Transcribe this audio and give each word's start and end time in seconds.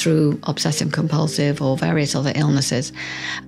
through 0.00 0.38
obsessive 0.44 0.92
compulsive 0.92 1.60
or 1.62 1.76
various 1.76 2.14
other 2.14 2.32
illnesses, 2.34 2.92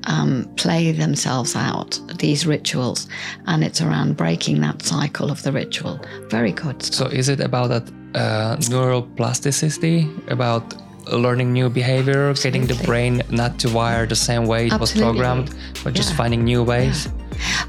um, 0.04 0.50
play 0.56 0.92
themselves 0.92 1.56
out, 1.56 2.00
these 2.18 2.46
rituals. 2.46 3.08
And 3.46 3.64
it's 3.64 3.80
around 3.80 4.16
breaking 4.16 4.60
that 4.60 4.82
cycle 4.82 5.30
of 5.30 5.42
the 5.42 5.52
ritual. 5.52 6.00
Very 6.28 6.52
good. 6.52 6.82
So, 6.82 7.06
is 7.06 7.28
it 7.28 7.40
about 7.40 7.68
that 7.68 7.88
uh, 8.14 8.56
neuroplasticity, 8.56 10.30
about 10.30 10.74
learning 11.12 11.52
new 11.52 11.68
behavior, 11.68 12.30
Absolutely. 12.30 12.60
getting 12.60 12.76
the 12.76 12.84
brain 12.84 13.22
not 13.30 13.58
to 13.60 13.68
wire 13.70 14.06
the 14.06 14.16
same 14.16 14.46
way 14.46 14.66
it 14.66 14.72
Absolutely. 14.72 14.80
was 14.80 14.92
programmed, 14.92 15.54
but 15.84 15.94
just 15.94 16.14
finding 16.14 16.44
new 16.44 16.62
ways? 16.62 17.06
Yeah. 17.06 17.12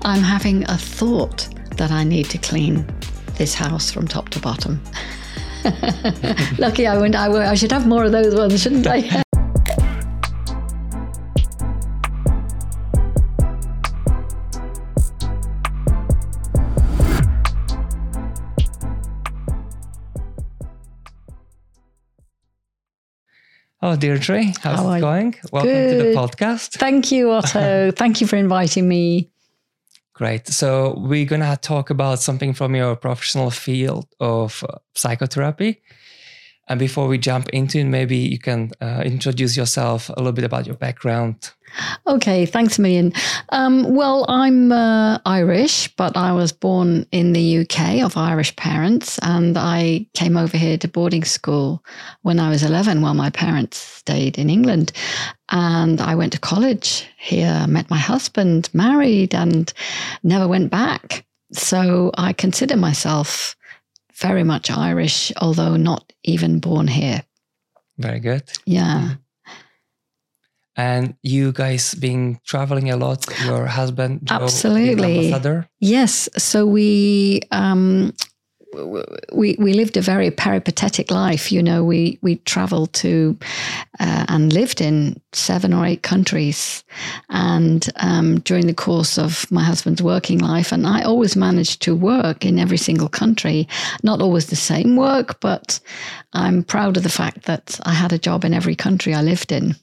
I'm 0.04 0.22
having 0.22 0.64
a 0.70 0.78
thought 0.78 1.48
that 1.78 1.92
I 1.92 2.04
need 2.04 2.30
to 2.30 2.38
clean 2.38 2.86
this 3.36 3.54
house 3.54 3.92
from 3.92 4.08
top 4.08 4.30
to 4.30 4.40
bottom. 4.40 4.82
Lucky 6.58 6.88
I 6.88 6.98
went. 6.98 7.16
I, 7.16 7.52
I 7.52 7.56
should 7.56 7.72
have 7.72 7.88
more 7.88 8.06
of 8.06 8.12
those 8.12 8.34
ones, 8.34 8.62
shouldn't 8.62 8.88
I? 8.88 9.24
Oh, 23.80 23.96
Deirdre, 23.96 24.44
how's 24.64 24.80
How 24.80 24.92
it 24.92 25.02
going? 25.02 25.36
Welcome 25.52 25.72
Good. 25.72 25.98
to 26.00 26.10
the 26.10 26.16
podcast. 26.16 26.72
Thank 26.78 27.12
you, 27.12 27.32
Otto. 27.32 27.92
Thank 27.96 28.20
you 28.20 28.28
for 28.28 28.36
inviting 28.36 28.88
me. 28.88 29.30
Great. 30.18 30.48
So, 30.48 30.96
we're 30.98 31.26
going 31.28 31.42
to 31.42 31.56
talk 31.62 31.92
about 31.92 32.20
something 32.20 32.52
from 32.52 32.76
your 32.76 32.96
professional 32.96 33.52
field 33.52 34.08
of 34.20 34.64
psychotherapy. 34.96 35.84
And 36.70 36.80
before 36.80 37.08
we 37.08 37.18
jump 37.18 37.50
into 37.50 37.80
it, 37.80 37.86
maybe 37.86 38.18
you 38.18 38.40
can 38.40 38.72
uh, 38.82 39.02
introduce 39.06 39.56
yourself 39.56 40.10
a 40.10 40.16
little 40.18 40.34
bit 40.34 40.44
about 40.44 40.66
your 40.66 40.76
background. 40.76 41.52
Okay, 42.08 42.46
thanks 42.46 42.80
a 42.80 42.82
million. 42.82 43.14
Um, 43.50 43.94
well, 43.94 44.26
I'm 44.30 44.72
uh, 44.72 45.20
Irish, 45.26 45.94
but 45.96 46.16
I 46.16 46.32
was 46.32 46.52
born 46.52 47.06
in 47.12 47.34
the 47.34 47.60
UK 47.60 48.04
of 48.04 48.16
Irish 48.16 48.56
parents, 48.56 49.20
and 49.20 49.58
I 49.58 50.08
came 50.14 50.38
over 50.38 50.58
here 50.58 50.78
to 50.78 50.88
boarding 50.88 51.26
school 51.26 51.84
when 52.22 52.40
I 52.40 52.50
was 52.50 52.64
11 52.64 53.02
while 53.02 53.14
my 53.14 53.30
parents 53.30 53.78
stayed 53.78 54.38
in 54.38 54.50
England. 54.50 54.92
And 55.50 56.00
I 56.02 56.16
went 56.16 56.34
to 56.34 56.40
college 56.40 57.06
here, 57.18 57.66
met 57.68 57.90
my 57.90 57.98
husband, 57.98 58.70
married, 58.74 59.36
and 59.36 59.72
never 60.24 60.48
went 60.48 60.72
back. 60.72 61.26
So 61.52 62.12
I 62.18 62.34
consider 62.34 62.76
myself 62.76 63.57
very 64.18 64.44
much 64.44 64.72
Irish, 64.72 65.32
although 65.42 65.76
not 65.78 66.12
even 66.24 66.60
born 66.60 66.88
here. 66.88 67.24
Very 67.98 68.20
good. 68.20 68.44
Yeah. 68.66 69.16
And 70.76 71.16
you 71.24 71.52
guys 71.52 71.96
been 71.96 72.40
traveling 72.46 72.92
a 72.92 72.98
lot. 72.98 73.26
Your 73.46 73.66
husband, 73.66 74.22
Joe, 74.24 74.36
absolutely. 74.36 75.34
Yes. 75.80 76.30
So 76.38 76.68
we 76.68 77.42
um, 77.52 78.14
we 79.34 79.56
we 79.60 79.74
lived 79.74 79.98
a 79.98 80.02
very 80.02 80.32
peripatetic 80.32 81.12
life. 81.12 81.52
You 81.52 81.64
know, 81.64 81.84
we 81.84 82.20
we 82.22 82.38
travelled 82.38 82.94
to 82.94 83.38
uh, 84.00 84.26
and 84.28 84.54
lived 84.54 84.82
in 84.82 85.22
seven 85.34 85.74
or 85.74 85.86
eight 85.86 86.04
countries, 86.04 86.84
and 87.30 87.88
um, 87.98 88.40
during 88.42 88.68
the 88.68 88.74
course 88.74 89.18
of 89.18 89.50
my 89.52 89.64
husband's 89.64 90.02
working 90.02 90.40
life, 90.40 90.72
and 90.72 90.86
I 90.86 91.04
always 91.04 91.36
managed 91.36 91.82
to 91.84 91.96
work 91.96 92.46
in 92.46 92.60
every 92.60 92.78
single 92.78 93.10
country. 93.10 93.68
Not 94.04 94.22
always 94.22 94.48
the 94.48 94.56
same 94.56 94.96
work, 94.96 95.40
but 95.40 95.80
I'm 96.34 96.64
proud 96.64 96.98
of 96.98 97.04
the 97.04 97.10
fact 97.10 97.46
that 97.46 97.80
I 97.84 97.94
had 97.94 98.14
a 98.14 98.20
job 98.20 98.44
in 98.44 98.54
every 98.54 98.76
country 98.76 99.14
I 99.14 99.22
lived 99.22 99.52
in. 99.52 99.76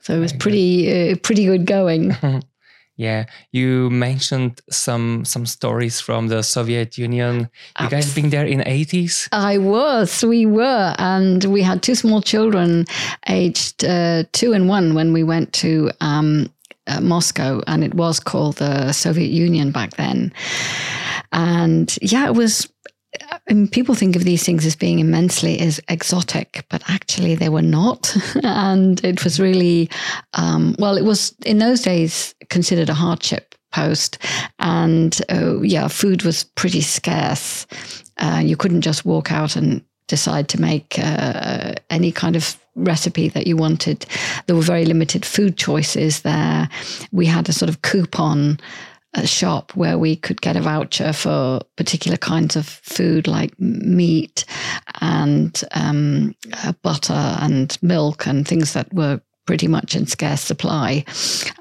So 0.00 0.14
it 0.14 0.20
was 0.20 0.32
pretty 0.32 1.12
uh, 1.12 1.16
pretty 1.22 1.46
good 1.46 1.66
going. 1.66 2.16
Yeah, 2.96 3.24
you 3.50 3.90
mentioned 3.90 4.60
some 4.70 5.24
some 5.24 5.46
stories 5.46 6.00
from 6.00 6.28
the 6.28 6.42
Soviet 6.42 6.96
Union. 6.96 7.48
You 7.80 7.88
guys 7.88 8.14
been 8.14 8.30
there 8.30 8.46
in 8.46 8.60
80s? 8.60 9.28
I 9.32 9.58
was. 9.58 10.24
We 10.24 10.46
were, 10.46 10.94
and 10.98 11.44
we 11.44 11.62
had 11.62 11.82
two 11.82 11.96
small 11.96 12.22
children, 12.22 12.84
aged 13.28 13.84
uh, 13.84 14.24
two 14.32 14.52
and 14.52 14.68
one, 14.68 14.94
when 14.94 15.12
we 15.12 15.24
went 15.24 15.52
to 15.54 15.90
um, 16.00 16.52
uh, 16.86 17.00
Moscow, 17.00 17.62
and 17.66 17.82
it 17.82 17.94
was 17.94 18.20
called 18.20 18.56
the 18.56 18.92
Soviet 18.92 19.30
Union 19.30 19.72
back 19.72 19.96
then. 19.96 20.32
And 21.32 21.98
yeah, 22.00 22.26
it 22.26 22.34
was 22.34 22.68
and 23.46 23.70
people 23.70 23.94
think 23.94 24.16
of 24.16 24.24
these 24.24 24.44
things 24.44 24.64
as 24.66 24.76
being 24.76 24.98
immensely 24.98 25.58
as 25.60 25.80
exotic, 25.88 26.64
but 26.70 26.82
actually 26.88 27.34
they 27.34 27.48
were 27.48 27.62
not. 27.62 28.16
and 28.42 29.04
it 29.04 29.22
was 29.24 29.38
really, 29.38 29.90
um, 30.34 30.74
well, 30.78 30.96
it 30.96 31.04
was 31.04 31.34
in 31.44 31.58
those 31.58 31.82
days 31.82 32.34
considered 32.48 32.88
a 32.88 32.94
hardship 32.94 33.54
post. 33.72 34.18
And 34.58 35.20
uh, 35.30 35.60
yeah, 35.60 35.88
food 35.88 36.22
was 36.22 36.44
pretty 36.44 36.80
scarce. 36.80 37.66
Uh, 38.18 38.40
you 38.42 38.56
couldn't 38.56 38.82
just 38.82 39.04
walk 39.04 39.32
out 39.32 39.56
and 39.56 39.84
decide 40.06 40.48
to 40.48 40.60
make 40.60 40.98
uh, 40.98 41.74
any 41.90 42.12
kind 42.12 42.36
of 42.36 42.56
recipe 42.76 43.28
that 43.28 43.46
you 43.46 43.56
wanted. 43.56 44.06
There 44.46 44.56
were 44.56 44.62
very 44.62 44.84
limited 44.84 45.24
food 45.24 45.56
choices 45.56 46.22
there. 46.22 46.68
We 47.12 47.26
had 47.26 47.48
a 47.48 47.52
sort 47.52 47.68
of 47.68 47.82
coupon 47.82 48.58
a 49.14 49.26
shop 49.26 49.74
where 49.76 49.98
we 49.98 50.16
could 50.16 50.40
get 50.40 50.56
a 50.56 50.60
voucher 50.60 51.12
for 51.12 51.60
particular 51.76 52.16
kinds 52.16 52.56
of 52.56 52.66
food 52.66 53.26
like 53.26 53.58
meat 53.60 54.44
and 55.00 55.62
um, 55.72 56.34
uh, 56.64 56.72
butter 56.82 57.36
and 57.40 57.78
milk 57.82 58.26
and 58.26 58.46
things 58.46 58.72
that 58.72 58.92
were 58.92 59.20
pretty 59.46 59.68
much 59.68 59.94
in 59.94 60.06
scarce 60.06 60.40
supply. 60.40 61.04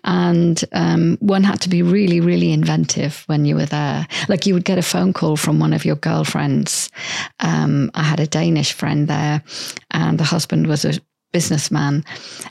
And 0.03 0.63
um, 0.71 1.17
one 1.19 1.43
had 1.43 1.61
to 1.61 1.69
be 1.69 1.81
really, 1.81 2.19
really 2.19 2.51
inventive 2.51 3.23
when 3.27 3.45
you 3.45 3.55
were 3.55 3.65
there. 3.65 4.07
Like 4.29 4.45
you 4.45 4.53
would 4.53 4.65
get 4.65 4.77
a 4.77 4.83
phone 4.83 5.13
call 5.13 5.35
from 5.35 5.59
one 5.59 5.73
of 5.73 5.85
your 5.85 5.97
girlfriends. 5.97 6.89
Um, 7.39 7.91
I 7.93 8.03
had 8.03 8.19
a 8.19 8.27
Danish 8.27 8.73
friend 8.73 9.07
there, 9.07 9.43
and 9.91 10.17
the 10.17 10.23
husband 10.23 10.67
was 10.67 10.85
a 10.85 10.93
businessman 11.33 12.05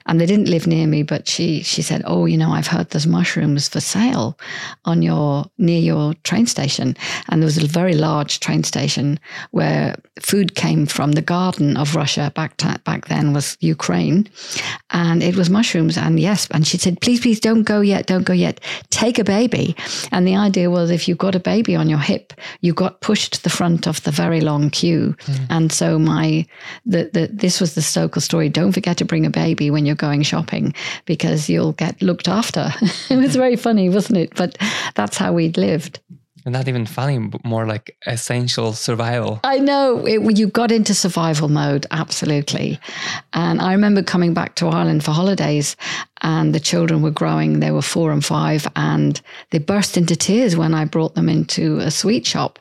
and 0.07 0.21
they 0.21 0.27
didn't 0.27 0.51
live 0.51 0.67
near 0.67 0.87
me 0.87 1.03
but 1.03 1.27
she 1.27 1.63
she 1.63 1.83
said 1.83 2.03
oh 2.05 2.27
you 2.27 2.37
know 2.37 2.53
i've 2.53 2.67
heard 2.67 2.91
there's 2.91 3.07
mushrooms 3.07 3.69
for 3.69 3.81
sale 3.81 4.37
on 4.85 5.03
your 5.03 5.47
near 5.59 5.81
your 5.81 6.15
train 6.25 6.47
station. 6.47 6.97
And 7.29 7.41
there 7.41 7.47
was 7.47 7.59
a 7.59 7.67
very 7.67 7.95
large 7.95 8.41
train 8.41 8.65
station 8.65 9.19
where 9.51 9.97
food 10.21 10.55
came 10.55 10.87
from. 10.87 11.13
The 11.13 11.23
garden 11.23 11.77
of 11.77 11.95
russia 11.95 12.33
back 12.35 12.57
to, 12.59 12.81
back 12.85 13.07
then 13.09 13.33
was 13.33 13.57
ukraine 13.61 14.29
and 14.91 15.23
it 15.23 15.37
was 15.37 15.51
mushrooms 15.51 15.97
and 15.97 16.19
yes 16.19 16.49
and 16.51 16.67
she 16.67 16.79
said 16.79 17.01
please 17.01 17.21
please 17.21 17.41
don't 17.41 17.63
go 17.63 17.81
yet 17.81 18.07
don't 18.07 18.25
go 18.25 18.33
yet. 18.33 18.61
Take 18.91 19.19
a 19.19 19.25
baby. 19.25 19.77
And 20.11 20.27
the 20.27 20.37
idea 20.37 20.71
was 20.71 20.91
if 20.91 21.09
you 21.09 21.15
got 21.15 21.35
a 21.35 21.41
baby 21.41 21.77
on 21.77 21.89
your 21.89 21.99
hip 21.99 22.33
you 22.61 22.73
got 22.73 23.01
pushed 23.01 23.35
to 23.35 23.43
the 23.43 23.51
front 23.51 23.87
of 23.87 24.03
the 24.03 24.11
very 24.11 24.41
long 24.41 24.71
queue. 24.71 25.15
Mm. 25.27 25.47
and 25.51 25.73
so 25.73 25.99
my 25.99 26.47
the, 26.87 27.11
the 27.13 27.29
this 27.33 27.61
was 27.61 27.75
the 27.75 27.81
Stokel 27.83 28.23
story. 28.23 28.49
Don't 28.49 28.72
don't 28.73 28.75
forget 28.75 28.97
to 28.97 29.05
bring 29.05 29.27
a 29.27 29.31
baby 29.31 29.71
when 29.71 29.85
you're 29.85 29.95
going 29.95 30.23
shopping 30.23 30.73
because 31.05 31.51
you'll 31.51 31.73
get 31.73 32.01
looked 32.01 32.27
after. 32.27 32.73
it 33.11 33.17
was 33.17 33.37
very 33.37 33.57
funny, 33.57 33.91
wasn't 33.91 34.19
it? 34.19 34.35
But 34.35 34.57
that's 34.95 35.19
how 35.19 35.35
we'd 35.35 35.59
lived. 35.59 36.01
And 36.47 36.55
not 36.55 36.69
even 36.69 36.87
funny, 36.87 37.19
but 37.19 37.45
more 37.45 37.67
like 37.67 37.95
essential 38.07 38.73
survival. 38.73 39.41
I 39.45 39.59
know. 39.59 40.07
It, 40.07 40.39
you 40.39 40.47
got 40.47 40.73
into 40.73 40.95
survival 40.95 41.49
mode, 41.49 41.87
absolutely. 41.91 42.81
And 43.35 43.61
I 43.61 43.73
remember 43.73 44.03
coming 44.03 44.33
back 44.33 44.55
to 44.57 44.69
Ireland 44.69 45.05
for 45.05 45.13
holidays, 45.13 45.77
and 46.23 46.55
the 46.55 46.59
children 46.59 47.03
were 47.03 47.13
growing. 47.13 47.61
They 47.61 47.71
were 47.71 47.83
four 47.83 48.11
and 48.11 48.25
five, 48.25 48.67
and 48.75 49.21
they 49.51 49.59
burst 49.59 49.97
into 49.97 50.17
tears 50.17 50.57
when 50.57 50.75
I 50.75 50.87
brought 50.87 51.15
them 51.15 51.29
into 51.29 51.79
a 51.79 51.91
sweet 51.91 52.27
shop 52.27 52.59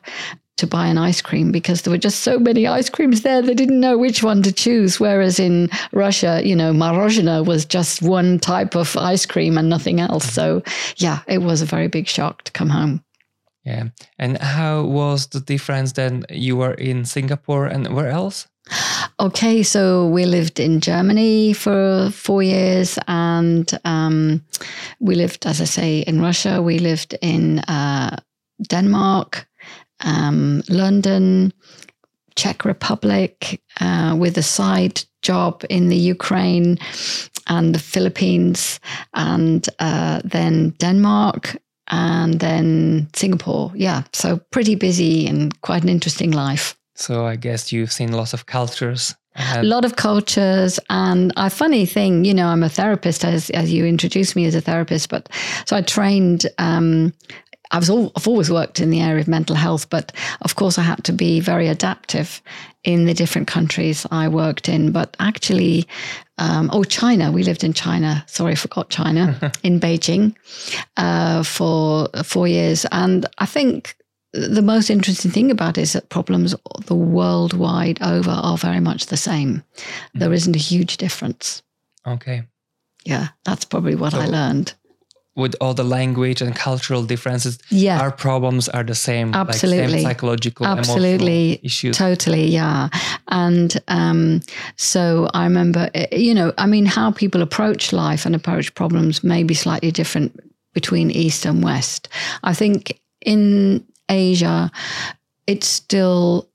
to 0.62 0.66
buy 0.66 0.86
an 0.86 0.98
ice 0.98 1.20
cream 1.20 1.52
because 1.52 1.82
there 1.82 1.90
were 1.92 2.04
just 2.08 2.20
so 2.20 2.38
many 2.38 2.66
ice 2.66 2.88
creams 2.88 3.22
there 3.22 3.42
they 3.42 3.54
didn't 3.54 3.80
know 3.80 3.98
which 3.98 4.22
one 4.22 4.42
to 4.42 4.52
choose. 4.52 5.00
Whereas 5.00 5.38
in 5.38 5.68
Russia 5.92 6.40
you 6.44 6.56
know 6.56 6.72
marozhina 6.72 7.44
was 7.44 7.64
just 7.64 8.02
one 8.02 8.38
type 8.38 8.74
of 8.76 8.96
ice 8.96 9.26
cream 9.26 9.58
and 9.58 9.68
nothing 9.68 10.00
else. 10.00 10.32
So 10.32 10.62
yeah 10.96 11.20
it 11.26 11.42
was 11.42 11.62
a 11.62 11.66
very 11.66 11.88
big 11.88 12.06
shock 12.08 12.44
to 12.44 12.52
come 12.52 12.70
home. 12.70 13.04
Yeah. 13.64 13.88
And 14.18 14.38
how 14.38 14.82
was 14.82 15.26
the 15.26 15.40
difference 15.40 15.92
then 15.92 16.24
you 16.30 16.56
were 16.56 16.74
in 16.74 17.04
Singapore 17.04 17.66
and 17.66 17.94
where 17.94 18.10
else? 18.10 18.48
Okay, 19.18 19.62
so 19.62 20.08
we 20.08 20.24
lived 20.24 20.60
in 20.60 20.80
Germany 20.80 21.52
for 21.52 22.10
four 22.10 22.42
years, 22.42 22.98
and 23.08 23.68
um, 23.84 24.42
we 25.00 25.14
lived, 25.14 25.46
as 25.46 25.60
I 25.60 25.64
say, 25.64 26.00
in 26.00 26.20
Russia. 26.20 26.62
We 26.62 26.78
lived 26.78 27.16
in 27.20 27.58
uh, 27.60 28.16
Denmark, 28.68 29.48
um, 30.02 30.62
London, 30.68 31.52
Czech 32.34 32.64
Republic, 32.64 33.60
uh, 33.80 34.16
with 34.18 34.38
a 34.38 34.42
side 34.42 35.02
job 35.22 35.64
in 35.68 35.88
the 35.88 35.96
Ukraine 35.96 36.78
and 37.46 37.74
the 37.74 37.78
Philippines, 37.78 38.80
and 39.14 39.68
uh, 39.78 40.20
then 40.24 40.70
Denmark, 40.78 41.56
and 41.88 42.40
then 42.40 43.08
Singapore. 43.14 43.72
Yeah, 43.74 44.02
so 44.12 44.38
pretty 44.50 44.74
busy 44.74 45.26
and 45.26 45.60
quite 45.60 45.82
an 45.82 45.88
interesting 45.88 46.30
life. 46.30 46.76
So 46.94 47.26
I 47.26 47.36
guess 47.36 47.72
you've 47.72 47.92
seen 47.92 48.12
lots 48.12 48.32
of 48.32 48.46
cultures. 48.46 49.14
a 49.36 49.62
lot 49.62 49.84
of 49.84 49.96
cultures 49.96 50.78
and 50.90 51.32
a 51.36 51.48
funny 51.48 51.86
thing 51.86 52.22
you 52.22 52.34
know 52.34 52.48
i'm 52.48 52.62
a 52.62 52.68
therapist 52.68 53.24
as, 53.24 53.48
as 53.50 53.72
you 53.72 53.86
introduced 53.86 54.36
me 54.36 54.44
as 54.44 54.54
a 54.54 54.60
therapist 54.60 55.08
but 55.08 55.28
so 55.64 55.74
i 55.74 55.80
trained 55.80 56.44
um, 56.58 57.12
I 57.72 57.78
was 57.78 57.88
all, 57.88 58.12
I've 58.14 58.28
always 58.28 58.50
worked 58.50 58.80
in 58.80 58.90
the 58.90 59.00
area 59.00 59.20
of 59.20 59.28
mental 59.28 59.56
health, 59.56 59.88
but 59.88 60.12
of 60.42 60.56
course 60.56 60.78
I 60.78 60.82
had 60.82 61.02
to 61.04 61.12
be 61.12 61.40
very 61.40 61.68
adaptive 61.68 62.42
in 62.84 63.06
the 63.06 63.14
different 63.14 63.48
countries 63.48 64.06
I 64.10 64.28
worked 64.28 64.68
in. 64.68 64.92
But 64.92 65.16
actually, 65.18 65.88
um, 66.38 66.68
oh, 66.72 66.84
China, 66.84 67.32
we 67.32 67.42
lived 67.42 67.64
in 67.64 67.72
China. 67.72 68.24
Sorry, 68.26 68.52
I 68.52 68.56
forgot 68.56 68.90
China 68.90 69.52
in 69.62 69.80
Beijing 69.80 70.34
uh, 70.98 71.42
for 71.42 72.08
four 72.22 72.46
years. 72.46 72.84
And 72.92 73.26
I 73.38 73.46
think 73.46 73.96
the 74.34 74.62
most 74.62 74.90
interesting 74.90 75.30
thing 75.30 75.50
about 75.50 75.78
it 75.78 75.82
is 75.82 75.92
that 75.94 76.10
problems 76.10 76.54
the 76.84 76.94
worldwide 76.94 78.02
over 78.02 78.30
are 78.30 78.58
very 78.58 78.80
much 78.80 79.06
the 79.06 79.16
same. 79.16 79.56
Mm-hmm. 79.56 80.18
There 80.18 80.32
isn't 80.32 80.56
a 80.56 80.58
huge 80.58 80.98
difference. 80.98 81.62
Okay. 82.06 82.42
Yeah, 83.04 83.28
that's 83.44 83.64
probably 83.64 83.94
what 83.94 84.12
so, 84.12 84.20
I 84.20 84.26
learned 84.26 84.74
with 85.34 85.54
all 85.60 85.72
the 85.72 85.84
language 85.84 86.42
and 86.42 86.54
cultural 86.54 87.02
differences, 87.04 87.58
yeah. 87.70 88.00
our 88.00 88.10
problems 88.10 88.68
are 88.68 88.84
the 88.84 88.94
same. 88.94 89.34
Absolutely. 89.34 89.80
Like 89.80 89.90
same 89.90 90.02
psychological, 90.02 90.66
Absolutely. 90.66 91.60
issues. 91.62 91.96
Totally, 91.96 92.46
yeah. 92.48 92.88
And 93.28 93.82
um, 93.88 94.40
so 94.76 95.28
I 95.32 95.44
remember, 95.44 95.90
eh, 95.94 96.06
you 96.14 96.34
know, 96.34 96.52
I 96.58 96.66
mean, 96.66 96.84
how 96.84 97.12
people 97.12 97.40
approach 97.40 97.92
life 97.92 98.26
and 98.26 98.34
approach 98.34 98.74
problems 98.74 99.24
may 99.24 99.42
be 99.42 99.54
slightly 99.54 99.90
different 99.90 100.38
between 100.74 101.10
East 101.10 101.46
and 101.46 101.62
West. 101.62 102.08
I 102.42 102.52
think 102.52 103.00
in 103.24 103.84
Asia, 104.08 104.70
it's 105.46 105.66
still 105.66 106.48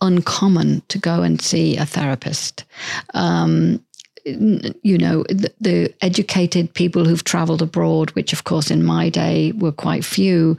uncommon 0.00 0.82
to 0.88 0.98
go 0.98 1.22
and 1.22 1.40
see 1.40 1.76
a 1.76 1.86
therapist. 1.86 2.64
Um, 3.12 3.84
you 4.24 4.98
know, 4.98 5.22
the, 5.28 5.52
the, 5.60 5.94
educated 6.00 6.72
people 6.74 7.04
who've 7.04 7.24
traveled 7.24 7.62
abroad, 7.62 8.10
which 8.12 8.32
of 8.32 8.44
course 8.44 8.70
in 8.70 8.84
my 8.84 9.08
day 9.08 9.52
were 9.52 9.72
quite 9.72 10.04
few, 10.04 10.56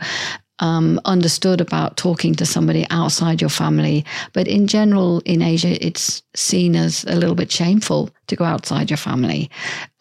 um, 0.59 0.99
understood 1.05 1.59
about 1.59 1.97
talking 1.97 2.33
to 2.35 2.45
somebody 2.45 2.85
outside 2.89 3.41
your 3.41 3.49
family. 3.49 4.05
But 4.33 4.47
in 4.47 4.67
general, 4.67 5.21
in 5.25 5.41
Asia, 5.41 5.83
it's 5.85 6.21
seen 6.35 6.75
as 6.75 7.03
a 7.05 7.15
little 7.15 7.35
bit 7.35 7.51
shameful 7.51 8.09
to 8.27 8.35
go 8.35 8.45
outside 8.45 8.89
your 8.89 8.97
family. 8.97 9.49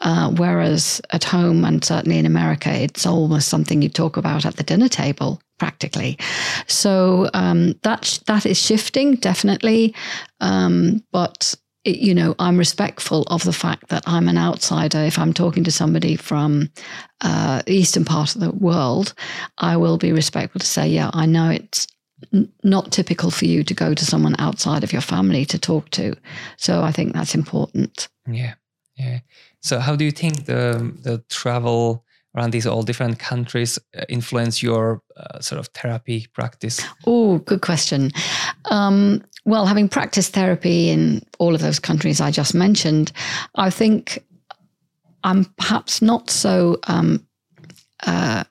Uh, 0.01 0.31
whereas 0.31 1.01
at 1.11 1.25
home, 1.25 1.65
and 1.65 1.85
certainly 1.85 2.19
in 2.19 2.27
America, 2.27 2.71
it's 2.71 3.07
almost 3.07 3.49
something 3.49 3.83
you 3.83 3.89
talk 3.89 4.17
about 4.17 4.45
at 4.45 4.57
the 4.57 4.63
dinner 4.63 4.89
table 4.89 5.41
practically. 5.59 6.19
So 6.67 7.31
um, 7.35 7.75
that 7.83 8.21
that 8.27 8.47
is 8.47 8.61
shifting 8.61 9.17
definitely, 9.17 9.95
um, 10.41 11.03
but 11.13 11.55
you 11.85 12.15
know, 12.15 12.35
I'm 12.39 12.57
respectful 12.57 13.23
of 13.25 13.45
the 13.45 13.53
fact 13.53 13.89
that 13.89 14.03
I'm 14.07 14.29
an 14.29 14.39
outsider. 14.39 14.99
If 14.99 15.19
I'm 15.19 15.33
talking 15.33 15.65
to 15.65 15.71
somebody 15.71 16.17
from 16.17 16.71
uh, 17.21 17.63
the 17.67 17.75
eastern 17.75 18.05
part 18.05 18.35
of 18.35 18.41
the 18.41 18.53
world, 18.53 19.15
I 19.59 19.77
will 19.77 19.99
be 19.99 20.13
respectful 20.13 20.61
to 20.61 20.67
say, 20.67 20.89
yeah, 20.89 21.11
I 21.13 21.27
know 21.27 21.51
it's 21.51 21.87
n- 22.33 22.51
not 22.63 22.91
typical 22.91 23.31
for 23.31 23.45
you 23.45 23.65
to 23.65 23.75
go 23.75 23.95
to 23.95 24.05
someone 24.05 24.35
outside 24.39 24.85
of 24.85 24.93
your 24.93 25.03
family 25.03 25.45
to 25.47 25.59
talk 25.59 25.91
to. 25.91 26.15
So 26.57 26.83
I 26.83 26.93
think 26.93 27.13
that's 27.13 27.35
important. 27.35 28.09
Yeah, 28.27 28.55
yeah. 28.97 29.21
So 29.61 29.79
how 29.79 29.97
do 29.97 30.05
you 30.05 30.13
think 30.13 30.47
the 30.47 30.93
the 31.03 31.23
travel 31.29 32.05
around 32.37 32.53
these 32.53 32.67
all 32.67 32.83
different 32.83 33.19
countries 33.19 33.79
uh, 33.97 34.05
influence 34.09 34.63
your 34.63 35.03
uh, 35.17 35.41
sort 35.41 35.59
of 35.59 35.69
therapy 35.69 36.27
practice? 36.33 36.81
Oh, 37.07 37.39
good 37.39 37.61
question. 37.61 38.11
Um, 38.71 39.23
well, 39.45 39.67
having 39.67 39.89
practiced 39.89 40.33
therapy 40.33 40.91
in 40.91 41.25
all 41.39 41.55
of 41.55 41.61
those 41.61 41.79
countries 41.79 42.21
I 42.21 42.31
just 42.31 42.55
mentioned, 42.55 43.13
I 43.55 43.71
think 43.71 44.25
I'm 45.23 45.45
perhaps 45.59 46.01
not 46.01 46.31
so. 46.31 46.79
Um, 46.87 47.27
uh, 48.07 48.45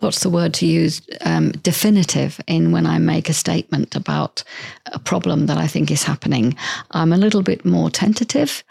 what's 0.00 0.20
the 0.20 0.30
word 0.30 0.52
to 0.54 0.66
use? 0.66 1.00
Um, 1.22 1.50
definitive 1.52 2.40
in 2.46 2.72
when 2.72 2.86
I 2.86 2.98
make 2.98 3.28
a 3.28 3.34
statement 3.34 3.96
about 3.96 4.44
a 4.92 4.98
problem 4.98 5.46
that 5.46 5.58
I 5.58 5.66
think 5.66 5.90
is 5.90 6.02
happening. 6.02 6.56
I'm 6.90 7.12
a 7.12 7.18
little 7.18 7.42
bit 7.42 7.64
more 7.64 7.90
tentative 7.90 8.62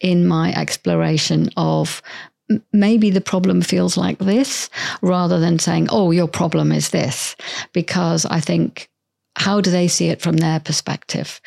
in 0.00 0.26
my 0.26 0.54
exploration 0.54 1.50
of 1.56 2.02
maybe 2.72 3.10
the 3.10 3.22
problem 3.22 3.62
feels 3.62 3.96
like 3.96 4.18
this 4.18 4.68
rather 5.00 5.40
than 5.40 5.58
saying, 5.58 5.88
oh, 5.90 6.10
your 6.10 6.28
problem 6.28 6.72
is 6.72 6.90
this, 6.90 7.36
because 7.72 8.26
I 8.26 8.40
think 8.40 8.90
how 9.36 9.60
do 9.60 9.70
they 9.70 9.88
see 9.88 10.08
it 10.08 10.20
from 10.20 10.36
their 10.36 10.60
perspective? 10.60 11.40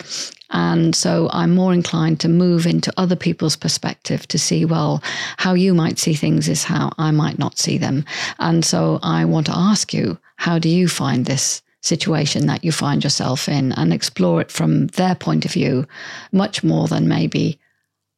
And 0.49 0.95
so 0.95 1.29
I'm 1.31 1.53
more 1.53 1.73
inclined 1.73 2.19
to 2.21 2.29
move 2.29 2.65
into 2.65 2.93
other 2.97 3.15
people's 3.15 3.55
perspective 3.55 4.27
to 4.29 4.39
see, 4.39 4.65
well, 4.65 5.03
how 5.37 5.53
you 5.53 5.73
might 5.73 5.99
see 5.99 6.13
things 6.13 6.47
is 6.47 6.63
how 6.63 6.91
I 6.97 7.11
might 7.11 7.37
not 7.37 7.57
see 7.57 7.77
them. 7.77 8.05
And 8.39 8.63
so 8.63 8.99
I 9.03 9.25
want 9.25 9.47
to 9.47 9.57
ask 9.57 9.93
you, 9.93 10.17
how 10.37 10.59
do 10.59 10.69
you 10.69 10.87
find 10.87 11.25
this 11.25 11.61
situation 11.81 12.47
that 12.47 12.63
you 12.63 12.71
find 12.71 13.03
yourself 13.03 13.47
in 13.47 13.71
and 13.73 13.93
explore 13.93 14.41
it 14.41 14.51
from 14.51 14.87
their 14.87 15.15
point 15.15 15.45
of 15.45 15.51
view 15.51 15.87
much 16.31 16.63
more 16.63 16.87
than 16.87 17.07
maybe 17.07 17.59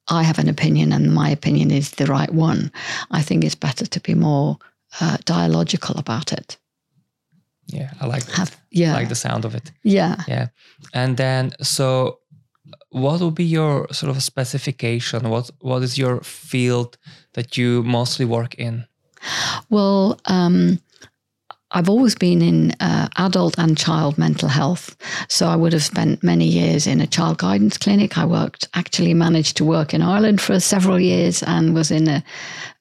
I 0.07 0.23
have 0.23 0.39
an 0.39 0.49
opinion 0.49 0.91
and 0.91 1.13
my 1.13 1.29
opinion 1.29 1.71
is 1.71 1.91
the 1.91 2.07
right 2.07 2.33
one. 2.33 2.71
I 3.11 3.21
think 3.21 3.43
it's 3.43 3.55
better 3.55 3.85
to 3.85 3.99
be 3.99 4.15
more 4.15 4.57
uh, 4.99 5.17
dialogical 5.25 5.97
about 5.97 6.33
it. 6.33 6.57
Yeah, 7.67 7.93
I 8.01 8.07
like 8.07 8.27
Have, 8.31 8.58
yeah. 8.71 8.93
Like 8.93 9.09
the 9.09 9.15
sound 9.15 9.45
of 9.45 9.55
it. 9.55 9.71
Yeah. 9.83 10.15
Yeah. 10.27 10.47
And 10.93 11.17
then 11.17 11.51
so 11.61 12.19
what 12.89 13.21
would 13.21 13.35
be 13.35 13.43
your 13.43 13.87
sort 13.91 14.15
of 14.15 14.21
specification? 14.23 15.29
What 15.29 15.49
what 15.61 15.83
is 15.83 15.97
your 15.97 16.21
field 16.21 16.97
that 17.33 17.57
you 17.57 17.83
mostly 17.83 18.25
work 18.25 18.55
in? 18.55 18.85
Well, 19.69 20.19
um, 20.25 20.79
I've 21.71 21.89
always 21.89 22.15
been 22.15 22.41
in 22.41 22.71
uh, 22.79 23.09
adult 23.17 23.57
and 23.59 23.77
child 23.77 24.17
mental 24.17 24.49
health. 24.49 24.95
So 25.27 25.47
I 25.47 25.55
would 25.55 25.73
have 25.73 25.83
spent 25.83 26.23
many 26.23 26.45
years 26.45 26.87
in 26.87 26.99
a 26.99 27.07
child 27.07 27.37
guidance 27.37 27.77
clinic. 27.77 28.17
I 28.17 28.25
worked, 28.25 28.67
actually 28.73 29.13
managed 29.13 29.57
to 29.57 29.65
work 29.65 29.93
in 29.93 30.01
Ireland 30.01 30.41
for 30.41 30.59
several 30.59 30.99
years 30.99 31.43
and 31.43 31.75
was 31.75 31.91
in 31.91 32.07
a 32.07 32.23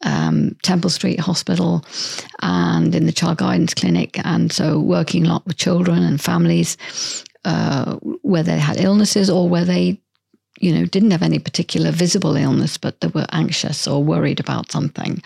um, 0.04 0.56
Temple 0.62 0.90
Street 0.90 1.20
Hospital 1.20 1.84
and 2.40 2.94
in 2.94 3.06
the 3.06 3.12
child 3.12 3.38
guidance 3.38 3.74
clinic. 3.74 4.18
And 4.24 4.52
so 4.52 4.78
working 4.80 5.26
a 5.26 5.28
lot 5.28 5.46
with 5.46 5.56
children 5.56 6.02
and 6.02 6.20
families, 6.20 6.76
uh, 7.44 7.96
where 8.22 8.42
they 8.42 8.58
had 8.58 8.80
illnesses 8.80 9.28
or 9.28 9.48
where 9.48 9.64
they 9.64 10.00
you 10.60 10.72
know, 10.72 10.84
didn't 10.84 11.10
have 11.10 11.22
any 11.22 11.38
particular 11.38 11.90
visible 11.90 12.36
illness, 12.36 12.76
but 12.76 13.00
they 13.00 13.08
were 13.08 13.26
anxious 13.30 13.86
or 13.86 14.02
worried 14.02 14.40
about 14.40 14.70
something. 14.70 15.22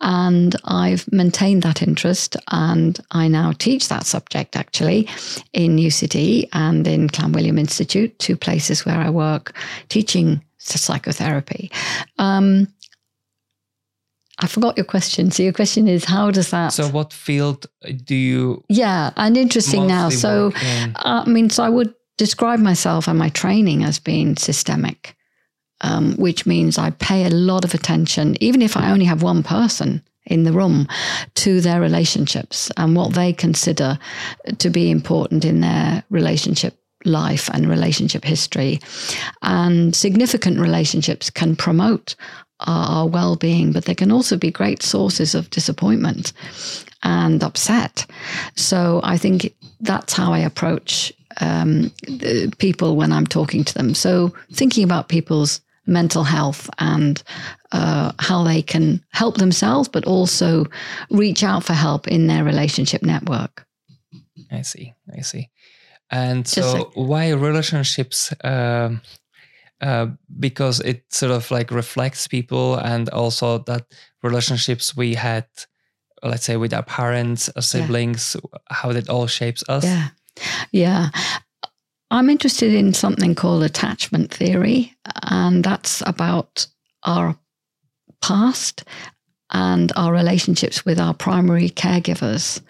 And 0.00 0.56
I've 0.64 1.10
maintained 1.12 1.62
that 1.62 1.82
interest 1.82 2.36
and 2.50 2.98
I 3.10 3.28
now 3.28 3.52
teach 3.52 3.88
that 3.88 4.06
subject 4.06 4.56
actually 4.56 5.08
in 5.52 5.76
UCD 5.76 6.48
and 6.52 6.86
in 6.86 7.08
Clanwilliam 7.08 7.58
Institute, 7.58 8.18
two 8.18 8.36
places 8.36 8.86
where 8.86 8.98
I 8.98 9.10
work 9.10 9.54
teaching 9.88 10.42
psychotherapy. 10.58 11.70
Um, 12.18 12.68
I 14.38 14.46
forgot 14.46 14.76
your 14.76 14.84
question. 14.84 15.30
So 15.30 15.42
your 15.42 15.52
question 15.52 15.86
is, 15.86 16.04
how 16.04 16.30
does 16.30 16.50
that? 16.50 16.72
So 16.72 16.88
what 16.88 17.12
field 17.12 17.66
do 18.04 18.14
you? 18.14 18.64
Yeah, 18.68 19.10
and 19.16 19.36
interesting 19.36 19.86
now. 19.86 20.08
So 20.08 20.52
uh, 20.56 21.22
I 21.26 21.28
mean, 21.28 21.50
so 21.50 21.62
I 21.62 21.68
would 21.68 21.94
describe 22.16 22.60
myself 22.60 23.08
and 23.08 23.18
my 23.18 23.28
training 23.30 23.84
as 23.84 23.98
being 23.98 24.36
systemic, 24.36 25.16
um, 25.80 26.14
which 26.16 26.46
means 26.46 26.78
I 26.78 26.90
pay 26.90 27.24
a 27.24 27.30
lot 27.30 27.64
of 27.64 27.74
attention, 27.74 28.36
even 28.40 28.62
if 28.62 28.76
I 28.76 28.90
only 28.90 29.04
have 29.04 29.22
one 29.22 29.42
person 29.42 30.02
in 30.26 30.44
the 30.44 30.52
room, 30.52 30.86
to 31.34 31.60
their 31.60 31.80
relationships 31.80 32.70
and 32.76 32.94
what 32.94 33.14
they 33.14 33.32
consider 33.32 33.98
to 34.58 34.70
be 34.70 34.90
important 34.90 35.44
in 35.44 35.60
their 35.60 36.04
relationship 36.10 36.78
life 37.04 37.50
and 37.52 37.68
relationship 37.68 38.24
history. 38.24 38.80
And 39.42 39.94
significant 39.94 40.60
relationships 40.60 41.30
can 41.30 41.56
promote 41.56 42.14
our, 42.60 43.08
well 43.08 43.36
being, 43.36 43.72
but 43.72 43.86
they 43.86 43.94
can 43.94 44.12
also 44.12 44.36
be 44.36 44.50
great 44.50 44.82
sources 44.82 45.34
of 45.34 45.50
disappointment 45.50 46.32
and 47.02 47.42
upset. 47.42 48.06
So 48.54 49.00
I 49.02 49.18
think 49.18 49.52
that's 49.80 50.12
how 50.12 50.32
I 50.32 50.38
approach 50.38 51.12
um, 51.40 51.92
people 52.58 52.96
when 52.96 53.12
I'm 53.12 53.26
talking 53.26 53.64
to 53.64 53.74
them. 53.74 53.94
So 53.94 54.32
thinking 54.52 54.84
about 54.84 55.08
people's 55.08 55.60
mental 55.86 56.24
health 56.24 56.70
and 56.78 57.22
uh, 57.72 58.12
how 58.18 58.44
they 58.44 58.62
can 58.62 59.02
help 59.10 59.36
themselves, 59.36 59.88
but 59.88 60.04
also 60.04 60.66
reach 61.10 61.42
out 61.42 61.64
for 61.64 61.72
help 61.72 62.08
in 62.08 62.26
their 62.26 62.44
relationship 62.44 63.02
network. 63.02 63.66
I 64.50 64.62
see. 64.62 64.94
I 65.16 65.22
see. 65.22 65.50
And 66.10 66.44
Just 66.44 66.70
so, 66.70 66.78
like, 66.78 66.92
why 66.94 67.30
relationships? 67.30 68.32
Um, 68.44 69.00
uh, 69.80 70.06
because 70.38 70.78
it 70.80 71.02
sort 71.12 71.32
of 71.32 71.50
like 71.50 71.72
reflects 71.72 72.28
people, 72.28 72.76
and 72.76 73.08
also 73.08 73.58
that 73.58 73.84
relationships 74.22 74.96
we 74.96 75.14
had, 75.14 75.46
let's 76.22 76.44
say, 76.44 76.56
with 76.56 76.72
our 76.72 76.84
parents, 76.84 77.48
our 77.56 77.62
siblings, 77.62 78.36
yeah. 78.36 78.58
how 78.70 78.92
that 78.92 79.08
all 79.08 79.26
shapes 79.26 79.64
us. 79.68 79.84
Yeah. 79.84 80.08
Yeah. 80.70 81.10
I'm 82.10 82.28
interested 82.28 82.74
in 82.74 82.92
something 82.92 83.34
called 83.34 83.62
attachment 83.62 84.32
theory, 84.32 84.94
and 85.22 85.64
that's 85.64 86.02
about 86.06 86.66
our 87.04 87.36
past 88.20 88.84
and 89.50 89.92
our 89.96 90.12
relationships 90.12 90.84
with 90.84 90.98
our 90.98 91.14
primary 91.14 91.70
caregivers 91.70 92.60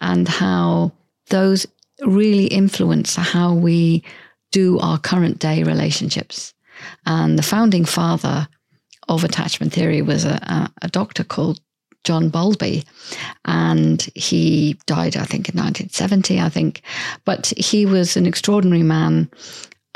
and 0.00 0.28
how 0.28 0.92
those 1.30 1.66
really 2.04 2.46
influence 2.46 3.16
how 3.16 3.54
we 3.54 4.04
do 4.50 4.78
our 4.78 4.98
current 4.98 5.38
day 5.38 5.62
relationships. 5.62 6.54
And 7.06 7.38
the 7.38 7.42
founding 7.42 7.84
father 7.84 8.48
of 9.08 9.24
attachment 9.24 9.72
theory 9.72 10.02
was 10.02 10.24
a, 10.24 10.34
a, 10.42 10.72
a 10.82 10.88
doctor 10.88 11.24
called 11.24 11.60
John 12.08 12.30
Bowlby, 12.30 12.84
and 13.44 14.00
he 14.14 14.78
died, 14.86 15.14
I 15.14 15.24
think, 15.24 15.50
in 15.50 15.60
1970, 15.60 16.40
I 16.40 16.48
think. 16.48 16.80
But 17.26 17.52
he 17.58 17.84
was 17.84 18.16
an 18.16 18.24
extraordinary 18.24 18.82
man 18.82 19.30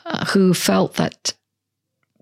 uh, 0.04 0.26
who 0.26 0.52
felt 0.52 0.96
that 0.96 1.32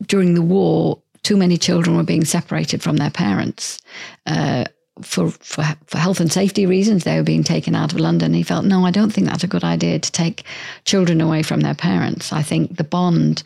during 0.06 0.34
the 0.34 0.42
war, 0.42 1.02
too 1.24 1.36
many 1.36 1.58
children 1.58 1.96
were 1.96 2.04
being 2.04 2.24
separated 2.24 2.84
from 2.84 2.98
their 2.98 3.10
parents. 3.10 3.80
Uh, 4.26 4.66
for, 5.02 5.30
for 5.30 5.64
for 5.86 5.98
health 5.98 6.20
and 6.20 6.32
safety 6.32 6.66
reasons, 6.66 7.04
they 7.04 7.16
were 7.16 7.24
being 7.24 7.44
taken 7.44 7.74
out 7.74 7.92
of 7.92 8.00
London. 8.00 8.32
He 8.34 8.42
felt, 8.42 8.64
no, 8.64 8.86
I 8.86 8.90
don't 8.90 9.12
think 9.12 9.26
that's 9.26 9.44
a 9.44 9.48
good 9.48 9.64
idea 9.64 9.98
to 9.98 10.12
take 10.12 10.44
children 10.84 11.20
away 11.20 11.42
from 11.42 11.60
their 11.60 11.74
parents. 11.74 12.32
I 12.32 12.42
think 12.42 12.76
the 12.76 12.84
bond 12.84 13.42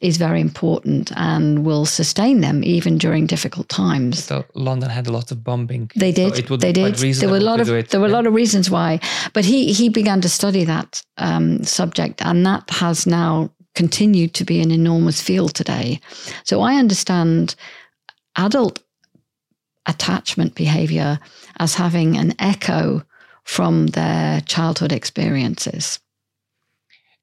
is 0.00 0.16
very 0.16 0.40
important 0.40 1.10
and 1.16 1.64
will 1.64 1.86
sustain 1.86 2.40
them 2.40 2.62
even 2.62 2.98
during 2.98 3.26
difficult 3.26 3.68
times. 3.68 4.24
So 4.24 4.44
London 4.54 4.90
had 4.90 5.06
a 5.08 5.12
lot 5.12 5.32
of 5.32 5.42
bombing. 5.42 5.90
They 5.96 6.12
did. 6.12 6.34
So 6.34 6.38
it 6.38 6.50
would 6.50 6.60
they 6.60 6.72
did. 6.72 6.94
There 6.94 7.28
were 7.28 7.36
a 7.36 7.40
lot 7.40 7.60
of 7.60 7.68
it. 7.68 7.90
there 7.90 8.00
were 8.00 8.06
a 8.06 8.10
lot 8.10 8.26
of 8.26 8.34
reasons 8.34 8.70
why, 8.70 9.00
but 9.32 9.44
he 9.44 9.72
he 9.72 9.88
began 9.88 10.20
to 10.20 10.28
study 10.28 10.64
that 10.64 11.02
um, 11.16 11.64
subject, 11.64 12.22
and 12.22 12.46
that 12.46 12.70
has 12.70 13.06
now 13.06 13.50
continued 13.74 14.34
to 14.34 14.44
be 14.44 14.60
an 14.60 14.70
enormous 14.70 15.20
field 15.20 15.54
today. 15.54 16.00
So 16.44 16.60
I 16.60 16.74
understand 16.74 17.54
adult 18.36 18.82
attachment 19.88 20.54
behavior 20.54 21.18
as 21.58 21.74
having 21.74 22.16
an 22.16 22.34
echo 22.38 23.02
from 23.44 23.88
their 23.88 24.40
childhood 24.42 24.92
experiences. 24.92 25.98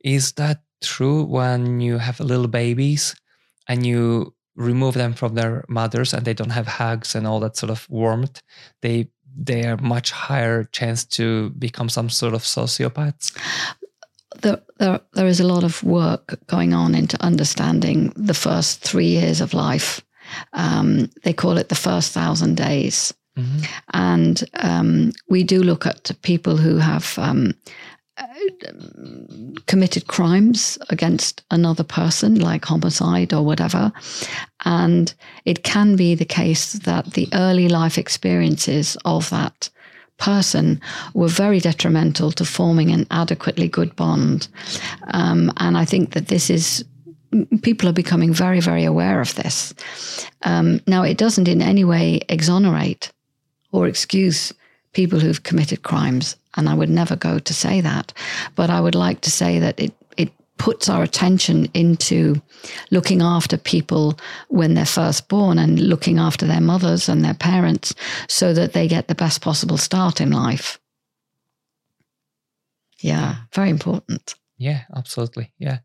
Is 0.04 0.34
that 0.34 0.64
true 0.82 1.24
when 1.24 1.80
you 1.80 2.00
have 2.00 2.20
little 2.20 2.48
babies 2.48 3.16
and 3.68 3.86
you 3.86 4.34
remove 4.56 4.96
them 4.96 5.14
from 5.14 5.36
their 5.36 5.64
mothers 5.68 6.14
and 6.14 6.26
they 6.26 6.34
don't 6.34 6.52
have 6.52 6.68
hugs 6.68 7.16
and 7.16 7.28
all 7.28 7.40
that 7.42 7.56
sort 7.56 7.70
of 7.70 7.88
warmth? 7.90 8.42
They 8.82 9.10
they 9.38 9.66
are 9.66 9.78
much 9.78 10.12
higher 10.12 10.64
chance 10.64 11.04
to 11.04 11.50
become 11.52 11.90
some 11.90 12.10
sort 12.10 12.34
of 12.34 12.44
sociopaths. 12.44 13.34
there, 14.42 14.62
there, 14.78 15.00
there 15.14 15.28
is 15.28 15.40
a 15.40 15.48
lot 15.48 15.64
of 15.64 15.84
work 15.84 16.40
going 16.48 16.74
on 16.74 16.96
into 16.96 17.22
understanding 17.22 18.14
the 18.16 18.34
first 18.34 18.82
three 18.82 19.08
years 19.08 19.42
of 19.42 19.54
life. 19.54 20.05
Um, 20.54 21.10
they 21.24 21.34
call 21.34 21.58
it 21.58 21.70
the 21.70 21.76
first 21.76 22.12
thousand 22.12 22.56
days. 22.58 23.14
Mhm. 23.38 23.68
And 23.94 24.44
um, 24.54 25.12
we 25.30 25.44
do 25.44 25.62
look 25.62 25.86
at 25.86 26.12
people 26.22 26.56
who 26.58 26.78
have 26.78 27.18
um, 27.18 27.54
committed 29.66 30.08
crimes 30.08 30.78
against 30.90 31.44
another 31.52 31.84
person, 31.84 32.40
like 32.40 32.66
homicide 32.66 33.34
or 33.34 33.44
whatever. 33.44 33.92
And 34.64 35.14
it 35.44 35.64
can 35.64 35.96
be 35.96 36.16
the 36.16 36.26
case 36.26 36.74
that 36.74 37.14
the 37.14 37.28
early 37.34 37.68
life 37.68 37.98
experiences 37.98 38.98
of 39.06 39.30
that 39.30 39.70
person 40.18 40.80
were 41.14 41.28
very 41.28 41.60
detrimental 41.60 42.32
to 42.32 42.46
forming 42.46 42.92
an 42.92 43.06
adequately 43.12 43.68
good 43.68 43.96
bond. 43.98 44.48
Um, 45.08 45.52
and 45.58 45.78
I 45.78 45.84
think 45.86 46.14
that 46.14 46.28
this 46.28 46.50
is 46.50 46.86
people 47.62 47.90
are 47.90 47.94
becoming 47.94 48.34
very, 48.34 48.60
very 48.60 48.84
aware 48.84 49.22
of 49.22 49.36
this. 49.36 49.74
Um, 50.44 50.80
now, 50.88 51.04
it 51.04 51.18
doesn't 51.18 51.48
in 51.48 51.62
any 51.62 51.84
way 51.84 52.22
exonerate 52.30 53.12
or 53.72 53.88
excuse 53.88 54.54
people 54.94 55.20
who've 55.20 55.44
committed 55.44 55.84
crimes, 55.84 56.36
and 56.56 56.70
I 56.70 56.74
would 56.74 56.90
never 56.90 57.16
go 57.16 57.40
to 57.40 57.54
say 57.54 57.82
that. 57.82 58.14
But 58.56 58.70
I 58.70 58.80
would 58.80 58.96
like 58.96 59.22
to 59.22 59.32
say 59.32 59.60
that 59.60 59.80
it 59.80 59.94
it 60.18 60.32
puts 60.58 60.90
our 60.90 61.04
attention 61.04 61.68
into 61.74 62.42
looking 62.90 63.22
after 63.22 63.58
people 63.58 64.18
when 64.48 64.74
they're 64.74 64.86
first 64.86 65.28
born 65.28 65.60
and 65.60 65.80
looking 65.80 66.18
after 66.18 66.46
their 66.48 66.62
mothers 66.62 67.10
and 67.10 67.24
their 67.24 67.34
parents 67.34 67.94
so 68.28 68.54
that 68.54 68.74
they 68.74 68.88
get 68.88 69.08
the 69.08 69.16
best 69.16 69.42
possible 69.42 69.78
start 69.78 70.22
in 70.22 70.32
life. 70.32 70.80
Yeah, 73.00 73.36
very 73.54 73.70
important. 73.70 74.36
Yeah, 74.58 74.82
absolutely. 74.96 75.52
Yeah. 75.58 75.80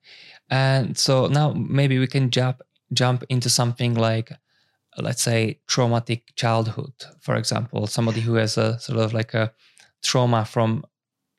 And 0.48 0.96
so 0.96 1.26
now 1.26 1.52
maybe 1.52 1.98
we 1.98 2.06
can 2.06 2.30
jump 2.30 2.62
jump 2.92 3.24
into 3.28 3.48
something 3.48 3.94
like 3.94 4.32
let's 4.98 5.22
say 5.22 5.60
traumatic 5.66 6.34
childhood, 6.34 6.92
for 7.20 7.36
example, 7.36 7.86
somebody 7.86 8.20
who 8.20 8.34
has 8.34 8.58
a 8.58 8.78
sort 8.80 8.98
of 8.98 9.12
like 9.12 9.34
a 9.34 9.52
trauma 10.02 10.44
from 10.44 10.84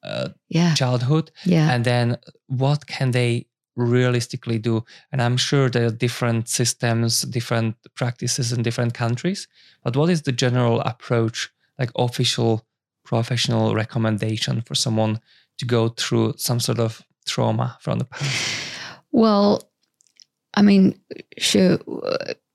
uh, 0.03 0.29
Yeah, 0.49 0.73
childhood 0.73 1.31
yeah. 1.45 1.69
and 1.71 1.85
then 1.85 2.17
what 2.47 2.87
can 2.87 3.11
they 3.11 3.47
realistically 3.75 4.59
do 4.59 4.83
and 5.11 5.21
i'm 5.21 5.37
sure 5.37 5.69
there 5.69 5.85
are 5.85 5.91
different 5.91 6.49
systems 6.49 7.21
different 7.21 7.75
practices 7.95 8.51
in 8.51 8.63
different 8.63 8.93
countries 8.93 9.47
but 9.83 9.95
what 9.95 10.09
is 10.09 10.23
the 10.23 10.31
general 10.31 10.81
approach 10.81 11.49
like 11.79 11.91
official 11.95 12.65
professional 13.05 13.73
recommendation 13.75 14.61
for 14.61 14.75
someone 14.75 15.19
to 15.57 15.65
go 15.65 15.87
through 15.89 16.33
some 16.35 16.59
sort 16.59 16.79
of 16.79 17.01
trauma 17.25 17.77
from 17.81 17.99
the 17.99 18.05
past 18.05 18.61
Well, 19.11 19.69
I 20.53 20.61
mean, 20.61 20.99
sure, 21.37 21.79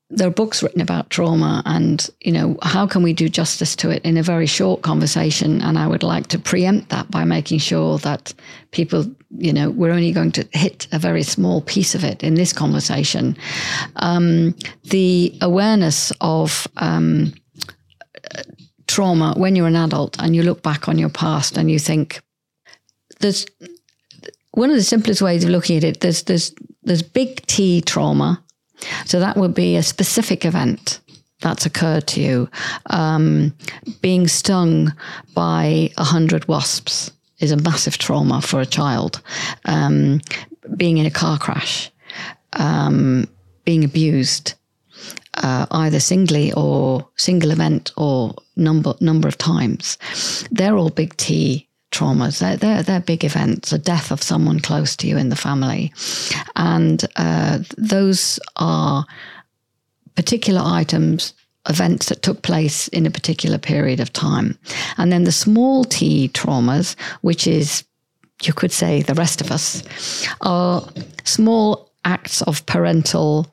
there 0.09 0.27
are 0.27 0.31
books 0.31 0.63
written 0.63 0.81
about 0.81 1.09
trauma, 1.09 1.61
and 1.65 2.09
you 2.21 2.31
know, 2.31 2.57
how 2.61 2.87
can 2.87 3.03
we 3.03 3.13
do 3.13 3.27
justice 3.27 3.75
to 3.77 3.89
it 3.89 4.03
in 4.03 4.17
a 4.17 4.23
very 4.23 4.45
short 4.45 4.81
conversation? 4.81 5.61
And 5.61 5.77
I 5.77 5.87
would 5.87 6.03
like 6.03 6.27
to 6.27 6.39
preempt 6.39 6.89
that 6.89 7.11
by 7.11 7.25
making 7.25 7.59
sure 7.59 7.97
that 7.99 8.33
people, 8.71 9.05
you 9.37 9.51
know, 9.51 9.69
we're 9.69 9.91
only 9.91 10.11
going 10.11 10.31
to 10.33 10.47
hit 10.51 10.87
a 10.91 10.99
very 10.99 11.23
small 11.23 11.61
piece 11.61 11.93
of 11.93 12.03
it 12.03 12.23
in 12.23 12.35
this 12.35 12.53
conversation. 12.53 13.35
Um, 13.97 14.55
the 14.85 15.37
awareness 15.41 16.13
of 16.21 16.67
um, 16.77 17.33
trauma 18.87 19.33
when 19.35 19.55
you're 19.55 19.67
an 19.67 19.75
adult 19.75 20.15
and 20.19 20.35
you 20.35 20.43
look 20.43 20.63
back 20.63 20.87
on 20.87 20.97
your 20.97 21.09
past 21.09 21.57
and 21.57 21.69
you 21.69 21.79
think 21.79 22.21
there's 23.19 23.45
one 24.57 24.71
of 24.71 24.75
the 24.75 24.83
simplest 24.83 25.21
ways 25.21 25.43
of 25.43 25.51
looking 25.51 25.77
at 25.77 25.83
it 25.83 25.99
there's 26.01 26.23
there's 26.23 26.53
there's 26.83 27.03
big 27.03 27.45
T 27.45 27.81
trauma 27.81 28.43
so 29.05 29.19
that 29.19 29.37
would 29.37 29.53
be 29.53 29.75
a 29.75 29.83
specific 29.83 30.45
event 30.45 30.99
that's 31.41 31.65
occurred 31.65 32.07
to 32.07 32.21
you 32.21 32.49
um, 32.89 33.53
being 34.01 34.27
stung 34.27 34.91
by 35.35 35.91
a 35.97 36.03
hundred 36.03 36.47
wasps 36.47 37.11
is 37.39 37.51
a 37.51 37.57
massive 37.57 37.99
trauma 37.99 38.41
for 38.41 38.59
a 38.59 38.65
child 38.65 39.21
um, 39.65 40.19
being 40.75 40.97
in 40.97 41.05
a 41.05 41.11
car 41.11 41.37
crash 41.37 41.91
um, 42.53 43.27
being 43.63 43.83
abused 43.83 44.55
uh, 45.35 45.67
either 45.69 45.99
singly 45.99 46.51
or 46.53 47.07
single 47.15 47.51
event 47.51 47.91
or 47.95 48.33
number 48.55 48.95
number 48.99 49.27
of 49.27 49.37
times. 49.37 49.97
They're 50.49 50.75
all 50.75 50.89
big 50.89 51.15
T 51.17 51.66
traumas. 51.91 52.39
They're, 52.39 52.57
they're, 52.57 52.83
they're 52.83 52.99
big 52.99 53.23
events, 53.23 53.71
a 53.71 53.77
death 53.77 54.11
of 54.11 54.21
someone 54.21 54.59
close 54.59 54.95
to 54.97 55.07
you 55.07 55.17
in 55.17 55.29
the 55.29 55.35
family. 55.35 55.93
And 56.55 57.03
uh, 57.15 57.59
those 57.77 58.39
are 58.55 59.05
particular 60.15 60.61
items, 60.63 61.33
events 61.69 62.09
that 62.09 62.21
took 62.21 62.41
place 62.41 62.87
in 62.89 63.05
a 63.05 63.11
particular 63.11 63.57
period 63.57 63.99
of 63.99 64.13
time. 64.13 64.57
And 64.97 65.11
then 65.11 65.23
the 65.23 65.31
small 65.31 65.83
t 65.83 66.29
traumas, 66.29 66.95
which 67.21 67.47
is, 67.47 67.83
you 68.43 68.53
could 68.53 68.71
say, 68.71 69.01
the 69.01 69.13
rest 69.15 69.41
of 69.41 69.51
us, 69.51 69.83
are 70.41 70.87
small 71.23 71.91
acts 72.05 72.41
of 72.43 72.65
parental 72.65 73.47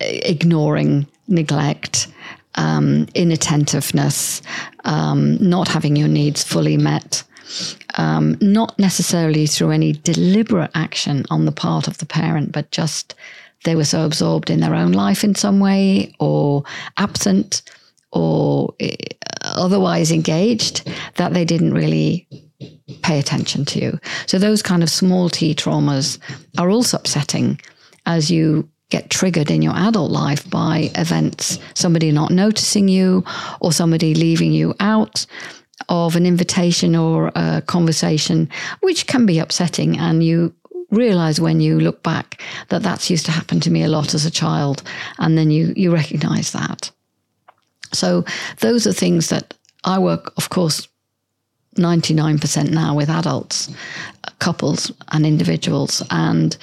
ignoring, 0.00 1.06
neglect, 1.28 2.08
um, 2.54 3.06
inattentiveness, 3.14 4.42
um, 4.84 5.36
not 5.36 5.68
having 5.68 5.96
your 5.96 6.08
needs 6.08 6.42
fully 6.42 6.76
met, 6.76 7.22
um, 7.94 8.36
not 8.40 8.78
necessarily 8.78 9.46
through 9.46 9.70
any 9.70 9.92
deliberate 9.92 10.70
action 10.74 11.24
on 11.30 11.44
the 11.44 11.52
part 11.52 11.88
of 11.88 11.98
the 11.98 12.06
parent, 12.06 12.52
but 12.52 12.70
just 12.70 13.14
they 13.64 13.74
were 13.74 13.84
so 13.84 14.04
absorbed 14.04 14.50
in 14.50 14.60
their 14.60 14.74
own 14.74 14.92
life 14.92 15.24
in 15.24 15.34
some 15.34 15.60
way 15.60 16.12
or 16.20 16.62
absent 16.96 17.62
or 18.12 18.74
eh, 18.80 18.94
otherwise 19.42 20.10
engaged 20.10 20.88
that 21.16 21.32
they 21.34 21.44
didn't 21.44 21.74
really 21.74 22.26
pay 23.02 23.18
attention 23.18 23.64
to 23.64 23.80
you. 23.80 24.00
So 24.26 24.38
those 24.38 24.62
kind 24.62 24.82
of 24.82 24.90
small 24.90 25.28
t 25.28 25.54
traumas 25.54 26.18
are 26.58 26.70
also 26.70 26.96
upsetting 26.96 27.60
as 28.06 28.30
you 28.30 28.68
get 28.90 29.10
triggered 29.10 29.50
in 29.50 29.62
your 29.62 29.74
adult 29.74 30.12
life 30.12 30.48
by 30.48 30.90
events, 30.94 31.58
somebody 31.74 32.12
not 32.12 32.30
noticing 32.30 32.86
you 32.88 33.24
or 33.60 33.72
somebody 33.72 34.14
leaving 34.14 34.52
you 34.52 34.74
out 34.78 35.26
of 35.88 36.16
an 36.16 36.26
invitation 36.26 36.96
or 36.96 37.30
a 37.34 37.62
conversation, 37.66 38.48
which 38.80 39.06
can 39.06 39.26
be 39.26 39.38
upsetting. 39.38 39.98
And 39.98 40.22
you 40.22 40.54
realize 40.90 41.40
when 41.40 41.60
you 41.60 41.80
look 41.80 42.02
back 42.02 42.40
that 42.68 42.82
that's 42.82 43.10
used 43.10 43.26
to 43.26 43.32
happen 43.32 43.60
to 43.60 43.70
me 43.70 43.82
a 43.82 43.88
lot 43.88 44.14
as 44.14 44.24
a 44.24 44.30
child 44.30 44.82
and 45.18 45.36
then 45.36 45.50
you 45.50 45.72
you 45.76 45.92
recognize 45.92 46.52
that 46.52 46.90
so 47.92 48.24
those 48.60 48.86
are 48.86 48.92
things 48.92 49.28
that 49.28 49.54
i 49.84 49.98
work 49.98 50.32
of 50.36 50.48
course 50.50 50.88
99% 51.74 52.70
now 52.70 52.94
with 52.94 53.10
adults 53.10 53.68
couples 54.38 54.92
and 55.10 55.26
individuals 55.26 56.02
and 56.10 56.56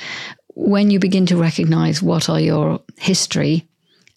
when 0.55 0.89
you 0.89 0.99
begin 0.99 1.25
to 1.25 1.37
recognize 1.37 2.01
what 2.01 2.29
are 2.29 2.39
your 2.39 2.79
history 2.97 3.67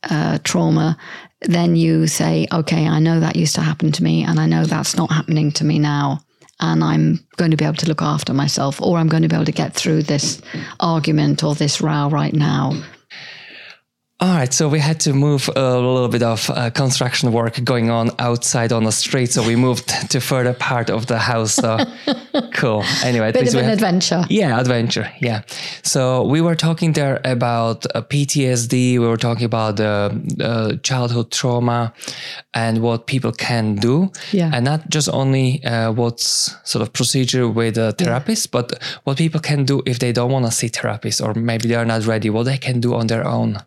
uh, 0.09 0.39
trauma 0.45 0.97
then 1.43 1.77
you 1.77 2.07
say 2.07 2.47
okay 2.53 2.87
i 2.87 2.99
know 2.99 3.21
that 3.21 3.37
used 3.37 3.55
to 3.55 3.61
happen 3.61 3.93
to 3.93 4.03
me 4.03 4.25
and 4.25 4.41
i 4.41 4.47
know 4.47 4.65
that's 4.65 4.97
not 4.97 5.11
happening 5.11 5.51
to 5.53 5.65
me 5.65 5.79
now 5.79 6.21
and 6.61 6.83
I'm 6.83 7.21
going 7.37 7.51
to 7.51 7.57
be 7.57 7.65
able 7.65 7.77
to 7.77 7.87
look 7.89 8.01
after 8.01 8.33
myself, 8.33 8.81
or 8.81 8.99
I'm 8.99 9.09
going 9.09 9.23
to 9.23 9.29
be 9.29 9.37
able 9.37 9.45
to 9.45 9.53
get 9.53 9.75
through 9.75 10.05
this 10.05 10.41
argument 10.81 11.45
or 11.45 11.55
this 11.55 11.81
row 11.81 12.09
right 12.09 12.33
now 12.33 12.73
all 14.19 14.35
right, 14.35 14.51
so 14.51 14.67
we 14.67 14.79
had 14.79 14.99
to 15.01 15.13
move 15.13 15.51
a 15.55 15.77
little 15.77 16.09
bit 16.09 16.23
of 16.23 16.49
uh, 16.49 16.71
construction 16.71 17.33
work 17.33 17.63
going 17.63 17.91
on 17.91 18.11
outside 18.19 18.73
on 18.73 18.85
the 18.85 18.91
street, 18.91 19.31
so 19.31 19.47
we 19.47 19.57
moved 19.57 19.89
to 20.11 20.21
further 20.21 20.55
part 20.55 20.89
of 20.89 21.05
the 21.07 21.19
house. 21.19 21.53
So 21.53 21.77
cool. 22.55 22.83
Anyway, 23.05 23.31
bit 23.33 23.49
of 23.49 23.61
an 23.61 23.69
adventure. 23.69 24.25
Yeah, 24.31 24.59
adventure. 24.59 25.13
Yeah. 25.21 25.43
So 25.83 26.25
we 26.25 26.41
were 26.41 26.55
talking 26.55 26.95
there 26.95 27.21
about 27.25 27.85
uh, 27.95 28.01
PTSD. 28.01 28.99
We 28.99 29.07
were 29.07 29.19
talking 29.19 29.45
about 29.45 29.81
uh, 29.81 30.13
childhood 30.83 31.31
trauma 31.31 31.93
and 32.55 32.81
what 32.81 33.07
people 33.07 33.33
can 33.33 33.75
do. 33.75 34.11
Yeah. 34.33 34.51
And 34.51 34.65
not 34.65 34.89
just 34.89 35.11
only 35.11 35.63
uh, 35.63 35.93
what's 35.93 36.57
sort 36.65 36.81
of 36.81 36.95
procedure 36.95 37.51
with 37.51 37.77
a 37.77 37.93
therapist, 37.93 38.47
yeah. 38.47 38.63
but 38.63 38.83
what 39.05 39.19
people 39.19 39.41
can 39.41 39.67
do 39.67 39.83
if 39.85 39.99
they 39.99 40.13
don't 40.13 40.33
want 40.33 40.47
to 40.47 40.51
see 40.51 40.71
therapists 40.71 41.23
or 41.23 41.39
maybe 41.39 41.69
they're 41.69 41.85
not 41.85 42.07
ready. 42.07 42.31
What 42.31 42.45
they 42.45 42.57
can 42.57 42.81
do 42.81 42.95
on 42.95 43.09
their 43.09 43.27
own. 43.27 43.59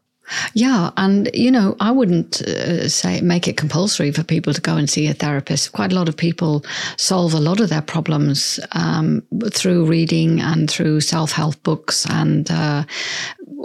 Yeah, 0.53 0.91
and 0.98 1.29
you 1.33 1.51
know, 1.51 1.75
I 1.79 1.91
wouldn't 1.91 2.41
uh, 2.41 2.89
say 2.89 3.21
make 3.21 3.48
it 3.48 3.57
compulsory 3.57 4.12
for 4.12 4.24
people 4.24 4.53
to 4.53 4.62
go 4.62 4.75
and 4.77 4.89
see 4.89 5.07
a 5.07 5.13
therapist. 5.13 5.71
Quite 5.71 5.91
a 5.91 5.95
lot 5.95 6.09
of 6.09 6.17
people 6.17 6.63
solve 6.98 7.33
a 7.33 7.39
lot 7.39 7.59
of 7.59 7.69
their 7.69 7.81
problems 7.81 8.59
um, 8.74 9.24
through 9.51 9.86
reading 9.86 10.39
and 10.39 10.69
through 10.69 11.01
self 11.01 11.31
help 11.31 11.62
books 11.63 12.05
and 12.09 12.50
uh, 12.51 12.83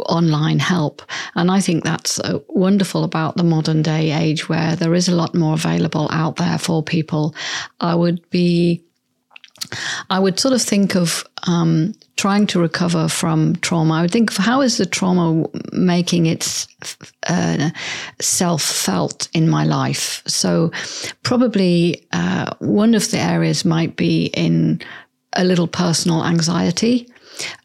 online 0.06 0.58
help. 0.58 1.02
And 1.34 1.50
I 1.50 1.60
think 1.60 1.84
that's 1.84 2.18
uh, 2.20 2.40
wonderful 2.48 3.04
about 3.04 3.36
the 3.36 3.44
modern 3.44 3.82
day 3.82 4.12
age 4.12 4.48
where 4.48 4.76
there 4.76 4.94
is 4.94 5.08
a 5.08 5.14
lot 5.14 5.34
more 5.34 5.54
available 5.54 6.08
out 6.10 6.36
there 6.36 6.58
for 6.58 6.82
people. 6.82 7.34
I 7.80 7.94
would 7.94 8.28
be 8.30 8.84
I 10.10 10.18
would 10.18 10.38
sort 10.38 10.54
of 10.54 10.62
think 10.62 10.94
of 10.94 11.24
um, 11.46 11.94
trying 12.16 12.46
to 12.48 12.60
recover 12.60 13.08
from 13.08 13.56
trauma. 13.56 13.94
I 13.94 14.02
would 14.02 14.10
think 14.10 14.30
of 14.30 14.36
how 14.36 14.60
is 14.60 14.78
the 14.78 14.86
trauma 14.86 15.46
making 15.72 16.26
its 16.26 16.66
uh, 17.26 17.70
self 18.20 18.62
felt 18.62 19.28
in 19.34 19.48
my 19.48 19.64
life. 19.64 20.22
So, 20.26 20.70
probably 21.22 22.06
uh, 22.12 22.54
one 22.58 22.94
of 22.94 23.10
the 23.10 23.18
areas 23.18 23.64
might 23.64 23.96
be 23.96 24.26
in 24.26 24.80
a 25.34 25.44
little 25.44 25.68
personal 25.68 26.24
anxiety. 26.24 27.08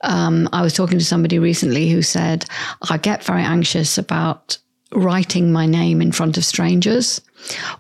Um, 0.01 0.49
I 0.51 0.61
was 0.61 0.73
talking 0.73 0.97
to 0.97 1.05
somebody 1.05 1.37
recently 1.37 1.89
who 1.89 2.01
said, 2.01 2.45
I 2.89 2.97
get 2.97 3.23
very 3.23 3.43
anxious 3.43 3.97
about 3.97 4.57
writing 4.91 5.51
my 5.51 5.65
name 5.65 6.01
in 6.01 6.11
front 6.11 6.37
of 6.37 6.45
strangers 6.45 7.21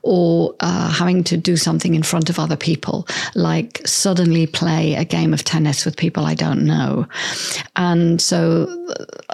or 0.01 0.55
uh, 0.61 0.89
having 0.89 1.23
to 1.23 1.37
do 1.37 1.57
something 1.57 1.93
in 1.93 2.03
front 2.03 2.29
of 2.29 2.39
other 2.39 2.55
people, 2.55 3.07
like 3.35 3.81
suddenly 3.85 4.47
play 4.47 4.95
a 4.95 5.03
game 5.03 5.33
of 5.33 5.43
tennis 5.43 5.85
with 5.85 5.97
people 5.97 6.25
I 6.25 6.33
don't 6.33 6.65
know. 6.65 7.07
And 7.75 8.21
so, 8.21 8.67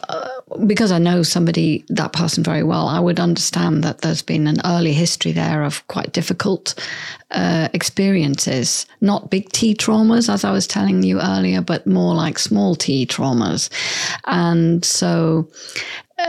uh, 0.09 0.29
because 0.65 0.91
I 0.91 0.99
know 0.99 1.23
somebody, 1.23 1.85
that 1.89 2.13
person 2.13 2.43
very 2.43 2.63
well, 2.63 2.87
I 2.87 2.99
would 2.99 3.19
understand 3.19 3.83
that 3.83 4.01
there's 4.01 4.21
been 4.21 4.47
an 4.47 4.61
early 4.65 4.93
history 4.93 5.31
there 5.31 5.63
of 5.63 5.85
quite 5.87 6.13
difficult 6.13 6.75
uh, 7.31 7.67
experiences, 7.73 8.85
not 9.01 9.29
big 9.29 9.49
T 9.49 9.75
traumas, 9.75 10.31
as 10.31 10.43
I 10.43 10.51
was 10.51 10.67
telling 10.67 11.03
you 11.03 11.19
earlier, 11.19 11.61
but 11.61 11.85
more 11.85 12.15
like 12.15 12.39
small 12.39 12.75
T 12.75 13.05
traumas. 13.05 13.69
And 14.25 14.85
so, 14.85 15.49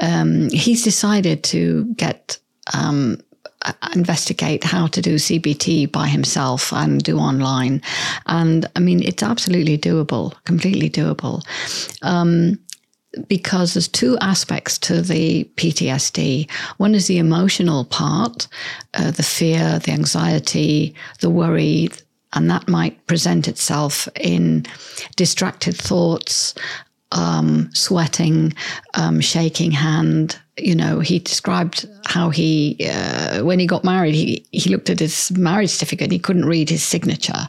um, 0.00 0.50
he's 0.50 0.82
decided 0.82 1.42
to 1.44 1.85
get 1.94 2.38
um, 2.74 3.18
investigate 3.94 4.64
how 4.64 4.87
to 4.88 5.00
do 5.00 5.16
CBT 5.16 5.90
by 5.90 6.06
himself 6.06 6.72
and 6.72 7.02
do 7.02 7.18
online. 7.18 7.82
And 8.26 8.66
I 8.76 8.80
mean, 8.80 9.02
it's 9.02 9.22
absolutely 9.22 9.78
doable, 9.78 10.35
completely 10.44 10.90
doable. 10.90 11.42
Um, 12.02 12.59
because 13.28 13.72
there's 13.72 13.88
two 13.88 14.18
aspects 14.18 14.76
to 14.76 15.00
the 15.00 15.44
PTSD. 15.56 16.50
One 16.76 16.94
is 16.94 17.06
the 17.06 17.16
emotional 17.16 17.87
part, 17.87 18.46
uh, 18.92 19.11
the 19.11 19.22
fear, 19.22 19.78
the 19.78 19.92
anxiety, 19.92 20.94
the 21.20 21.30
worry, 21.30 21.88
and 22.35 22.50
that 22.50 22.68
might 22.68 23.06
present 23.06 23.48
itself 23.48 24.06
in 24.20 24.66
distracted 25.16 25.74
thoughts, 25.74 26.54
um, 27.16 27.70
sweating, 27.72 28.55
um, 28.94 29.20
shaking 29.20 29.70
hand. 29.70 30.38
You 30.59 30.74
know, 30.74 31.00
he 31.00 31.18
described 31.18 31.87
how 32.07 32.31
he, 32.31 32.79
uh, 32.90 33.44
when 33.44 33.59
he 33.59 33.66
got 33.66 33.85
married, 33.85 34.14
he, 34.14 34.46
he 34.52 34.70
looked 34.70 34.88
at 34.88 35.00
his 35.00 35.31
marriage 35.33 35.70
certificate 35.70 36.05
and 36.05 36.12
he 36.12 36.18
couldn't 36.18 36.46
read 36.46 36.70
his 36.70 36.83
signature 36.83 37.46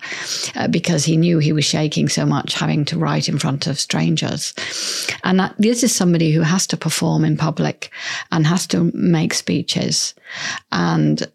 uh, 0.55 0.67
because 0.67 1.05
he 1.05 1.15
knew 1.15 1.39
he 1.39 1.53
was 1.53 1.63
shaking 1.63 2.09
so 2.09 2.25
much 2.25 2.53
having 2.53 2.83
to 2.85 2.97
write 2.97 3.29
in 3.29 3.39
front 3.39 3.65
of 3.65 3.79
strangers. 3.79 4.53
And 5.23 5.39
that, 5.39 5.55
this 5.57 5.83
is 5.83 5.95
somebody 5.95 6.31
who 6.31 6.41
has 6.41 6.67
to 6.67 6.77
perform 6.77 7.23
in 7.23 7.37
public 7.37 7.91
and 8.31 8.45
has 8.45 8.67
to 8.67 8.91
make 8.93 9.33
speeches. 9.33 10.13
And 10.73 11.25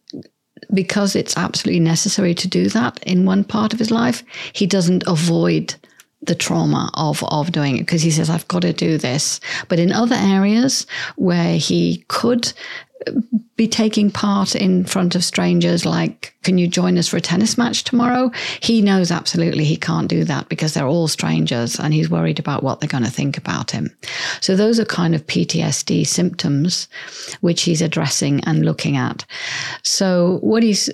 because 0.74 1.16
it's 1.16 1.36
absolutely 1.36 1.80
necessary 1.80 2.34
to 2.34 2.48
do 2.48 2.68
that 2.68 3.02
in 3.04 3.24
one 3.24 3.44
part 3.44 3.72
of 3.72 3.78
his 3.78 3.90
life, 3.90 4.22
he 4.52 4.66
doesn't 4.66 5.04
avoid 5.06 5.74
the 6.22 6.34
trauma 6.34 6.90
of 6.94 7.22
of 7.24 7.52
doing 7.52 7.76
it. 7.76 7.80
Because 7.80 8.02
he 8.02 8.10
says 8.10 8.30
I've 8.30 8.48
got 8.48 8.62
to 8.62 8.72
do 8.72 8.98
this. 8.98 9.40
But 9.68 9.78
in 9.78 9.92
other 9.92 10.16
areas 10.16 10.86
where 11.16 11.56
he 11.56 12.04
could 12.08 12.52
uh, 13.06 13.12
be 13.56 13.68
taking 13.68 14.10
part 14.10 14.54
in 14.54 14.84
front 14.84 15.14
of 15.14 15.24
strangers 15.24 15.84
like 15.84 16.34
can 16.42 16.58
you 16.58 16.66
join 16.66 16.98
us 16.98 17.08
for 17.08 17.16
a 17.16 17.20
tennis 17.20 17.56
match 17.56 17.84
tomorrow? 17.84 18.30
He 18.60 18.82
knows 18.82 19.10
absolutely 19.10 19.64
he 19.64 19.76
can't 19.76 20.08
do 20.08 20.24
that 20.24 20.48
because 20.48 20.74
they're 20.74 20.86
all 20.86 21.08
strangers 21.08 21.78
and 21.78 21.94
he's 21.94 22.10
worried 22.10 22.38
about 22.38 22.62
what 22.62 22.80
they're 22.80 22.88
going 22.88 23.04
to 23.04 23.10
think 23.10 23.38
about 23.38 23.70
him. 23.70 23.96
So 24.40 24.56
those 24.56 24.80
are 24.80 24.84
kind 24.84 25.14
of 25.14 25.26
ptsd 25.26 26.06
symptoms 26.06 26.88
which 27.40 27.62
he's 27.62 27.82
addressing 27.82 28.42
and 28.44 28.64
looking 28.64 28.96
at. 28.96 29.24
So 29.82 30.38
what 30.42 30.62
he's 30.62 30.90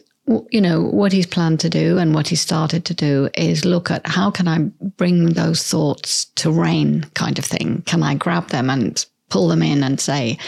you 0.50 0.60
know 0.60 0.82
what 0.82 1.12
he's 1.12 1.26
planned 1.26 1.60
to 1.60 1.70
do 1.70 1.98
and 1.98 2.14
what 2.14 2.28
he 2.28 2.36
started 2.36 2.84
to 2.84 2.94
do 2.94 3.28
is 3.34 3.64
look 3.64 3.90
at 3.90 4.06
how 4.06 4.30
can 4.30 4.46
i 4.46 4.58
bring 4.96 5.26
those 5.30 5.62
thoughts 5.62 6.26
to 6.36 6.50
rein 6.50 7.04
kind 7.14 7.38
of 7.38 7.44
thing 7.44 7.82
can 7.86 8.02
i 8.02 8.14
grab 8.14 8.48
them 8.48 8.68
and 8.70 9.06
pull 9.30 9.48
them 9.48 9.62
in 9.62 9.82
and 9.82 10.00
say 10.00 10.38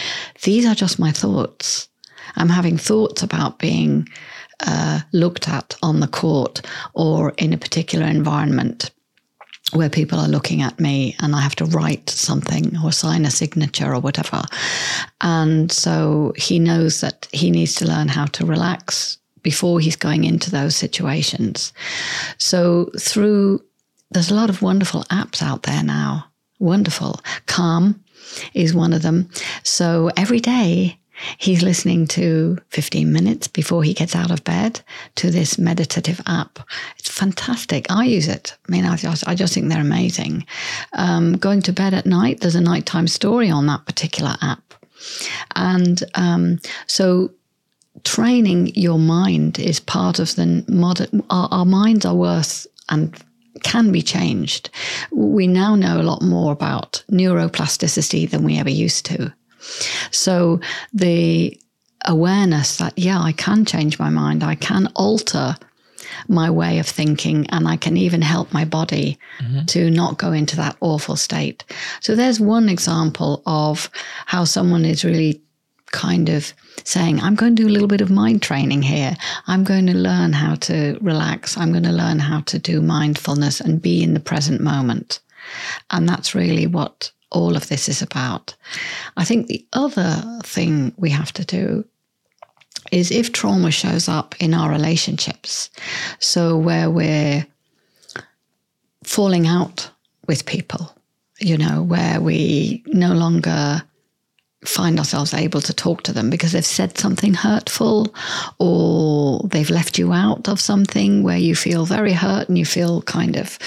these 0.42 0.66
are 0.66 0.74
just 0.74 0.98
my 0.98 1.10
thoughts 1.10 1.88
i'm 2.36 2.48
having 2.48 2.76
thoughts 2.76 3.22
about 3.22 3.58
being 3.58 4.06
uh, 4.66 5.00
looked 5.12 5.48
at 5.48 5.74
on 5.82 6.00
the 6.00 6.08
court 6.08 6.60
or 6.92 7.32
in 7.38 7.52
a 7.52 7.58
particular 7.58 8.06
environment 8.06 8.90
where 9.72 9.88
people 9.88 10.18
are 10.18 10.28
looking 10.28 10.62
at 10.62 10.80
me 10.80 11.14
and 11.20 11.34
I 11.34 11.40
have 11.40 11.54
to 11.56 11.64
write 11.64 12.10
something 12.10 12.76
or 12.84 12.90
sign 12.90 13.24
a 13.24 13.30
signature 13.30 13.94
or 13.94 14.00
whatever. 14.00 14.42
And 15.20 15.70
so 15.70 16.32
he 16.36 16.58
knows 16.58 17.00
that 17.00 17.28
he 17.32 17.50
needs 17.50 17.76
to 17.76 17.86
learn 17.86 18.08
how 18.08 18.26
to 18.26 18.44
relax 18.44 19.19
before 19.42 19.80
he's 19.80 19.96
going 19.96 20.24
into 20.24 20.50
those 20.50 20.76
situations. 20.76 21.72
So 22.38 22.90
through 22.98 23.62
there's 24.10 24.30
a 24.30 24.34
lot 24.34 24.50
of 24.50 24.62
wonderful 24.62 25.04
apps 25.04 25.42
out 25.42 25.62
there 25.62 25.82
now. 25.82 26.26
Wonderful. 26.58 27.20
Calm 27.46 28.02
is 28.54 28.74
one 28.74 28.92
of 28.92 29.02
them. 29.02 29.30
So 29.62 30.10
every 30.16 30.40
day 30.40 30.98
he's 31.38 31.62
listening 31.62 32.06
to 32.06 32.58
15 32.70 33.12
minutes 33.12 33.46
before 33.46 33.82
he 33.82 33.94
gets 33.94 34.16
out 34.16 34.30
of 34.30 34.44
bed 34.44 34.80
to 35.16 35.30
this 35.30 35.58
meditative 35.58 36.20
app. 36.26 36.58
It's 36.98 37.10
fantastic. 37.10 37.90
I 37.90 38.04
use 38.04 38.28
it. 38.28 38.56
I 38.68 38.72
mean, 38.72 38.84
I 38.84 38.96
just, 38.96 39.26
I 39.28 39.34
just 39.34 39.54
think 39.54 39.68
they're 39.68 39.80
amazing. 39.80 40.46
Um, 40.94 41.36
going 41.36 41.62
to 41.62 41.72
bed 41.72 41.94
at 41.94 42.06
night, 42.06 42.40
there's 42.40 42.54
a 42.54 42.60
nighttime 42.60 43.06
story 43.06 43.50
on 43.50 43.66
that 43.66 43.86
particular 43.86 44.34
app. 44.42 44.74
And 45.56 46.02
um, 46.14 46.58
so 46.86 47.30
training 48.04 48.72
your 48.74 48.98
mind 48.98 49.58
is 49.58 49.80
part 49.80 50.18
of 50.18 50.34
the 50.36 50.64
modern, 50.68 51.22
our, 51.30 51.48
our 51.50 51.64
minds 51.64 52.04
are 52.04 52.14
worth 52.14 52.66
and 52.88 53.16
can 53.62 53.92
be 53.92 54.02
changed. 54.02 54.70
We 55.10 55.46
now 55.46 55.74
know 55.74 56.00
a 56.00 56.02
lot 56.02 56.22
more 56.22 56.52
about 56.52 57.02
neuroplasticity 57.10 58.30
than 58.30 58.44
we 58.44 58.58
ever 58.58 58.70
used 58.70 59.06
to. 59.06 59.32
So 60.10 60.60
the 60.92 61.60
awareness 62.06 62.76
that, 62.78 62.98
yeah, 62.98 63.20
I 63.20 63.32
can 63.32 63.64
change 63.64 63.98
my 63.98 64.10
mind, 64.10 64.42
I 64.42 64.54
can 64.54 64.86
alter 64.94 65.56
my 66.28 66.50
way 66.50 66.78
of 66.78 66.86
thinking 66.86 67.46
and 67.50 67.68
I 67.68 67.76
can 67.76 67.96
even 67.96 68.22
help 68.22 68.52
my 68.52 68.64
body 68.64 69.18
mm-hmm. 69.38 69.64
to 69.66 69.90
not 69.90 70.18
go 70.18 70.32
into 70.32 70.56
that 70.56 70.76
awful 70.80 71.16
state. 71.16 71.64
So 72.00 72.14
there's 72.14 72.40
one 72.40 72.68
example 72.68 73.42
of 73.46 73.90
how 74.26 74.44
someone 74.44 74.84
is 74.84 75.04
really 75.04 75.42
kind 75.92 76.28
of 76.28 76.52
saying, 76.84 77.20
I'm 77.20 77.34
going 77.34 77.56
to 77.56 77.62
do 77.62 77.68
a 77.68 77.72
little 77.72 77.88
bit 77.88 78.00
of 78.00 78.10
mind 78.10 78.42
training 78.42 78.82
here. 78.82 79.16
I'm 79.46 79.64
going 79.64 79.86
to 79.86 79.94
learn 79.94 80.32
how 80.32 80.54
to 80.56 80.98
relax. 81.00 81.56
I'm 81.56 81.72
going 81.72 81.84
to 81.84 81.92
learn 81.92 82.18
how 82.18 82.40
to 82.42 82.58
do 82.58 82.80
mindfulness 82.80 83.60
and 83.60 83.82
be 83.82 84.02
in 84.02 84.14
the 84.14 84.20
present 84.20 84.60
moment. 84.60 85.20
And 85.90 86.08
that's 86.08 86.34
really 86.34 86.66
what 86.66 87.10
all 87.30 87.56
of 87.56 87.68
this 87.68 87.88
is 87.88 88.02
about. 88.02 88.54
I 89.16 89.24
think 89.24 89.46
the 89.46 89.66
other 89.72 90.22
thing 90.42 90.92
we 90.96 91.10
have 91.10 91.32
to 91.34 91.44
do 91.44 91.84
is 92.92 93.10
if 93.10 93.32
trauma 93.32 93.70
shows 93.70 94.08
up 94.08 94.34
in 94.40 94.54
our 94.54 94.70
relationships, 94.70 95.70
so 96.18 96.56
where 96.56 96.90
we're 96.90 97.46
falling 99.04 99.46
out 99.46 99.90
with 100.26 100.46
people, 100.46 100.92
you 101.38 101.56
know, 101.56 101.82
where 101.82 102.20
we 102.20 102.82
no 102.86 103.12
longer 103.12 103.82
find 104.64 104.98
ourselves 104.98 105.32
able 105.32 105.60
to 105.62 105.72
talk 105.72 106.02
to 106.02 106.12
them 106.12 106.28
because 106.28 106.52
they've 106.52 106.64
said 106.64 106.98
something 106.98 107.32
hurtful 107.32 108.14
or 108.58 109.40
they've 109.48 109.70
left 109.70 109.98
you 109.98 110.12
out 110.12 110.48
of 110.48 110.60
something 110.60 111.22
where 111.22 111.38
you 111.38 111.54
feel 111.54 111.86
very 111.86 112.12
hurt 112.12 112.48
and 112.48 112.58
you 112.58 112.66
feel 112.66 113.00
kind 113.02 113.36
of 113.36 113.58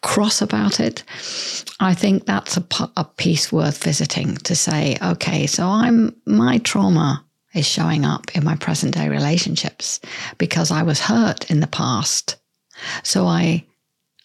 cross 0.00 0.40
about 0.40 0.80
it. 0.80 1.04
I 1.80 1.94
think 1.94 2.24
that's 2.24 2.56
a, 2.56 2.64
a 2.96 3.04
piece 3.04 3.52
worth 3.52 3.82
visiting 3.82 4.36
to 4.38 4.54
say, 4.54 4.96
okay, 5.02 5.46
so 5.46 5.66
I'm 5.66 6.16
my 6.24 6.58
trauma 6.58 7.24
is 7.54 7.66
showing 7.66 8.04
up 8.04 8.34
in 8.34 8.44
my 8.44 8.56
present 8.56 8.94
day 8.94 9.08
relationships 9.08 10.00
because 10.38 10.70
I 10.70 10.82
was 10.82 11.00
hurt 11.00 11.50
in 11.50 11.60
the 11.60 11.66
past. 11.66 12.36
So 13.02 13.26
I 13.26 13.64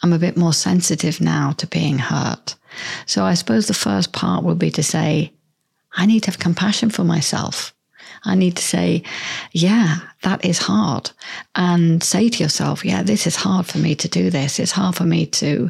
I'm 0.01 0.13
a 0.13 0.19
bit 0.19 0.37
more 0.37 0.53
sensitive 0.53 1.21
now 1.21 1.51
to 1.53 1.67
being 1.67 1.97
hurt. 1.97 2.55
So 3.05 3.23
I 3.23 3.33
suppose 3.35 3.67
the 3.67 3.73
first 3.73 4.11
part 4.11 4.43
would 4.43 4.59
be 4.59 4.71
to 4.71 4.83
say, 4.83 5.33
I 5.95 6.05
need 6.05 6.21
to 6.23 6.31
have 6.31 6.39
compassion 6.39 6.89
for 6.89 7.03
myself. 7.03 7.73
I 8.25 8.35
need 8.35 8.55
to 8.55 8.63
say, 8.63 9.03
yeah, 9.51 9.99
that 10.21 10.45
is 10.45 10.57
hard. 10.57 11.11
And 11.55 12.01
say 12.01 12.29
to 12.29 12.43
yourself, 12.43 12.85
yeah, 12.85 13.03
this 13.03 13.27
is 13.27 13.35
hard 13.35 13.65
for 13.65 13.79
me 13.79 13.95
to 13.95 14.07
do 14.07 14.29
this. 14.29 14.59
It's 14.59 14.71
hard 14.71 14.95
for 14.95 15.03
me 15.03 15.25
to 15.27 15.69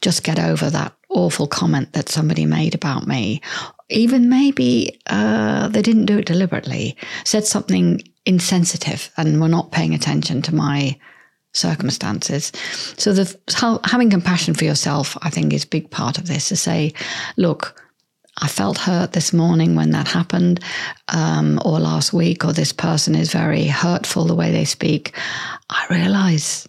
just 0.00 0.24
get 0.24 0.38
over 0.38 0.70
that 0.70 0.94
awful 1.10 1.46
comment 1.46 1.92
that 1.92 2.08
somebody 2.08 2.46
made 2.46 2.74
about 2.74 3.06
me. 3.06 3.40
Even 3.88 4.28
maybe 4.28 4.98
uh, 5.06 5.68
they 5.68 5.82
didn't 5.82 6.06
do 6.06 6.18
it 6.18 6.26
deliberately, 6.26 6.96
said 7.24 7.46
something 7.46 8.02
insensitive 8.24 9.10
and 9.16 9.40
were 9.40 9.48
not 9.48 9.70
paying 9.70 9.94
attention 9.94 10.42
to 10.42 10.54
my 10.54 10.98
circumstances. 11.52 12.52
So 12.98 13.12
the 13.12 13.36
having 13.84 14.10
compassion 14.10 14.54
for 14.54 14.64
yourself, 14.64 15.16
I 15.22 15.30
think, 15.30 15.52
is 15.52 15.64
a 15.64 15.68
big 15.68 15.90
part 15.90 16.18
of 16.18 16.26
this. 16.26 16.48
To 16.48 16.56
say, 16.56 16.92
look, 17.36 17.80
I 18.38 18.48
felt 18.48 18.78
hurt 18.78 19.12
this 19.12 19.32
morning 19.32 19.76
when 19.76 19.90
that 19.90 20.08
happened, 20.08 20.60
um, 21.08 21.60
or 21.64 21.80
last 21.80 22.12
week, 22.12 22.44
or 22.44 22.52
this 22.52 22.72
person 22.72 23.14
is 23.14 23.32
very 23.32 23.66
hurtful 23.66 24.24
the 24.24 24.34
way 24.34 24.52
they 24.52 24.66
speak. 24.66 25.16
I 25.70 25.86
realize 25.88 26.68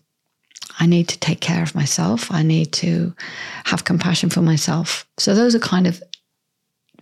I 0.80 0.86
need 0.86 1.10
to 1.10 1.19
take 1.19 1.41
care 1.41 1.63
of 1.63 1.75
myself. 1.75 2.32
I 2.32 2.43
need 2.43 2.71
to 2.73 3.13
have 3.65 3.84
compassion 3.84 4.30
for 4.30 4.41
myself. 4.41 5.06
So 5.17 5.36
those 5.36 5.56
are 5.56 5.60
kind 5.60 5.88
of 5.88 6.01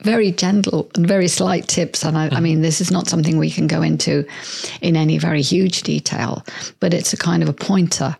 very 0.01 0.31
gentle 0.31 0.89
and 0.95 1.07
very 1.07 1.27
slight 1.27 1.67
tips. 1.67 2.03
And 2.03 2.17
I, 2.17 2.29
I, 2.31 2.39
mean, 2.39 2.61
this 2.61 2.81
is 2.81 2.91
not 2.91 3.07
something 3.07 3.37
we 3.37 3.51
can 3.51 3.67
go 3.67 3.81
into 3.81 4.25
in 4.81 4.95
any 4.95 5.17
very 5.17 5.41
huge 5.41 5.83
detail, 5.83 6.43
but 6.79 6.93
it's 6.93 7.13
a 7.13 7.17
kind 7.17 7.43
of 7.43 7.49
a 7.49 7.53
pointer 7.53 8.15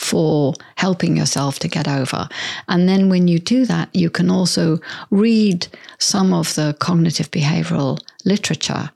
for 0.00 0.54
helping 0.76 1.14
yourself 1.14 1.58
to 1.58 1.68
get 1.68 1.86
over. 1.86 2.26
And 2.68 2.88
then 2.88 3.10
when 3.10 3.28
you 3.28 3.38
do 3.38 3.66
that, 3.66 3.94
you 3.94 4.08
can 4.08 4.30
also 4.30 4.78
read 5.10 5.66
some 5.98 6.32
of 6.32 6.54
the 6.54 6.74
cognitive 6.80 7.30
behavioral 7.30 8.00
literature. 8.24 8.90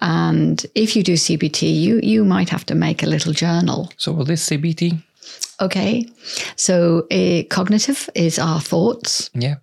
And 0.00 0.64
if 0.74 0.96
you 0.96 1.02
do 1.02 1.14
CBT, 1.14 1.80
you, 1.80 2.00
you 2.02 2.24
might 2.24 2.48
have 2.48 2.64
to 2.66 2.74
make 2.74 3.02
a 3.02 3.06
little 3.06 3.34
journal. 3.34 3.92
So, 3.98 4.12
what 4.12 4.30
is 4.30 4.40
CBT? 4.40 5.02
Okay, 5.60 6.06
so 6.56 7.06
uh, 7.10 7.42
cognitive 7.50 8.08
is 8.14 8.38
our 8.38 8.60
thoughts. 8.60 9.28
Yeah. 9.34 9.56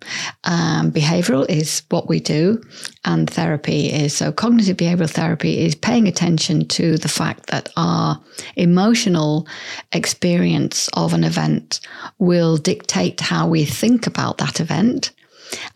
Um, 0.44 0.92
behavioral 0.92 1.44
is 1.48 1.82
what 1.88 2.08
we 2.08 2.20
do, 2.20 2.62
and 3.04 3.28
therapy 3.28 3.88
is 3.92 4.16
so 4.16 4.30
cognitive 4.30 4.76
behavioral 4.76 5.10
therapy 5.10 5.58
is 5.58 5.74
paying 5.74 6.06
attention 6.06 6.68
to 6.68 6.98
the 6.98 7.08
fact 7.08 7.48
that 7.48 7.72
our 7.76 8.20
emotional 8.54 9.48
experience 9.90 10.88
of 10.92 11.14
an 11.14 11.24
event 11.24 11.80
will 12.18 12.56
dictate 12.56 13.20
how 13.20 13.48
we 13.48 13.64
think 13.64 14.06
about 14.06 14.38
that 14.38 14.60
event. 14.60 15.10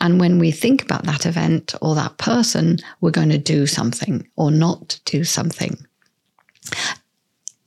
And 0.00 0.20
when 0.20 0.38
we 0.38 0.52
think 0.52 0.82
about 0.82 1.04
that 1.04 1.26
event 1.26 1.74
or 1.82 1.96
that 1.96 2.18
person, 2.18 2.78
we're 3.00 3.10
going 3.10 3.30
to 3.30 3.38
do 3.38 3.66
something 3.66 4.28
or 4.36 4.52
not 4.52 5.00
do 5.04 5.24
something. 5.24 5.84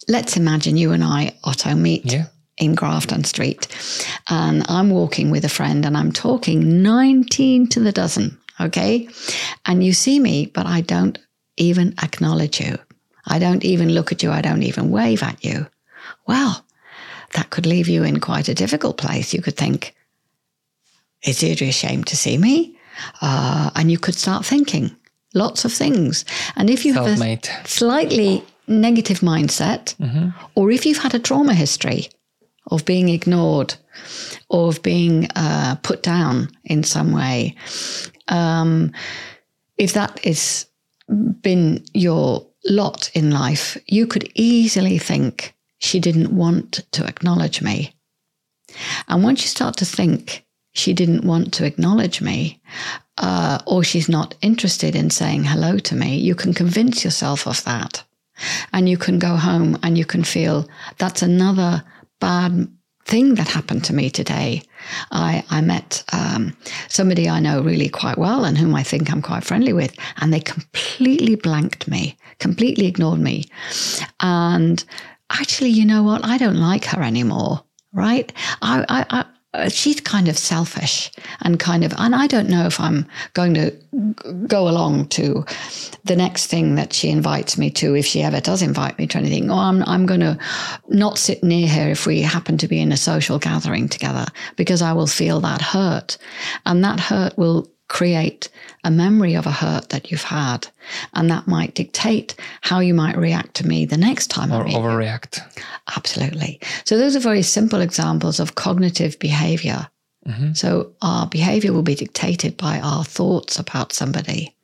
Let's 0.07 0.37
imagine 0.37 0.77
you 0.77 0.91
and 0.91 1.03
I, 1.03 1.33
Otto, 1.43 1.73
meet 1.75 2.05
Yeah. 2.11 2.25
in 2.57 2.75
Grafton 2.75 3.23
Street. 3.23 3.67
And 4.27 4.63
I'm 4.69 4.89
walking 4.89 5.31
with 5.31 5.43
a 5.45 5.49
friend 5.49 5.85
and 5.85 5.97
I'm 5.97 6.11
talking 6.11 6.81
19 6.83 7.67
to 7.69 7.79
the 7.79 7.91
dozen. 7.91 8.37
Okay. 8.59 9.09
And 9.65 9.83
you 9.83 9.93
see 9.93 10.19
me, 10.19 10.45
but 10.45 10.65
I 10.65 10.81
don't 10.81 11.17
even 11.57 11.93
acknowledge 12.01 12.59
you. 12.61 12.77
I 13.27 13.39
don't 13.39 13.65
even 13.65 13.89
look 13.93 14.11
at 14.11 14.21
you. 14.23 14.31
I 14.31 14.41
don't 14.41 14.63
even 14.63 14.91
wave 14.91 15.23
at 15.23 15.43
you. 15.43 15.67
Well, 16.27 16.63
that 17.33 17.49
could 17.49 17.65
leave 17.65 17.87
you 17.89 18.03
in 18.03 18.19
quite 18.19 18.47
a 18.47 18.53
difficult 18.53 18.97
place. 18.97 19.33
You 19.33 19.41
could 19.41 19.57
think, 19.57 19.95
is 21.23 21.39
Deirdre 21.39 21.67
ashamed 21.67 22.07
to 22.07 22.15
see 22.15 22.37
me? 22.37 22.77
Uh, 23.21 23.71
and 23.75 23.91
you 23.91 23.97
could 23.97 24.15
start 24.15 24.45
thinking 24.45 24.95
lots 25.33 25.65
of 25.65 25.73
things. 25.73 26.23
And 26.55 26.69
if 26.69 26.85
you 26.85 26.93
have 26.93 27.07
a 27.07 27.67
slightly 27.67 28.43
negative 28.67 29.19
mindset, 29.21 29.95
or 30.55 30.71
if 30.71 30.85
you've 30.85 31.03
had 31.03 31.15
a 31.15 31.19
trauma 31.19 31.53
history 31.53 32.09
of 32.71 32.83
being 32.85 33.09
ignored 33.09 33.75
or 34.49 34.69
of 34.69 34.81
being 34.81 35.27
uh, 35.35 35.75
put 35.83 36.01
down 36.03 36.49
in 36.63 36.83
some 36.83 37.11
way, 37.11 37.55
um, 38.27 38.91
if 39.77 39.93
that 39.93 40.19
has 40.25 40.65
been 41.41 41.83
your 41.93 42.45
lot 42.65 43.11
in 43.13 43.31
life, 43.31 43.77
you 43.87 44.07
could 44.07 44.29
easily 44.33 44.97
think 44.97 45.53
she 45.77 45.99
didn't 45.99 46.35
want 46.35 46.83
to 46.91 47.05
acknowledge 47.05 47.61
me. 47.61 47.93
And 49.07 49.23
once 49.23 49.41
you 49.43 49.47
start 49.47 49.77
to 49.77 49.85
think 49.85 50.45
she 50.73 50.93
didn't 50.93 51.23
want 51.23 51.53
to 51.53 51.65
acknowledge 51.65 52.21
me, 52.21 52.61
uh, 53.17 53.59
or 53.65 53.83
she's 53.83 54.09
not 54.09 54.35
interested 54.41 54.95
in 54.95 55.09
saying 55.09 55.43
hello 55.43 55.77
to 55.77 55.95
me, 55.95 56.17
you 56.17 56.35
can 56.35 56.53
convince 56.53 57.03
yourself 57.03 57.47
of 57.47 57.63
that. 57.63 58.03
And 58.73 58.89
you 58.89 58.97
can 58.97 59.19
go 59.19 59.35
home 59.35 59.77
and 59.83 59.97
you 59.97 60.05
can 60.05 60.23
feel 60.23 60.67
that's 60.97 61.21
another 61.21 61.83
bad 62.19 62.67
thing 63.05 63.35
that 63.35 63.47
happened 63.47 63.83
to 63.85 63.93
me 63.93 64.09
today. 64.09 64.63
I, 65.11 65.43
I 65.49 65.61
met 65.61 66.03
um, 66.11 66.57
somebody 66.87 67.29
I 67.29 67.39
know 67.39 67.61
really 67.61 67.87
quite 67.87 68.17
well 68.17 68.45
and 68.45 68.57
whom 68.57 68.75
I 68.75 68.83
think 68.83 69.11
I'm 69.11 69.21
quite 69.21 69.43
friendly 69.43 69.73
with, 69.73 69.95
and 70.17 70.33
they 70.33 70.39
completely 70.39 71.35
blanked 71.35 71.87
me, 71.87 72.17
completely 72.39 72.87
ignored 72.87 73.19
me. 73.19 73.45
And 74.19 74.83
actually, 75.29 75.69
you 75.69 75.85
know 75.85 76.03
what? 76.03 76.25
I 76.25 76.37
don't 76.37 76.59
like 76.59 76.85
her 76.85 77.01
anymore, 77.03 77.63
right? 77.93 78.31
I, 78.61 79.05
I, 79.11 79.25
Uh, 79.55 79.69
she's 79.69 80.01
kind 80.01 80.27
of 80.27 80.37
selfish 80.37 81.09
and 81.41 81.59
kind 81.59 81.85
of, 81.85 81.93
and 81.97 82.13
I 82.13 82.27
don't 82.27 82.49
know 82.49 82.65
if 82.65 82.77
I'm 82.77 83.07
going 83.33 83.53
to 83.53 83.71
go 84.47 84.67
along 84.67 85.07
to 85.09 85.45
the 86.03 86.15
next 86.15 86.47
thing 86.47 86.75
that 86.75 86.91
she 86.91 87.09
invites 87.09 87.57
me 87.57 87.69
to, 87.71 87.95
if 87.95 88.05
she 88.05 88.21
ever 88.21 88.41
does 88.41 88.61
invite 88.61 88.99
me 88.99 89.07
to 89.07 89.17
anything, 89.17 89.49
or 89.49 89.57
I'm, 89.57 89.81
I'm 89.83 90.05
going 90.05 90.19
to 90.19 90.37
not 90.89 91.17
sit 91.17 91.41
near 91.41 91.69
her 91.69 91.89
if 91.89 92.05
we 92.05 92.21
happen 92.21 92.57
to 92.57 92.67
be 92.67 92.81
in 92.81 92.91
a 92.91 92.97
social 92.97 93.39
gathering 93.39 93.87
together 93.87 94.25
because 94.57 94.81
I 94.81 94.91
will 94.91 95.07
feel 95.07 95.39
that 95.39 95.61
hurt. 95.61 96.17
And 96.65 96.83
that 96.83 96.99
hurt 96.99 97.37
will 97.37 97.71
create 97.87 98.49
a 98.83 98.89
memory 98.91 99.35
of 99.35 99.45
a 99.45 99.51
hurt 99.51 99.89
that 99.89 100.09
you've 100.11 100.23
had. 100.23 100.67
And 101.13 101.29
that 101.29 101.47
might 101.47 101.75
dictate 101.75 102.35
how 102.61 102.79
you 102.79 102.93
might 102.93 103.17
react 103.17 103.55
to 103.55 103.67
me 103.67 103.85
the 103.85 103.97
next 103.97 104.27
time 104.27 104.51
I 104.51 104.57
Or 104.57 104.63
meet 104.63 104.73
you. 104.73 104.79
overreact. 104.79 105.39
Absolutely. 105.95 106.59
So 106.85 106.97
those 106.97 107.15
are 107.15 107.19
very 107.19 107.41
simple 107.43 107.81
examples 107.81 108.39
of 108.39 108.55
cognitive 108.55 109.17
behavior. 109.19 109.87
So 110.53 110.91
our 111.03 111.27
behavior 111.27 111.71
will 111.71 111.83
be 111.83 111.93
dictated 111.93 112.57
by 112.57 112.79
our 112.79 113.03
thoughts 113.03 113.59
about 113.59 113.93
somebody. 113.93 114.55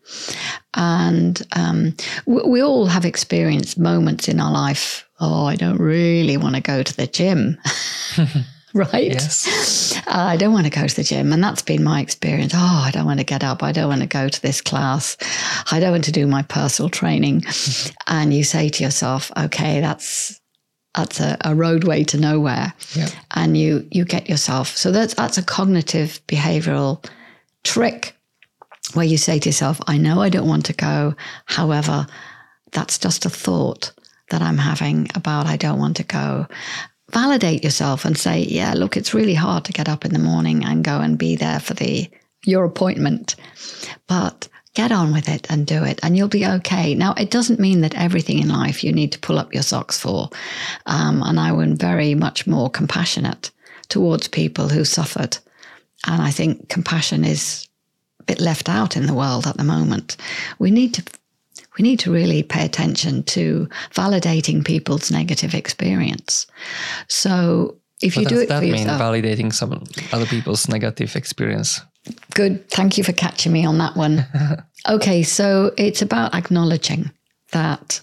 And 0.74 1.40
um, 1.56 1.96
we, 2.26 2.42
we 2.42 2.64
all 2.64 2.88
have 2.88 3.06
experienced 3.06 3.78
moments 3.78 4.28
in 4.28 4.40
our 4.40 4.52
life. 4.52 5.08
Oh, 5.20 5.46
I 5.46 5.56
don't 5.56 5.78
really 5.78 6.36
want 6.36 6.56
to 6.56 6.62
go 6.62 6.82
to 6.82 6.98
the 6.98 7.06
gym. 7.06 7.60
right? 8.74 9.12
Yes. 9.12 9.98
Uh, 10.08 10.12
I 10.12 10.38
don't 10.38 10.54
want 10.54 10.66
to 10.66 10.72
go 10.72 10.88
to 10.88 10.96
the 10.96 11.04
gym. 11.04 11.34
And 11.34 11.44
that's 11.44 11.62
been 11.62 11.84
my 11.84 12.02
experience. 12.02 12.54
Oh, 12.56 12.84
I 12.86 12.92
don't 12.92 13.06
want 13.06 13.20
to 13.20 13.26
get 13.26 13.44
up. 13.44 13.64
I 13.64 13.72
don't 13.72 13.90
want 13.90 14.02
to 14.02 14.08
go 14.08 14.30
to 14.30 14.42
this 14.42 14.62
class. 14.62 15.18
I 15.72 15.80
don't 15.80 15.92
want 15.92 16.06
to 16.06 16.12
do 16.12 16.28
my 16.28 16.44
personal 16.44 16.90
training. 16.90 17.42
Mm-hmm. 17.42 17.92
and 18.08 18.34
you 18.34 18.44
say 18.44 18.70
to 18.70 18.84
yourself, 18.84 19.32
okay, 19.38 19.82
that's 19.82 20.40
that's 20.94 21.20
a, 21.20 21.38
a 21.42 21.56
roadway 21.56 22.04
to 22.06 22.18
nowhere. 22.18 22.74
Yeah. 22.96 23.10
And 23.32 23.58
you 23.58 23.88
you 23.92 24.06
get 24.06 24.30
yourself. 24.30 24.76
So 24.76 24.92
that's 24.92 25.14
that's 25.14 25.38
a 25.38 25.44
cognitive 25.44 26.20
behavioral 26.28 27.06
trick 27.64 28.16
where 28.94 29.06
you 29.06 29.18
say 29.18 29.40
to 29.40 29.50
yourself, 29.50 29.80
I 29.88 29.98
know 29.98 30.22
I 30.22 30.30
don't 30.30 30.48
want 30.48 30.66
to 30.66 30.74
go. 30.74 31.16
However, 31.46 32.08
that's 32.72 32.98
just 32.98 33.26
a 33.26 33.30
thought 33.30 33.94
that 34.30 34.42
I'm 34.42 34.58
having 34.58 35.10
about 35.16 35.46
I 35.46 35.58
don't 35.58 35.80
want 35.80 35.98
to 35.98 36.04
go. 36.04 36.48
Validate 37.12 37.64
yourself 37.64 38.06
and 38.06 38.18
say, 38.18 38.40
yeah, 38.44 38.74
look, 38.74 38.96
it's 38.96 39.14
really 39.14 39.34
hard 39.34 39.66
to 39.66 39.74
get 39.74 39.90
up 39.90 40.06
in 40.06 40.14
the 40.14 40.20
morning 40.20 40.64
and 40.64 40.84
go 40.84 41.00
and 41.00 41.18
be 41.18 41.36
there 41.36 41.60
for 41.60 41.74
the 41.74 42.10
your 42.44 42.66
appointment. 42.66 43.36
But 44.08 44.48
get 44.74 44.92
on 44.92 45.12
with 45.12 45.28
it 45.28 45.46
and 45.50 45.68
do 45.68 45.84
it 45.84 46.00
and 46.02 46.16
you'll 46.16 46.30
be 46.30 46.46
okay 46.46 46.96
now 46.96 47.14
it 47.16 47.30
doesn't 47.30 47.60
mean 47.60 47.82
that 47.82 47.96
everything 47.96 48.40
in 48.40 48.48
life 48.48 48.84
you 48.84 48.94
need 48.94 49.12
to 49.12 49.20
pull 49.20 49.38
up 49.38 49.54
your 49.54 49.64
socks 49.64 50.00
for 50.00 50.30
um, 50.86 51.22
and 51.24 51.40
i 51.40 51.50
am 51.50 51.76
very 51.76 52.16
much 52.16 52.48
more 52.48 52.70
compassionate 52.70 53.52
towards 53.90 54.28
people 54.30 54.70
who 54.70 54.86
suffered 54.86 55.38
and 56.08 56.22
i 56.22 56.32
think 56.32 56.70
compassion 56.70 57.26
is 57.26 57.68
a 58.22 58.24
bit 58.24 58.40
left 58.40 58.70
out 58.70 58.96
in 58.96 59.08
the 59.08 59.14
world 59.14 59.46
at 59.46 59.58
the 59.58 59.64
moment 59.64 60.16
we 60.58 60.72
need 60.72 60.94
to 60.94 61.04
we 61.78 61.84
need 61.84 62.00
to 62.00 62.12
really 62.12 62.44
pay 62.44 62.66
attention 62.66 63.24
to 63.24 63.68
validating 63.94 64.66
people's 64.66 65.12
negative 65.12 65.54
experience 65.54 66.48
so 67.08 67.78
if 68.02 68.16
What 68.16 68.24
you 68.24 68.30
do 68.30 68.36
does 68.36 68.44
it 68.44 68.50
that 68.50 68.60
for 68.60 68.66
mean? 68.66 68.72
yourself 68.72 69.02
Validating 69.02 69.54
some 69.54 69.84
other 70.12 70.26
people's 70.26 70.68
negative 70.68 71.16
experience. 71.16 71.82
Good. 72.34 72.68
Thank 72.70 72.98
you 72.98 73.04
for 73.04 73.14
catching 73.14 73.52
me 73.52 73.64
on 73.66 73.78
that 73.78 73.96
one. 73.96 74.26
okay, 74.90 75.24
so 75.24 75.72
it's 75.78 76.02
about 76.02 76.34
acknowledging 76.34 77.12
that 77.52 78.02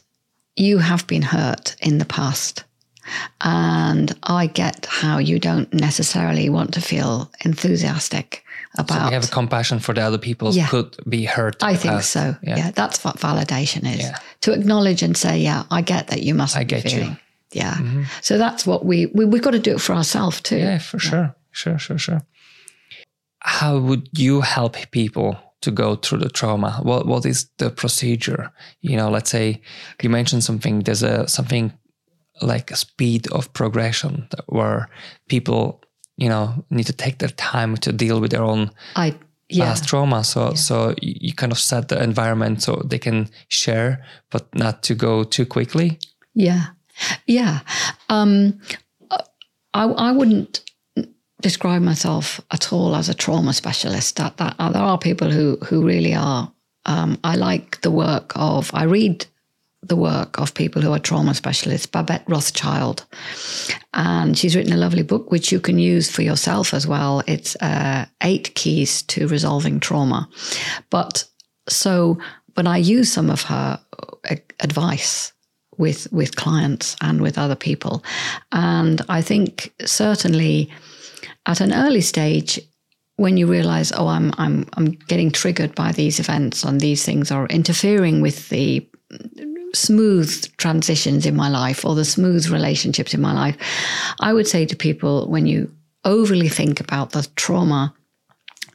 you 0.57 0.79
have 0.79 1.07
been 1.07 1.23
hurt 1.23 1.75
in 1.81 1.99
the 1.99 2.05
past. 2.05 2.65
And 3.41 4.15
I 4.25 4.47
get 4.47 4.87
how 4.87 5.19
you 5.19 5.39
don't 5.39 5.73
necessarily 5.73 6.49
want 6.51 6.75
to 6.75 6.81
feel 6.81 7.31
enthusiastic 7.45 8.45
So 8.77 8.85
we 9.09 9.13
have 9.15 9.31
compassion 9.31 9.79
for 9.81 9.95
the 9.95 10.03
other 10.03 10.19
people 10.19 10.53
Yeah. 10.53 10.67
who 10.67 10.83
could 10.85 10.97
be 11.09 11.25
hurt. 11.25 11.63
I 11.63 11.75
think 11.75 11.95
past. 11.95 12.11
so. 12.11 12.37
Yeah. 12.43 12.57
Yeah. 12.57 12.71
that's 12.75 13.03
what 13.05 13.17
validation 13.19 13.85
is. 13.95 14.01
Yeah. 14.01 14.19
To 14.43 14.53
acknowledge 14.53 15.03
and 15.03 15.17
say, 15.17 15.39
yeah, 15.39 15.65
I 15.71 15.83
get 15.83 16.07
that 16.09 16.23
you 16.23 16.35
must 16.35 16.57
I 16.57 16.61
be 16.65 16.65
get 16.67 16.85
you. 16.85 16.91
feeling. 16.91 17.19
Yeah. 17.53 17.75
Mm-hmm. 17.75 18.03
So 18.21 18.39
that's 18.39 18.67
what 18.67 18.85
we, 18.85 19.07
we 19.15 19.25
we've 19.25 19.43
got 19.43 19.53
to 19.53 19.59
do 19.59 19.75
it 19.77 19.81
for 19.81 19.95
ourselves 19.95 20.41
too. 20.41 20.59
Yeah, 20.59 20.79
for 20.79 20.99
sure. 20.99 21.35
Sure, 21.51 21.79
sure, 21.79 21.99
sure. 21.99 22.21
How 23.41 23.79
would 23.79 24.09
you 24.19 24.41
help 24.43 24.77
people 24.91 25.37
to 25.61 25.71
go 25.71 25.97
through 25.97 26.19
the 26.19 26.29
trauma? 26.29 26.81
What 26.83 27.07
what 27.07 27.25
is 27.27 27.49
the 27.59 27.71
procedure? 27.71 28.51
You 28.81 28.97
know, 28.97 29.11
let's 29.11 29.31
say 29.31 29.61
you 30.03 30.11
mentioned 30.11 30.45
something, 30.45 30.81
there's 30.85 31.03
a 31.03 31.27
something 31.27 31.73
like 32.43 32.71
a 32.71 32.77
speed 32.77 33.27
of 33.33 33.53
progression 33.53 34.29
where 34.47 34.89
people, 35.29 35.81
you 36.19 36.29
know, 36.29 36.65
need 36.69 36.87
to 36.87 36.93
take 36.93 37.19
their 37.19 37.31
time 37.31 37.77
to 37.79 37.93
deal 37.93 38.21
with 38.21 38.33
their 38.33 38.43
own 38.43 38.71
I 38.97 39.15
yeah. 39.49 39.67
past 39.67 39.89
trauma. 39.89 40.25
So 40.25 40.55
so 40.55 40.95
you 41.01 41.15
you 41.21 41.33
kind 41.33 41.53
of 41.53 41.59
set 41.59 41.89
the 41.89 42.03
environment 42.03 42.63
so 42.63 42.83
they 42.85 42.99
can 42.99 43.29
share, 43.49 44.05
but 44.31 44.53
not 44.55 44.83
to 44.83 44.95
go 44.95 45.25
too 45.25 45.47
quickly. 45.47 45.99
Yeah, 46.35 46.67
yeah. 47.27 47.61
Um, 48.09 48.61
I 49.73 49.85
I 49.85 50.13
wouldn't 50.13 50.65
describe 51.41 51.83
myself 51.83 52.41
at 52.51 52.73
all 52.73 52.97
as 52.97 53.09
a 53.09 53.15
trauma 53.15 53.53
specialist. 53.53 54.17
That 54.17 54.37
that 54.37 54.57
uh, 54.59 54.73
there 54.73 54.83
are 54.83 54.99
people 54.99 55.31
who 55.31 55.57
who 55.65 55.87
really 55.87 56.15
are. 56.15 56.53
Um, 56.87 57.19
I 57.23 57.37
like 57.37 57.81
the 57.83 57.91
work 57.91 58.33
of. 58.35 58.71
I 58.75 58.85
read 58.85 59.27
the 59.83 59.97
work 59.97 60.39
of 60.39 60.55
people 60.55 60.83
who 60.83 60.93
are 60.93 60.99
trauma 60.99 61.35
specialists. 61.35 61.87
Babette 61.87 62.25
Rothschild, 62.29 63.05
and 63.95 64.37
she's 64.37 64.57
written 64.57 64.73
a 64.73 64.77
lovely 64.77 65.03
book 65.03 65.31
which 65.31 65.53
you 65.53 65.61
can 65.61 65.79
use 65.79 66.11
for 66.11 66.23
yourself 66.23 66.75
as 66.75 66.87
well. 66.87 67.23
It's 67.27 67.57
uh, 67.57 68.07
eight 68.23 68.55
keys 68.55 69.03
to 69.03 69.29
resolving 69.29 69.81
trauma. 69.81 70.29
But 70.91 71.25
so, 71.69 72.19
when 72.55 72.67
I 72.67 72.79
use 72.79 73.13
some 73.13 73.31
of 73.31 73.43
her 73.43 73.81
uh, 74.29 74.37
advice 74.61 75.33
with 75.77 76.13
with 76.13 76.37
clients 76.37 76.97
and 77.01 77.21
with 77.21 77.39
other 77.39 77.57
people, 77.57 78.03
and 78.51 79.01
I 79.09 79.23
think 79.23 79.73
certainly 79.85 80.71
at 81.47 81.61
an 81.61 81.73
early 81.73 82.01
stage 82.01 82.61
when 83.17 83.37
you 83.37 83.47
realize 83.49 83.91
oh 83.97 84.07
i'm 84.07 84.33
i'm 84.39 84.65
i'm 84.75 84.93
getting 85.09 85.31
triggered 85.31 85.75
by 85.75 85.91
these 85.93 86.21
events 86.21 86.63
and 86.63 86.81
these 86.81 87.05
things 87.05 87.33
are 87.33 87.47
interfering 87.49 88.21
with 88.21 88.49
the 88.49 88.89
smooth 89.75 90.57
transitions 90.57 91.27
in 91.27 91.37
my 91.37 91.49
life 91.49 91.85
or 91.85 91.95
the 91.95 92.05
smooth 92.05 92.49
relationships 92.49 93.15
in 93.15 93.21
my 93.21 93.33
life 93.33 93.57
i 94.21 94.33
would 94.33 94.47
say 94.47 94.65
to 94.65 94.77
people 94.77 95.29
when 95.29 95.47
you 95.47 95.71
overly 96.05 96.49
think 96.49 96.81
about 96.81 97.11
the 97.11 97.29
trauma 97.37 97.95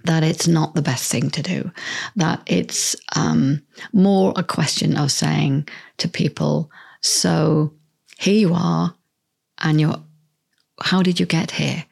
that 0.06 0.23
it's 0.23 0.47
not 0.47 0.75
the 0.75 0.82
best 0.82 1.12
thing 1.12 1.29
to 1.29 1.41
do 1.41 1.71
that 2.15 2.41
it's 2.45 2.95
um, 3.15 3.62
more 3.93 4.34
a 4.36 4.43
question 4.43 4.97
of 4.97 5.12
saying 5.12 5.67
to 5.97 6.08
people 6.08 6.69
so 7.01 7.73
here 8.17 8.36
you 8.36 8.53
are 8.53 8.93
and 9.60 9.79
you're 9.79 9.95
how 10.82 11.01
did 11.01 11.19
you 11.19 11.25
get 11.25 11.51
here 11.51 11.86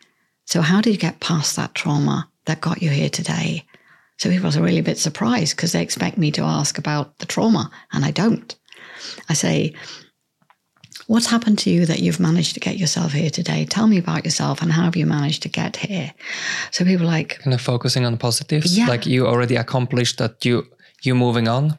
so, 0.51 0.61
how 0.61 0.81
did 0.81 0.91
you 0.91 0.97
get 0.97 1.21
past 1.21 1.55
that 1.55 1.75
trauma 1.75 2.29
that 2.45 2.59
got 2.59 2.81
you 2.81 2.89
here 2.89 3.09
today? 3.09 3.65
So, 4.17 4.29
people 4.29 4.53
are 4.53 4.61
really 4.61 4.79
a 4.79 4.83
bit 4.83 4.97
surprised 4.97 5.55
because 5.55 5.71
they 5.71 5.81
expect 5.81 6.17
me 6.17 6.29
to 6.31 6.41
ask 6.41 6.77
about 6.77 7.19
the 7.19 7.25
trauma, 7.25 7.71
and 7.93 8.03
I 8.03 8.11
don't. 8.11 8.53
I 9.29 9.33
say, 9.33 9.73
What's 11.07 11.27
happened 11.27 11.57
to 11.59 11.69
you 11.69 11.85
that 11.87 11.99
you've 11.99 12.19
managed 12.19 12.53
to 12.53 12.59
get 12.59 12.77
yourself 12.77 13.11
here 13.11 13.29
today? 13.29 13.65
Tell 13.65 13.87
me 13.87 13.97
about 13.97 14.23
yourself 14.23 14.61
and 14.61 14.71
how 14.71 14.83
have 14.83 14.95
you 14.95 15.05
managed 15.05 15.41
to 15.43 15.49
get 15.49 15.75
here? 15.75 16.13
So, 16.71 16.85
people 16.85 17.05
are 17.05 17.09
like, 17.09 17.39
Kind 17.39 17.53
of 17.53 17.61
focusing 17.61 18.05
on 18.05 18.13
the 18.13 18.17
positives. 18.17 18.77
Yeah. 18.77 18.87
Like 18.87 19.05
you 19.05 19.27
already 19.27 19.55
accomplished 19.55 20.19
that 20.19 20.45
you 20.45 20.65
you 21.03 21.15
moving 21.15 21.47
on. 21.47 21.69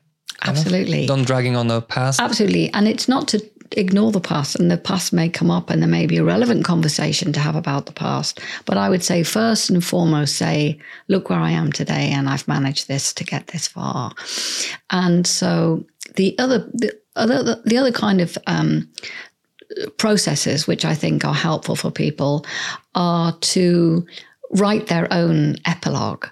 kind 0.41 0.57
of. 0.57 0.67
Absolutely. 0.67 1.07
Don't 1.07 1.27
dragging 1.27 1.57
on 1.57 1.69
the 1.69 1.81
past. 1.81 2.21
Absolutely. 2.21 2.73
And 2.75 2.89
it's 2.89 3.09
not 3.09 3.29
to 3.29 3.41
ignore 3.77 4.13
the 4.13 4.21
past, 4.21 4.57
and 4.57 4.71
the 4.71 4.77
past 4.77 5.13
may 5.13 5.29
come 5.29 5.51
up, 5.51 5.71
and 5.71 5.81
there 5.81 5.89
may 5.89 6.07
be 6.07 6.19
a 6.19 6.25
relevant 6.25 6.65
conversation 6.65 7.33
to 7.33 7.41
have 7.41 7.57
about 7.57 7.87
the 7.87 7.93
past. 7.93 8.41
But 8.65 8.77
I 8.77 8.89
would 8.89 9.03
say, 9.03 9.23
first 9.23 9.71
and 9.71 9.85
foremost, 9.85 10.37
say, 10.37 10.79
look 11.09 11.31
where 11.31 11.39
I 11.39 11.51
am 11.51 11.73
today, 11.73 12.11
and 12.11 12.29
I've 12.29 12.47
managed 12.49 12.89
this 12.89 13.13
to 13.15 13.25
get 13.25 13.47
this 13.49 13.69
far. 13.69 14.13
And 14.91 15.27
so 15.27 15.85
the 16.17 16.39
other, 16.39 16.59
the 16.73 16.93
other, 17.16 17.61
the 17.64 17.77
other 17.79 17.92
kind 17.92 18.20
of 18.20 18.37
um, 18.46 18.88
processes 19.96 20.66
which 20.66 20.85
I 20.85 20.94
think 20.94 21.25
are 21.25 21.35
helpful 21.35 21.77
for 21.77 21.90
people 21.90 22.44
are 22.94 23.33
to 23.53 24.07
write 24.51 24.88
their 24.88 25.11
own 25.11 25.57
epilogue 25.64 26.27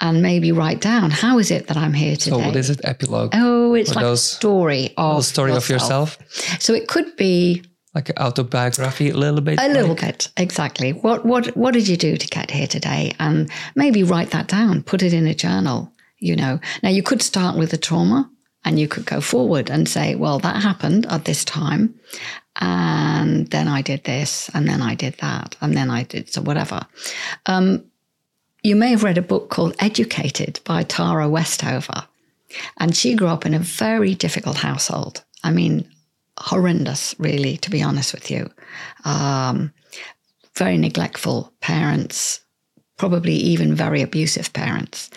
and 0.00 0.22
maybe 0.22 0.50
write 0.50 0.80
down 0.80 1.10
how 1.10 1.38
is 1.38 1.50
it 1.50 1.66
that 1.66 1.76
I'm 1.76 1.92
here 1.92 2.16
today. 2.16 2.30
so 2.30 2.38
what 2.38 2.56
is 2.56 2.70
it? 2.70 2.80
Epilogue. 2.84 3.32
Oh, 3.34 3.74
it's 3.74 3.90
Or 3.90 3.94
like 3.96 4.04
those- 4.04 4.22
a 4.22 4.34
story 4.36 4.94
of 4.96 5.16
the 5.18 5.22
story 5.22 5.52
of 5.52 5.68
yourself. 5.68 6.16
So 6.58 6.72
it 6.72 6.88
could 6.88 7.16
be 7.16 7.62
Like 7.94 8.08
an 8.08 8.16
autobiography, 8.18 9.10
a 9.10 9.16
little 9.16 9.42
bit. 9.42 9.58
a 9.60 9.68
little 9.68 9.94
bit, 9.94 10.28
exactly. 10.38 10.92
What 10.92 11.26
what 11.26 11.54
what 11.56 11.74
did 11.74 11.86
you 11.88 11.96
do 11.98 12.16
to 12.16 12.26
get 12.28 12.50
here 12.50 12.66
today? 12.66 13.12
And 13.18 13.50
maybe 13.74 14.02
write 14.02 14.30
that 14.30 14.48
down, 14.48 14.82
put 14.82 15.02
it 15.02 15.12
in 15.12 15.26
a 15.26 15.34
journal. 15.34 15.92
You 16.18 16.36
know, 16.36 16.60
now 16.82 16.88
you 16.88 17.02
could 17.02 17.20
start 17.20 17.58
with 17.58 17.70
the 17.72 17.76
trauma, 17.78 18.30
and 18.66 18.78
you 18.78 18.88
could 18.88 19.06
go 19.06 19.22
forward 19.22 19.70
and 19.70 19.88
say, 19.88 20.14
well, 20.16 20.38
that 20.40 20.62
happened 20.62 21.06
at 21.06 21.24
this 21.24 21.44
time, 21.44 21.94
and 22.56 23.46
then 23.46 23.68
I 23.68 23.80
did 23.80 24.04
this, 24.04 24.50
and 24.52 24.68
then 24.68 24.82
I 24.82 24.94
did 24.94 25.14
that, 25.20 25.56
and 25.62 25.74
then 25.74 25.88
I 25.88 26.02
did 26.02 26.28
so 26.28 26.42
whatever. 26.42 26.80
Um, 27.46 27.84
you 28.62 28.74
may 28.74 28.90
have 28.90 29.04
read 29.04 29.16
a 29.16 29.22
book 29.22 29.48
called 29.48 29.76
Educated 29.78 30.60
by 30.64 30.82
Tara 30.82 31.28
Westover. 31.28 32.08
And 32.78 32.96
she 32.96 33.14
grew 33.14 33.28
up 33.28 33.46
in 33.46 33.54
a 33.54 33.60
very 33.60 34.14
difficult 34.14 34.56
household. 34.56 35.22
I 35.44 35.52
mean, 35.52 35.88
horrendous, 36.38 37.14
really, 37.18 37.56
to 37.58 37.70
be 37.70 37.82
honest 37.82 38.12
with 38.12 38.30
you. 38.30 38.50
Um, 39.04 39.72
very 40.56 40.78
neglectful 40.78 41.52
parents, 41.60 42.40
probably 42.96 43.34
even 43.34 43.74
very 43.74 44.02
abusive 44.02 44.52
parents. 44.52 45.10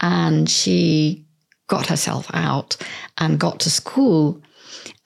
And 0.00 0.50
she 0.50 1.24
got 1.70 1.86
herself 1.86 2.26
out 2.34 2.76
and 3.18 3.38
got 3.38 3.60
to 3.60 3.70
school 3.70 4.42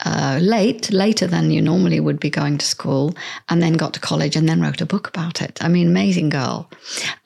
uh, 0.05 0.38
late, 0.40 0.90
later 0.90 1.27
than 1.27 1.50
you 1.50 1.61
normally 1.61 2.00
would 2.00 2.18
be 2.18 2.31
going 2.31 2.59
to 2.59 2.66
school, 2.66 3.14
and 3.48 3.62
then 3.62 3.74
got 3.74 3.92
to 3.94 4.00
college 4.00 4.35
and 4.35 4.48
then 4.48 4.61
wrote 4.61 4.81
a 4.81 4.87
book 4.87 5.07
about 5.07 5.40
it. 5.42 5.62
I 5.62 5.68
mean, 5.68 5.88
amazing 5.88 6.31
girl. 6.31 6.70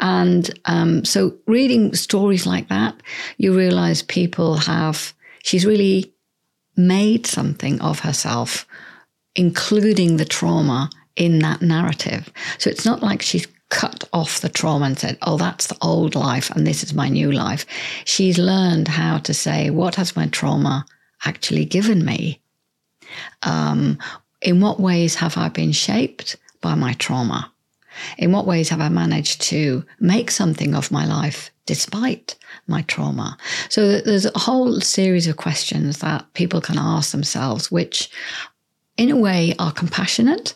And 0.01 0.51
um, 0.65 1.05
so, 1.05 1.35
reading 1.47 1.95
stories 1.95 2.47
like 2.47 2.69
that, 2.69 3.01
you 3.39 3.57
realize 3.57 4.03
people 4.03 4.57
have, 4.57 5.15
she's 5.43 5.65
really 5.65 6.13
made 6.77 7.27
something 7.27 7.81
of 7.81 8.01
herself, 8.01 8.67
including 9.35 10.17
the 10.17 10.25
trauma 10.25 10.91
in 11.17 11.39
that 11.41 11.63
narrative. 11.63 12.31
So, 12.59 12.71
it's 12.71 12.85
not 12.85 13.03
like 13.03 13.23
she's 13.23 13.47
cut 13.71 14.05
off 14.13 14.41
the 14.41 14.49
trauma 14.49 14.87
and 14.87 14.99
said, 14.99 15.19
oh, 15.23 15.37
that's 15.37 15.67
the 15.67 15.77
old 15.83 16.15
life 16.15 16.51
and 16.51 16.67
this 16.67 16.83
is 16.83 16.95
my 16.95 17.09
new 17.09 17.31
life. 17.31 17.67
She's 18.05 18.39
learned 18.39 18.89
how 18.89 19.19
to 19.19 19.35
say, 19.35 19.71
what 19.71 19.95
has 19.97 20.17
my 20.17 20.27
trauma 20.29 20.87
actually 21.25 21.65
given 21.65 22.05
me? 22.05 22.41
Um, 23.43 23.99
in 24.41 24.61
what 24.61 24.81
ways 24.81 25.17
have 25.17 25.37
I 25.37 25.49
been 25.49 25.73
shaped 25.73 26.37
by 26.61 26.75
my 26.75 26.95
trauma? 26.95 27.53
In 28.17 28.33
what 28.33 28.47
ways 28.47 28.69
have 28.69 28.81
I 28.81 28.89
managed 28.89 29.41
to 29.43 29.85
make 29.99 30.31
something 30.31 30.75
of 30.75 30.91
my 30.91 31.05
life 31.05 31.51
despite 31.67 32.37
my 32.67 32.83
trauma? 32.83 33.37
So 33.69 34.01
there's 34.01 34.27
a 34.27 34.39
whole 34.39 34.81
series 34.81 35.27
of 35.27 35.37
questions 35.37 35.99
that 35.99 36.33
people 36.35 36.61
can 36.61 36.79
ask 36.79 37.11
themselves, 37.11 37.71
which 37.71 38.09
in 38.97 39.11
a 39.11 39.17
way 39.17 39.55
are 39.59 39.73
compassionate. 39.73 40.55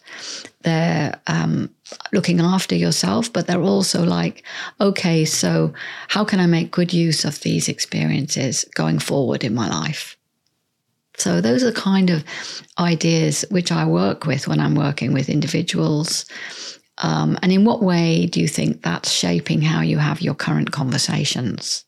They're 0.62 1.20
um, 1.26 1.70
looking 2.12 2.40
after 2.40 2.74
yourself, 2.74 3.32
but 3.32 3.46
they're 3.46 3.60
also 3.60 4.04
like, 4.04 4.44
okay, 4.80 5.24
so 5.24 5.72
how 6.08 6.24
can 6.24 6.40
I 6.40 6.46
make 6.46 6.70
good 6.70 6.92
use 6.92 7.24
of 7.24 7.40
these 7.40 7.68
experiences 7.68 8.64
going 8.74 8.98
forward 8.98 9.44
in 9.44 9.54
my 9.54 9.68
life? 9.68 10.16
So 11.18 11.40
those 11.40 11.62
are 11.62 11.70
the 11.70 11.80
kind 11.80 12.10
of 12.10 12.24
ideas 12.78 13.44
which 13.50 13.70
I 13.70 13.84
work 13.84 14.26
with 14.26 14.48
when 14.48 14.60
I'm 14.60 14.74
working 14.74 15.12
with 15.12 15.28
individuals. 15.28 16.24
Um, 16.98 17.38
and 17.42 17.52
in 17.52 17.64
what 17.64 17.82
way 17.82 18.26
do 18.26 18.40
you 18.40 18.48
think 18.48 18.82
that's 18.82 19.10
shaping 19.10 19.62
how 19.62 19.82
you 19.82 19.98
have 19.98 20.20
your 20.20 20.34
current 20.34 20.72
conversations? 20.72 21.84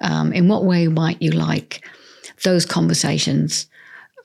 Um, 0.00 0.32
in 0.32 0.48
what 0.48 0.64
way 0.64 0.88
might 0.88 1.20
you 1.22 1.32
like 1.32 1.84
those 2.44 2.64
conversations 2.64 3.66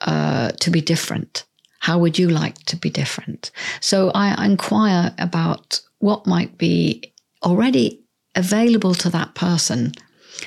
uh, 0.00 0.50
to 0.60 0.70
be 0.70 0.80
different? 0.80 1.44
How 1.84 1.98
would 1.98 2.18
you 2.18 2.30
like 2.30 2.56
to 2.70 2.76
be 2.76 2.88
different? 2.88 3.50
So 3.80 4.10
I 4.14 4.42
inquire 4.46 5.14
about 5.18 5.82
what 5.98 6.26
might 6.26 6.56
be 6.56 7.12
already 7.42 8.00
available 8.34 8.94
to 8.94 9.10
that 9.10 9.34
person 9.34 9.92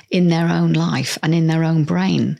in 0.09 0.29
their 0.29 0.49
own 0.49 0.73
life 0.73 1.19
and 1.21 1.35
in 1.35 1.45
their 1.45 1.63
own 1.63 1.83
brain, 1.83 2.39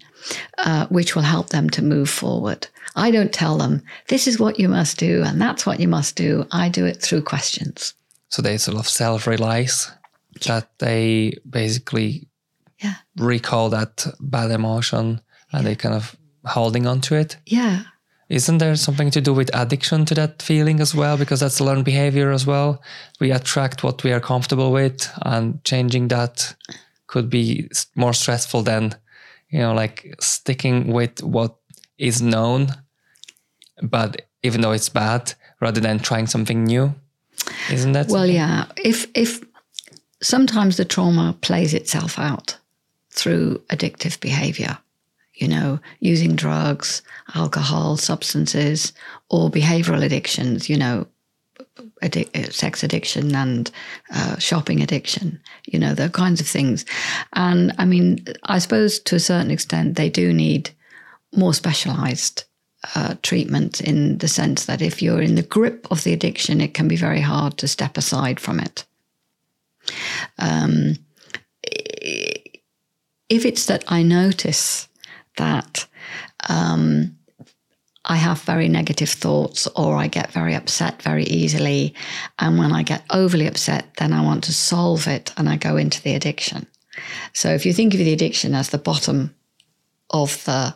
uh, 0.57 0.87
which 0.87 1.15
will 1.15 1.21
help 1.35 1.49
them 1.49 1.69
to 1.69 1.83
move 1.83 2.09
forward. 2.09 2.67
I 2.95 3.11
don't 3.11 3.31
tell 3.31 3.59
them, 3.59 3.83
this 4.07 4.25
is 4.25 4.39
what 4.39 4.59
you 4.59 4.67
must 4.67 4.97
do 4.97 5.21
and 5.23 5.39
that's 5.39 5.63
what 5.63 5.79
you 5.79 5.87
must 5.87 6.15
do. 6.15 6.47
I 6.51 6.67
do 6.67 6.83
it 6.87 6.99
through 6.99 7.21
questions. 7.21 7.93
So 8.29 8.41
they 8.41 8.57
sort 8.57 8.77
of 8.77 8.89
self 8.89 9.27
realize 9.27 9.91
that 10.47 10.71
they 10.79 11.37
basically 11.47 12.27
yeah. 12.81 12.95
recall 13.15 13.69
that 13.69 14.07
bad 14.19 14.49
emotion 14.49 15.21
and 15.51 15.61
yeah. 15.63 15.69
they 15.69 15.75
kind 15.75 15.93
of 15.93 16.15
holding 16.45 16.87
on 16.87 16.99
to 17.01 17.15
it. 17.15 17.37
Yeah. 17.45 17.83
Isn't 18.29 18.57
there 18.57 18.75
something 18.75 19.09
to 19.11 19.21
do 19.21 19.33
with 19.33 19.49
addiction 19.53 20.05
to 20.05 20.15
that 20.15 20.41
feeling 20.41 20.81
as 20.81 20.93
well? 20.93 21.17
Because 21.17 21.39
that's 21.39 21.61
learned 21.61 21.85
behavior 21.85 22.31
as 22.31 22.45
well. 22.45 22.81
We 23.19 23.31
attract 23.31 23.83
what 23.83 24.03
we 24.03 24.11
are 24.11 24.19
comfortable 24.19 24.71
with, 24.71 25.09
and 25.21 25.63
changing 25.63 26.09
that 26.09 26.55
could 27.07 27.29
be 27.29 27.69
more 27.95 28.13
stressful 28.13 28.63
than, 28.63 28.95
you 29.49 29.59
know, 29.59 29.73
like 29.73 30.15
sticking 30.19 30.91
with 30.91 31.23
what 31.23 31.55
is 31.97 32.21
known, 32.21 32.67
but 33.81 34.23
even 34.43 34.61
though 34.61 34.73
it's 34.73 34.89
bad, 34.89 35.33
rather 35.61 35.79
than 35.79 35.99
trying 35.99 36.27
something 36.27 36.65
new. 36.65 36.93
Isn't 37.71 37.93
that? 37.93 38.09
Well, 38.09 38.27
yeah. 38.27 38.65
If 38.75 39.07
if 39.13 39.41
sometimes 40.21 40.75
the 40.75 40.85
trauma 40.85 41.37
plays 41.41 41.73
itself 41.73 42.19
out 42.19 42.57
through 43.11 43.59
addictive 43.69 44.19
behavior 44.19 44.77
you 45.37 45.47
know, 45.47 45.79
using 45.99 46.35
drugs, 46.35 47.01
alcohol, 47.35 47.95
substances, 47.97 48.93
or 49.29 49.49
behavioral 49.49 50.03
addictions, 50.03 50.69
you 50.69 50.77
know, 50.77 51.07
addic- 52.01 52.51
sex 52.51 52.83
addiction 52.83 53.35
and 53.35 53.71
uh, 54.13 54.37
shopping 54.37 54.81
addiction, 54.81 55.39
you 55.65 55.79
know, 55.79 55.93
the 55.93 56.09
kinds 56.09 56.41
of 56.41 56.47
things. 56.47 56.85
And 57.33 57.73
I 57.77 57.85
mean, 57.85 58.25
I 58.43 58.59
suppose 58.59 58.99
to 58.99 59.15
a 59.15 59.19
certain 59.19 59.51
extent, 59.51 59.95
they 59.95 60.09
do 60.09 60.33
need 60.33 60.71
more 61.35 61.53
specialized 61.53 62.43
uh, 62.95 63.15
treatment 63.21 63.81
in 63.81 64.17
the 64.19 64.27
sense 64.27 64.65
that 64.65 64.81
if 64.81 65.01
you're 65.01 65.21
in 65.21 65.35
the 65.35 65.43
grip 65.43 65.87
of 65.91 66.03
the 66.03 66.13
addiction, 66.13 66.61
it 66.61 66.73
can 66.73 66.87
be 66.87 66.95
very 66.95 67.21
hard 67.21 67.57
to 67.57 67.67
step 67.67 67.97
aside 67.97 68.39
from 68.39 68.59
it. 68.59 68.85
Um, 70.39 70.95
if 73.29 73.45
it's 73.45 73.65
that 73.65 73.83
I 73.87 74.03
notice 74.03 74.86
that 75.37 75.87
um, 76.49 77.17
I 78.05 78.15
have 78.15 78.41
very 78.41 78.69
negative 78.69 79.09
thoughts 79.09 79.67
or 79.75 79.97
I 79.97 80.07
get 80.07 80.31
very 80.31 80.55
upset 80.55 81.01
very 81.01 81.23
easily. 81.25 81.93
And 82.39 82.57
when 82.57 82.71
I 82.71 82.83
get 82.83 83.03
overly 83.09 83.47
upset, 83.47 83.85
then 83.97 84.13
I 84.13 84.21
want 84.21 84.43
to 84.45 84.53
solve 84.53 85.07
it 85.07 85.33
and 85.37 85.49
I 85.49 85.57
go 85.57 85.75
into 85.75 86.01
the 86.01 86.15
addiction. 86.15 86.67
So 87.33 87.49
if 87.49 87.65
you 87.65 87.73
think 87.73 87.93
of 87.93 87.99
the 87.99 88.13
addiction 88.13 88.55
as 88.55 88.69
the 88.69 88.77
bottom 88.77 89.35
of 90.09 90.43
the 90.45 90.73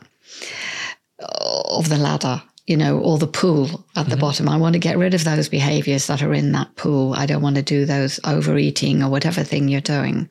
of 1.19 1.89
the 1.89 1.97
ladder, 1.97 2.41
you 2.67 2.77
know, 2.77 2.99
or 2.99 3.17
the 3.17 3.27
pool 3.27 3.85
at 3.95 4.05
the 4.05 4.11
mm-hmm. 4.11 4.21
bottom. 4.21 4.49
I 4.49 4.57
want 4.57 4.73
to 4.73 4.79
get 4.79 4.97
rid 4.97 5.13
of 5.13 5.23
those 5.23 5.49
behaviors 5.49 6.07
that 6.07 6.21
are 6.21 6.33
in 6.33 6.51
that 6.53 6.75
pool. 6.75 7.13
I 7.13 7.25
don't 7.25 7.41
want 7.41 7.57
to 7.57 7.61
do 7.61 7.85
those 7.85 8.19
overeating 8.23 9.03
or 9.03 9.09
whatever 9.09 9.43
thing 9.43 9.67
you're 9.67 9.81
doing. 9.81 10.29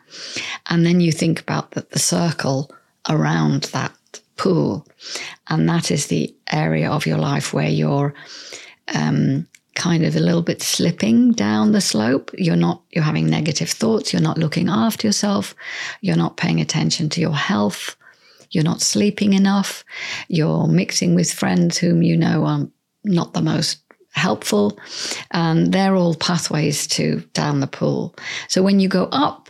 And 0.69 0.85
then 0.85 1.01
you 1.01 1.13
think 1.13 1.41
about 1.41 1.73
the, 1.73 1.87
the 1.91 1.99
circle 1.99 2.71
around 3.09 3.65
that 3.65 3.93
pool. 4.41 4.87
And 5.49 5.69
that 5.69 5.91
is 5.91 6.07
the 6.07 6.35
area 6.51 6.91
of 6.91 7.05
your 7.05 7.19
life 7.19 7.53
where 7.53 7.69
you're 7.69 8.15
um, 8.95 9.47
kind 9.75 10.03
of 10.03 10.17
a 10.17 10.21
little 10.21 10.41
bit 10.43 10.63
slipping 10.63 11.33
down 11.33 11.73
the 11.73 11.81
slope. 11.83 12.31
You're 12.39 12.57
not, 12.57 12.83
you're 12.91 13.05
having 13.05 13.29
negative 13.29 13.69
thoughts. 13.69 14.13
You're 14.13 14.23
not 14.23 14.39
looking 14.39 14.71
after 14.71 15.07
yourself. 15.07 15.55
You're 16.01 16.17
not 16.17 16.39
paying 16.39 16.59
attention 16.59 17.11
to 17.11 17.21
your 17.21 17.37
health. 17.37 17.97
You're 18.51 18.65
not 18.65 18.81
sleeping 18.81 19.35
enough. 19.35 19.85
You're 20.29 20.67
mixing 20.67 21.15
with 21.15 21.31
friends 21.31 21.77
whom 21.77 22.03
you 22.03 22.17
know 22.17 22.47
are 22.47 22.67
not 23.05 23.35
the 23.35 23.43
most 23.43 23.83
helpful. 24.13 24.79
And 25.33 25.71
they're 25.71 25.97
all 25.97 26.15
pathways 26.15 26.87
to 26.89 27.21
down 27.35 27.61
the 27.61 27.67
pool. 27.67 28.15
So 28.49 28.63
when 28.63 28.81
you 28.81 28.89
go 28.89 29.05
up 29.13 29.50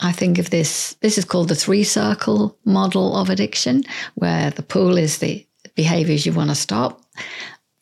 I 0.00 0.12
think 0.12 0.38
of 0.38 0.50
this, 0.50 0.96
this 1.00 1.18
is 1.18 1.24
called 1.24 1.48
the 1.48 1.54
three 1.54 1.84
circle 1.84 2.58
model 2.64 3.16
of 3.16 3.28
addiction, 3.28 3.84
where 4.14 4.50
the 4.50 4.62
pool 4.62 4.96
is 4.96 5.18
the 5.18 5.46
behaviors 5.74 6.24
you 6.24 6.32
want 6.32 6.50
to 6.50 6.56
stop. 6.56 7.02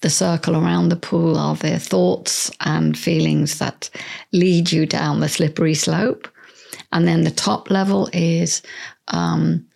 The 0.00 0.10
circle 0.10 0.56
around 0.56 0.88
the 0.88 0.96
pool 0.96 1.36
are 1.36 1.56
the 1.56 1.78
thoughts 1.78 2.50
and 2.60 2.96
feelings 2.96 3.58
that 3.58 3.90
lead 4.32 4.70
you 4.70 4.86
down 4.86 5.20
the 5.20 5.28
slippery 5.28 5.74
slope. 5.74 6.28
And 6.92 7.06
then 7.06 7.24
the 7.24 7.30
top 7.30 7.70
level 7.70 8.08
is 8.12 8.62
um, 9.08 9.66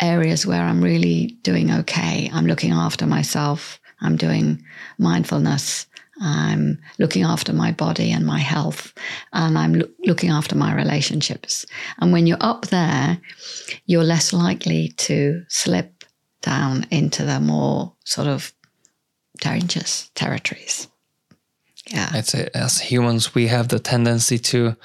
areas 0.00 0.46
where 0.46 0.62
I'm 0.62 0.82
really 0.82 1.38
doing 1.42 1.70
okay. 1.70 2.30
I'm 2.32 2.46
looking 2.46 2.72
after 2.72 3.06
myself. 3.06 3.80
I'm 4.00 4.16
doing 4.16 4.62
mindfulness. 4.98 5.86
I'm 6.20 6.78
looking 6.98 7.24
after 7.24 7.52
my 7.52 7.72
body 7.72 8.12
and 8.12 8.24
my 8.24 8.38
health, 8.38 8.92
and 9.32 9.58
I'm 9.58 9.74
lo- 9.74 9.88
looking 10.04 10.30
after 10.30 10.54
my 10.56 10.74
relationships. 10.74 11.66
And 11.98 12.12
when 12.12 12.26
you're 12.26 12.36
up 12.40 12.66
there, 12.66 13.18
you're 13.86 14.04
less 14.04 14.32
likely 14.32 14.88
to 14.96 15.44
slip 15.48 16.04
down 16.42 16.86
into 16.90 17.24
the 17.24 17.40
more 17.40 17.92
sort 18.04 18.28
of 18.28 18.52
dangerous 19.40 20.10
territories. 20.14 20.88
Yeah. 21.90 22.10
I'd 22.12 22.26
say 22.26 22.48
as 22.54 22.80
humans, 22.80 23.34
we 23.34 23.48
have 23.48 23.68
the 23.68 23.78
tendency 23.78 24.38
to 24.38 24.76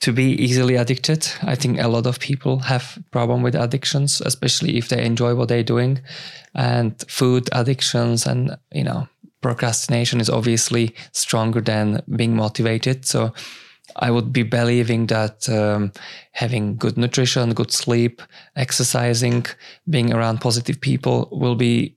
to 0.00 0.12
be 0.12 0.32
easily 0.32 0.76
addicted. 0.76 1.26
I 1.42 1.54
think 1.54 1.80
a 1.80 1.88
lot 1.88 2.06
of 2.06 2.20
people 2.20 2.58
have 2.58 2.98
problem 3.10 3.42
with 3.42 3.54
addictions, 3.54 4.20
especially 4.20 4.76
if 4.76 4.88
they 4.88 5.02
enjoy 5.02 5.34
what 5.34 5.48
they're 5.48 5.62
doing, 5.62 6.00
and 6.54 7.02
food 7.08 7.48
addictions, 7.52 8.26
and 8.26 8.56
you 8.72 8.84
know 8.84 9.08
procrastination 9.40 10.20
is 10.20 10.30
obviously 10.30 10.94
stronger 11.12 11.60
than 11.60 12.02
being 12.16 12.34
motivated. 12.36 13.04
So 13.04 13.32
I 13.94 14.10
would 14.10 14.32
be 14.32 14.42
believing 14.42 15.06
that 15.06 15.48
um, 15.48 15.92
having 16.32 16.76
good 16.76 16.96
nutrition, 16.96 17.54
good 17.54 17.72
sleep, 17.72 18.22
exercising, 18.56 19.46
being 19.88 20.12
around 20.12 20.40
positive 20.40 20.80
people 20.80 21.28
will 21.30 21.54
be 21.54 21.96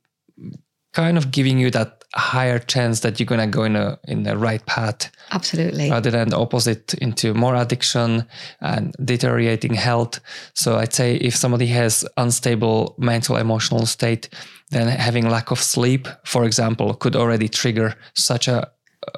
kind 0.93 1.17
of 1.17 1.31
giving 1.31 1.59
you 1.59 1.71
that 1.71 2.03
higher 2.15 2.57
chance 2.57 3.01
that 3.01 3.19
you're 3.19 3.27
gonna 3.27 3.45
go 3.45 3.63
in 3.63 3.75
a 3.75 3.99
in 4.07 4.23
the 4.23 4.35
right 4.35 4.65
path. 4.65 5.11
Absolutely. 5.31 5.89
Rather 5.89 6.09
than 6.09 6.29
the 6.29 6.39
opposite 6.39 6.95
into 6.95 7.33
more 7.33 7.55
addiction 7.55 8.25
and 8.61 8.95
deteriorating 9.03 9.75
health. 9.75 10.19
So 10.55 10.77
I'd 10.77 10.93
say 10.93 11.15
if 11.17 11.35
somebody 11.35 11.67
has 11.67 12.05
unstable 12.17 12.95
mental 12.97 13.37
emotional 13.37 13.85
state, 13.85 14.29
then 14.69 14.87
having 14.87 15.29
lack 15.29 15.51
of 15.51 15.59
sleep, 15.59 16.07
for 16.23 16.45
example, 16.45 16.93
could 16.93 17.15
already 17.15 17.49
trigger 17.49 17.95
such 18.13 18.47
a 18.47 18.69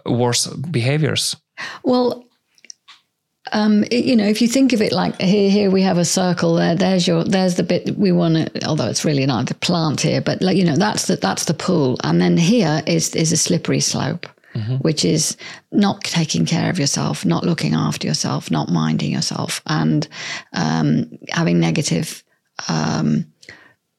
uh, 0.06 0.12
worse 0.12 0.48
behaviors. 0.48 1.36
Well, 1.84 2.26
um, 3.52 3.84
you 3.92 4.16
know, 4.16 4.26
if 4.28 4.42
you 4.42 4.48
think 4.48 4.74
of 4.74 4.82
it 4.82 4.92
like 4.92 5.20
here, 5.20 5.50
here 5.50 5.72
we 5.72 5.82
have 5.82 5.98
a 5.98 6.06
circle 6.06 6.56
there. 6.56 6.76
There's 6.76 7.08
your, 7.08 7.24
there's 7.24 7.56
the 7.56 7.64
bit 7.64 7.98
we 7.98 8.12
want 8.12 8.36
to. 8.36 8.66
Although 8.66 8.88
it's 8.88 9.04
really 9.04 9.26
not 9.26 9.48
the 9.48 9.56
plant 9.56 10.02
here, 10.02 10.22
but 10.22 10.42
like, 10.42 10.58
you 10.58 10.64
know, 10.64 10.78
that's 10.78 11.08
the 11.08 11.16
that's 11.18 11.46
the 11.46 11.54
pool, 11.54 11.98
and 12.04 12.22
then 12.22 12.38
here 12.38 12.82
is 12.86 13.14
is 13.16 13.32
a 13.32 13.38
slippery 13.38 13.82
slope, 13.82 14.28
mm-hmm. 14.54 14.76
which 14.76 15.04
is 15.04 15.36
not 15.72 16.02
taking 16.02 16.46
care 16.46 16.70
of 16.70 16.80
yourself, 16.80 17.26
not 17.26 17.44
looking 17.44 17.74
after 17.74 18.08
yourself, 18.08 18.52
not 18.52 18.70
minding 18.70 19.12
yourself, 19.12 19.62
and 19.68 20.08
um, 20.54 21.10
having 21.30 21.60
negative 21.60 22.24
um, 22.70 23.26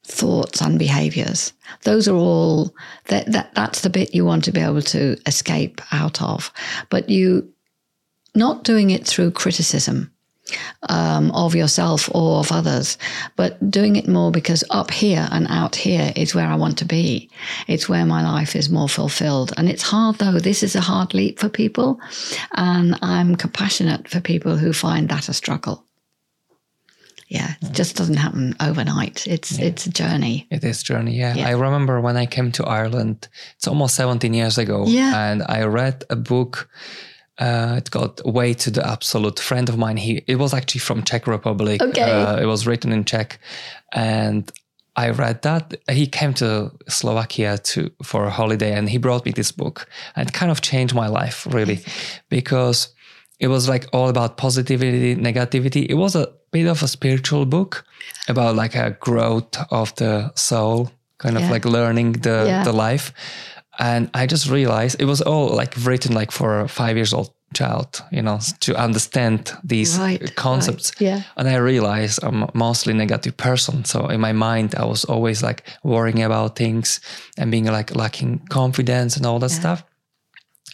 thoughts 0.05 0.61
and 0.61 0.77
behaviors. 0.77 1.53
Those 1.83 2.07
are 2.07 2.15
all 2.15 2.73
that, 3.05 3.31
that 3.31 3.53
that's 3.55 3.81
the 3.81 3.89
bit 3.89 4.13
you 4.13 4.25
want 4.25 4.43
to 4.45 4.51
be 4.51 4.59
able 4.59 4.81
to 4.81 5.17
escape 5.25 5.81
out 5.91 6.21
of. 6.21 6.51
But 6.89 7.09
you 7.09 7.49
not 8.35 8.63
doing 8.63 8.89
it 8.89 9.07
through 9.07 9.31
criticism 9.31 10.11
um, 10.89 11.31
of 11.31 11.55
yourself 11.55 12.09
or 12.13 12.39
of 12.39 12.51
others, 12.51 12.97
but 13.35 13.71
doing 13.71 13.95
it 13.95 14.07
more 14.07 14.31
because 14.31 14.63
up 14.69 14.91
here 14.91 15.27
and 15.31 15.47
out 15.49 15.75
here 15.75 16.11
is 16.15 16.35
where 16.35 16.47
I 16.47 16.55
want 16.55 16.77
to 16.79 16.85
be. 16.85 17.29
It's 17.67 17.87
where 17.87 18.05
my 18.05 18.23
life 18.23 18.55
is 18.55 18.69
more 18.69 18.89
fulfilled. 18.89 19.53
And 19.55 19.69
it's 19.69 19.83
hard 19.83 20.17
though. 20.17 20.39
This 20.39 20.63
is 20.63 20.75
a 20.75 20.81
hard 20.81 21.13
leap 21.13 21.39
for 21.39 21.49
people. 21.49 21.99
And 22.53 22.97
I'm 23.01 23.35
compassionate 23.35 24.07
for 24.07 24.19
people 24.19 24.57
who 24.57 24.73
find 24.73 25.07
that 25.09 25.29
a 25.29 25.33
struggle. 25.33 25.85
Yeah, 27.27 27.53
it 27.61 27.71
just 27.71 27.95
doesn't 27.95 28.17
happen 28.17 28.55
overnight. 28.59 29.25
It's 29.27 29.57
yeah. 29.57 29.65
it's 29.65 29.85
a 29.85 29.89
journey. 29.89 30.47
It 30.51 30.63
is 30.63 30.83
journey. 30.83 31.15
Yeah. 31.15 31.35
yeah. 31.35 31.47
I 31.47 31.51
remember 31.51 31.99
when 32.01 32.17
I 32.17 32.25
came 32.25 32.51
to 32.53 32.65
Ireland. 32.65 33.27
It's 33.55 33.67
almost 33.67 33.95
17 33.95 34.33
years 34.33 34.57
ago. 34.57 34.85
Yeah. 34.87 35.31
And 35.31 35.43
I 35.47 35.63
read 35.63 36.03
a 36.09 36.15
book 36.15 36.69
uh, 37.39 37.75
it's 37.77 37.89
called 37.89 38.21
Way 38.25 38.53
to 38.53 38.69
the 38.69 38.87
Absolute. 38.87 39.39
Friend 39.39 39.67
of 39.67 39.77
mine, 39.77 39.97
he 39.97 40.23
it 40.27 40.35
was 40.35 40.53
actually 40.53 40.79
from 40.79 41.03
Czech 41.03 41.27
Republic. 41.27 41.81
Okay. 41.81 42.01
Uh, 42.01 42.37
it 42.37 42.45
was 42.45 42.67
written 42.67 42.91
in 42.91 43.05
Czech, 43.05 43.39
and 43.91 44.51
I 44.95 45.09
read 45.09 45.41
that. 45.41 45.73
He 45.89 46.05
came 46.05 46.33
to 46.35 46.71
Slovakia 46.87 47.57
to 47.57 47.91
for 48.03 48.25
a 48.25 48.29
holiday, 48.29 48.73
and 48.73 48.87
he 48.87 48.99
brought 48.99 49.25
me 49.25 49.31
this 49.31 49.51
book, 49.51 49.87
and 50.15 50.29
it 50.29 50.33
kind 50.33 50.51
of 50.51 50.61
changed 50.61 50.93
my 50.93 51.07
life 51.07 51.47
really, 51.47 51.79
because 52.29 52.92
it 53.43 53.47
was 53.47 53.67
like 53.67 53.87
all 53.93 54.09
about 54.09 54.37
positivity, 54.37 55.15
negativity. 55.15 55.85
It 55.89 55.95
was 55.95 56.15
a 56.15 56.27
bit 56.51 56.67
of 56.67 56.83
a 56.83 56.87
spiritual 56.87 57.45
book 57.45 57.85
about 58.27 58.55
like 58.55 58.75
a 58.75 58.91
growth 58.99 59.57
of 59.69 59.93
the 59.95 60.31
soul, 60.35 60.91
kind 61.17 61.37
of 61.37 61.49
like 61.49 61.65
learning 61.65 62.13
the 62.13 62.45
yeah. 62.47 62.63
the 62.63 62.73
life 62.73 63.13
and 63.79 64.09
I 64.13 64.27
just 64.27 64.49
realized 64.49 65.01
it 65.01 65.05
was 65.05 65.21
all 65.21 65.49
like 65.49 65.73
written 65.83 66.13
like 66.13 66.31
for 66.31 66.61
a 66.61 66.67
five 66.67 66.95
years 66.95 67.13
old 67.13 67.33
child, 67.53 68.03
you 68.11 68.21
know, 68.21 68.39
to 68.61 68.75
understand 68.75 69.51
these 69.63 69.97
right, 69.97 70.35
concepts. 70.35 70.91
Right, 70.95 71.07
yeah. 71.07 71.23
And 71.37 71.47
I 71.47 71.55
realized 71.55 72.23
I'm 72.23 72.49
mostly 72.53 72.93
negative 72.93 73.37
person. 73.37 73.85
So 73.85 74.07
in 74.07 74.19
my 74.19 74.33
mind, 74.33 74.75
I 74.75 74.85
was 74.85 75.05
always 75.05 75.41
like 75.43 75.63
worrying 75.83 76.21
about 76.23 76.55
things 76.55 76.99
and 77.37 77.51
being 77.51 77.65
like 77.65 77.95
lacking 77.95 78.39
confidence 78.49 79.17
and 79.17 79.25
all 79.25 79.39
that 79.39 79.51
yeah. 79.51 79.59
stuff. 79.59 79.83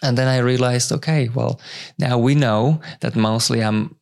And 0.02 0.18
then 0.18 0.28
I 0.28 0.40
realized, 0.40 0.92
okay, 0.92 1.30
well, 1.30 1.60
now 1.98 2.18
we 2.18 2.36
know 2.36 2.80
that 3.02 3.16
mostly 3.16 3.62
I'm 3.62 3.96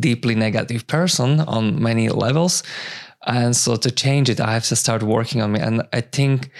deeply 0.00 0.34
negative 0.34 0.86
person 0.86 1.40
on 1.40 1.82
many 1.82 2.08
levels. 2.08 2.62
And 3.26 3.54
so 3.54 3.76
to 3.76 3.90
change 3.90 4.30
it, 4.30 4.40
I 4.40 4.52
have 4.52 4.66
to 4.66 4.76
start 4.76 5.02
working 5.02 5.42
on 5.42 5.52
me. 5.52 5.60
And 5.60 5.82
I 5.92 6.00
think 6.00 6.50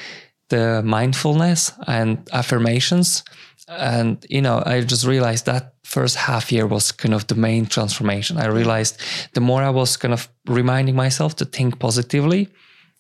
the 0.49 0.83
mindfulness 0.83 1.73
and 1.87 2.29
affirmations. 2.33 3.25
And, 3.69 4.25
you 4.29 4.43
know, 4.43 4.63
I 4.65 4.81
just 4.81 5.07
realized 5.07 5.47
that 5.47 5.75
first 5.85 6.17
half 6.17 6.51
year 6.53 6.67
was 6.67 6.93
kind 6.93 7.15
of 7.15 7.27
the 7.27 7.35
main 7.35 7.67
transformation. 7.67 8.39
I 8.39 8.47
realized 8.47 9.01
the 9.33 9.41
more 9.41 9.63
I 9.63 9.71
was 9.71 9.97
kind 9.97 10.15
of 10.15 10.29
reminding 10.47 10.97
myself 10.97 11.37
to 11.37 11.45
think 11.45 11.79
positively, 11.79 12.49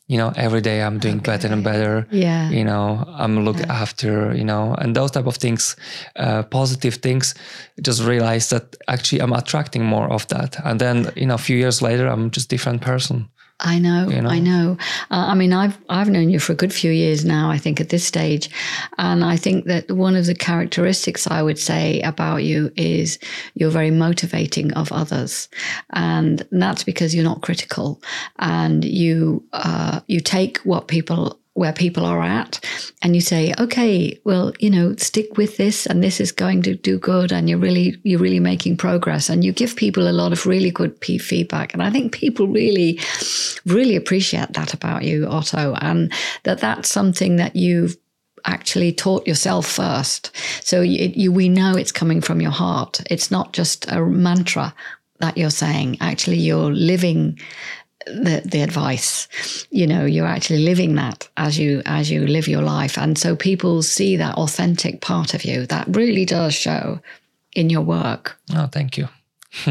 you 0.08 0.16
know, 0.16 0.32
every 0.36 0.62
day 0.62 0.82
I'm 0.82 0.98
doing 0.98 1.18
okay. 1.18 1.32
better 1.32 1.48
and 1.48 1.62
better. 1.62 2.06
Yeah. 2.10 2.48
You 2.50 2.64
know, 2.64 3.04
I'm 3.06 3.44
look 3.44 3.58
yeah. 3.58 3.66
after, 3.68 4.34
you 4.34 4.44
know, 4.44 4.74
and 4.78 4.96
those 4.96 5.10
type 5.10 5.26
of 5.26 5.36
things, 5.36 5.76
uh, 6.16 6.42
positive 6.44 6.94
things, 6.94 7.34
just 7.82 8.02
realize 8.02 8.48
that 8.48 8.74
actually 8.88 9.20
I'm 9.20 9.34
attracting 9.34 9.84
more 9.84 10.10
of 10.10 10.26
that. 10.28 10.56
And 10.64 10.80
then, 10.80 11.12
you 11.14 11.26
know, 11.26 11.34
a 11.34 11.38
few 11.38 11.58
years 11.58 11.82
later, 11.82 12.08
I'm 12.08 12.30
just 12.30 12.48
different 12.48 12.80
person. 12.80 13.28
I 13.60 13.78
know, 13.80 14.08
you 14.08 14.20
know? 14.22 14.28
I 14.28 14.38
know. 14.38 14.76
Uh, 15.10 15.26
I 15.28 15.34
mean, 15.34 15.52
I've 15.52 15.76
I've 15.88 16.08
known 16.08 16.30
you 16.30 16.38
for 16.38 16.52
a 16.52 16.56
good 16.56 16.72
few 16.72 16.92
years 16.92 17.24
now. 17.24 17.50
I 17.50 17.58
think 17.58 17.80
at 17.80 17.88
this 17.88 18.04
stage, 18.04 18.50
and 18.98 19.24
I 19.24 19.36
think 19.36 19.64
that 19.64 19.90
one 19.90 20.14
of 20.14 20.26
the 20.26 20.34
characteristics 20.34 21.26
I 21.26 21.42
would 21.42 21.58
say 21.58 22.00
about 22.02 22.44
you 22.44 22.70
is 22.76 23.18
you're 23.54 23.70
very 23.70 23.90
motivating 23.90 24.72
of 24.74 24.92
others, 24.92 25.48
and 25.90 26.46
that's 26.52 26.84
because 26.84 27.14
you're 27.14 27.24
not 27.24 27.42
critical, 27.42 28.00
and 28.38 28.84
you 28.84 29.44
uh, 29.52 30.00
you 30.06 30.20
take 30.20 30.58
what 30.58 30.86
people 30.86 31.40
where 31.58 31.72
people 31.72 32.04
are 32.04 32.22
at 32.22 32.64
and 33.02 33.14
you 33.14 33.20
say 33.20 33.52
okay 33.58 34.18
well 34.24 34.52
you 34.60 34.70
know 34.70 34.94
stick 34.96 35.36
with 35.36 35.56
this 35.56 35.86
and 35.86 36.02
this 36.02 36.20
is 36.20 36.30
going 36.30 36.62
to 36.62 36.74
do 36.74 36.98
good 36.98 37.32
and 37.32 37.48
you're 37.48 37.58
really 37.58 37.96
you're 38.04 38.20
really 38.20 38.40
making 38.40 38.76
progress. 38.76 39.28
And 39.28 39.44
you 39.44 39.52
give 39.52 39.76
people 39.76 40.08
a 40.08 40.12
lot 40.12 40.32
of 40.32 40.46
really 40.46 40.70
good 40.70 40.94
feedback 41.04 41.74
and 41.74 41.82
i 41.82 41.90
think 41.90 42.12
people 42.12 42.46
really 42.46 43.00
really 43.66 43.96
appreciate 43.96 44.52
that 44.52 44.72
about 44.72 45.02
you 45.02 45.26
otto 45.26 45.74
and 45.80 46.12
that 46.44 46.60
that's 46.60 46.88
something 46.90 47.36
that 47.36 47.56
you've 47.56 47.96
actually 48.44 48.92
taught 48.92 49.26
yourself 49.26 49.66
first. 49.66 50.30
So 50.62 50.80
you, 50.80 51.32
we 51.32 51.48
know 51.48 51.74
it's 51.76 51.92
coming 51.92 52.20
from 52.20 52.40
your 52.40 52.52
heart. 52.52 53.00
It's 53.10 53.30
not 53.30 53.52
just 53.52 53.90
a 53.90 54.00
mantra 54.00 54.74
that 55.18 55.36
you're 55.36 55.50
saying. 55.50 55.98
Actually 56.00 56.38
you're 56.38 56.72
living 56.72 57.38
the, 58.08 58.42
the 58.44 58.62
advice 58.62 59.28
you 59.70 59.86
know 59.86 60.04
you're 60.04 60.26
actually 60.26 60.60
living 60.60 60.94
that 60.94 61.28
as 61.36 61.58
you 61.58 61.82
as 61.86 62.10
you 62.10 62.26
live 62.26 62.48
your 62.48 62.62
life 62.62 62.98
and 62.98 63.18
so 63.18 63.36
people 63.36 63.82
see 63.82 64.16
that 64.16 64.34
authentic 64.36 65.00
part 65.00 65.34
of 65.34 65.44
you 65.44 65.66
that 65.66 65.86
really 65.88 66.24
does 66.24 66.54
show 66.54 67.00
in 67.54 67.70
your 67.70 67.82
work 67.82 68.38
oh 68.54 68.66
thank 68.66 68.96
you 68.96 69.08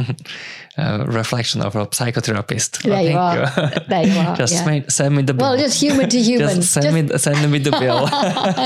uh, 0.77 1.05
reflection 1.07 1.61
of 1.61 1.75
a 1.75 1.85
psychotherapist. 1.87 2.81
There 2.81 3.01
you 3.01 3.17
are. 3.17 3.37
You. 3.37 3.85
there 3.87 4.07
you 4.07 4.19
are. 4.19 4.35
just 4.43 4.53
yeah. 4.53 4.81
send 4.87 5.15
me 5.15 5.21
the 5.21 5.33
bill. 5.33 5.49
Well, 5.49 5.57
just 5.57 5.79
human 5.79 6.09
to 6.09 6.19
human. 6.19 6.55
just 6.55 6.73
send 6.73 6.83
just... 6.85 7.11
me 7.11 7.17
send 7.17 7.51
me 7.51 7.59
the 7.59 7.71
bill. 7.71 8.09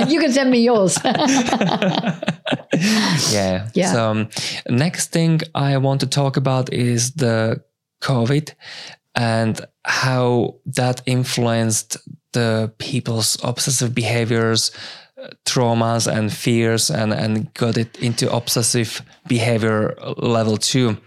you 0.09 0.19
can 0.19 0.31
send 0.31 0.49
me 0.49 0.61
yours. 0.63 0.97
yeah. 3.33 3.69
Yeah. 3.73 3.91
So 3.91 4.11
um, 4.11 4.29
next 4.69 5.11
thing 5.11 5.41
I 5.53 5.77
want 5.77 5.99
to 6.01 6.07
talk 6.07 6.37
about 6.37 6.71
is 6.73 7.11
the 7.11 7.61
COVID 8.01 8.53
and 9.15 9.61
how 9.83 10.55
that 10.65 11.01
influenced 11.05 11.97
the 12.33 12.71
people's 12.77 13.37
obsessive 13.43 13.93
behaviors 13.93 14.71
traumas 15.45 16.07
and 16.07 16.33
fears 16.33 16.89
and 16.89 17.13
and 17.13 17.53
got 17.53 17.77
it 17.77 17.97
into 17.99 18.31
obsessive 18.31 19.01
behavior 19.27 19.95
level 20.17 20.57
2 20.57 20.97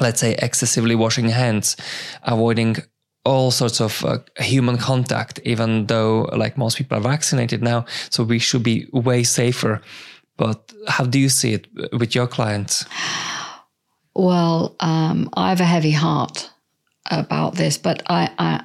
let's 0.00 0.20
say 0.20 0.34
excessively 0.38 0.94
washing 0.94 1.28
hands 1.28 1.76
avoiding 2.22 2.76
all 3.24 3.50
sorts 3.50 3.80
of 3.80 4.04
uh, 4.04 4.18
human 4.38 4.76
contact 4.76 5.40
even 5.44 5.86
though 5.86 6.22
like 6.36 6.56
most 6.56 6.76
people 6.76 6.98
are 6.98 7.00
vaccinated 7.00 7.62
now 7.62 7.84
so 8.10 8.24
we 8.24 8.38
should 8.38 8.62
be 8.62 8.88
way 8.92 9.22
safer. 9.22 9.80
But 10.36 10.72
how 10.88 11.04
do 11.04 11.18
you 11.18 11.28
see 11.28 11.52
it 11.52 11.68
with 11.92 12.14
your 12.14 12.26
clients? 12.26 12.84
Well 14.14 14.76
um, 14.80 15.30
i 15.34 15.48
have 15.50 15.60
a 15.60 15.64
heavy 15.64 15.92
heart 15.92 16.51
about 17.12 17.54
this, 17.54 17.78
but 17.78 18.02
I, 18.08 18.30
I 18.38 18.64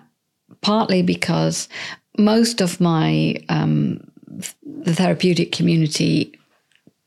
partly 0.61 1.03
because 1.03 1.69
most 2.17 2.61
of 2.61 2.81
my 2.81 3.35
um, 3.49 3.99
the 4.63 4.95
therapeutic 4.95 5.51
community 5.51 6.33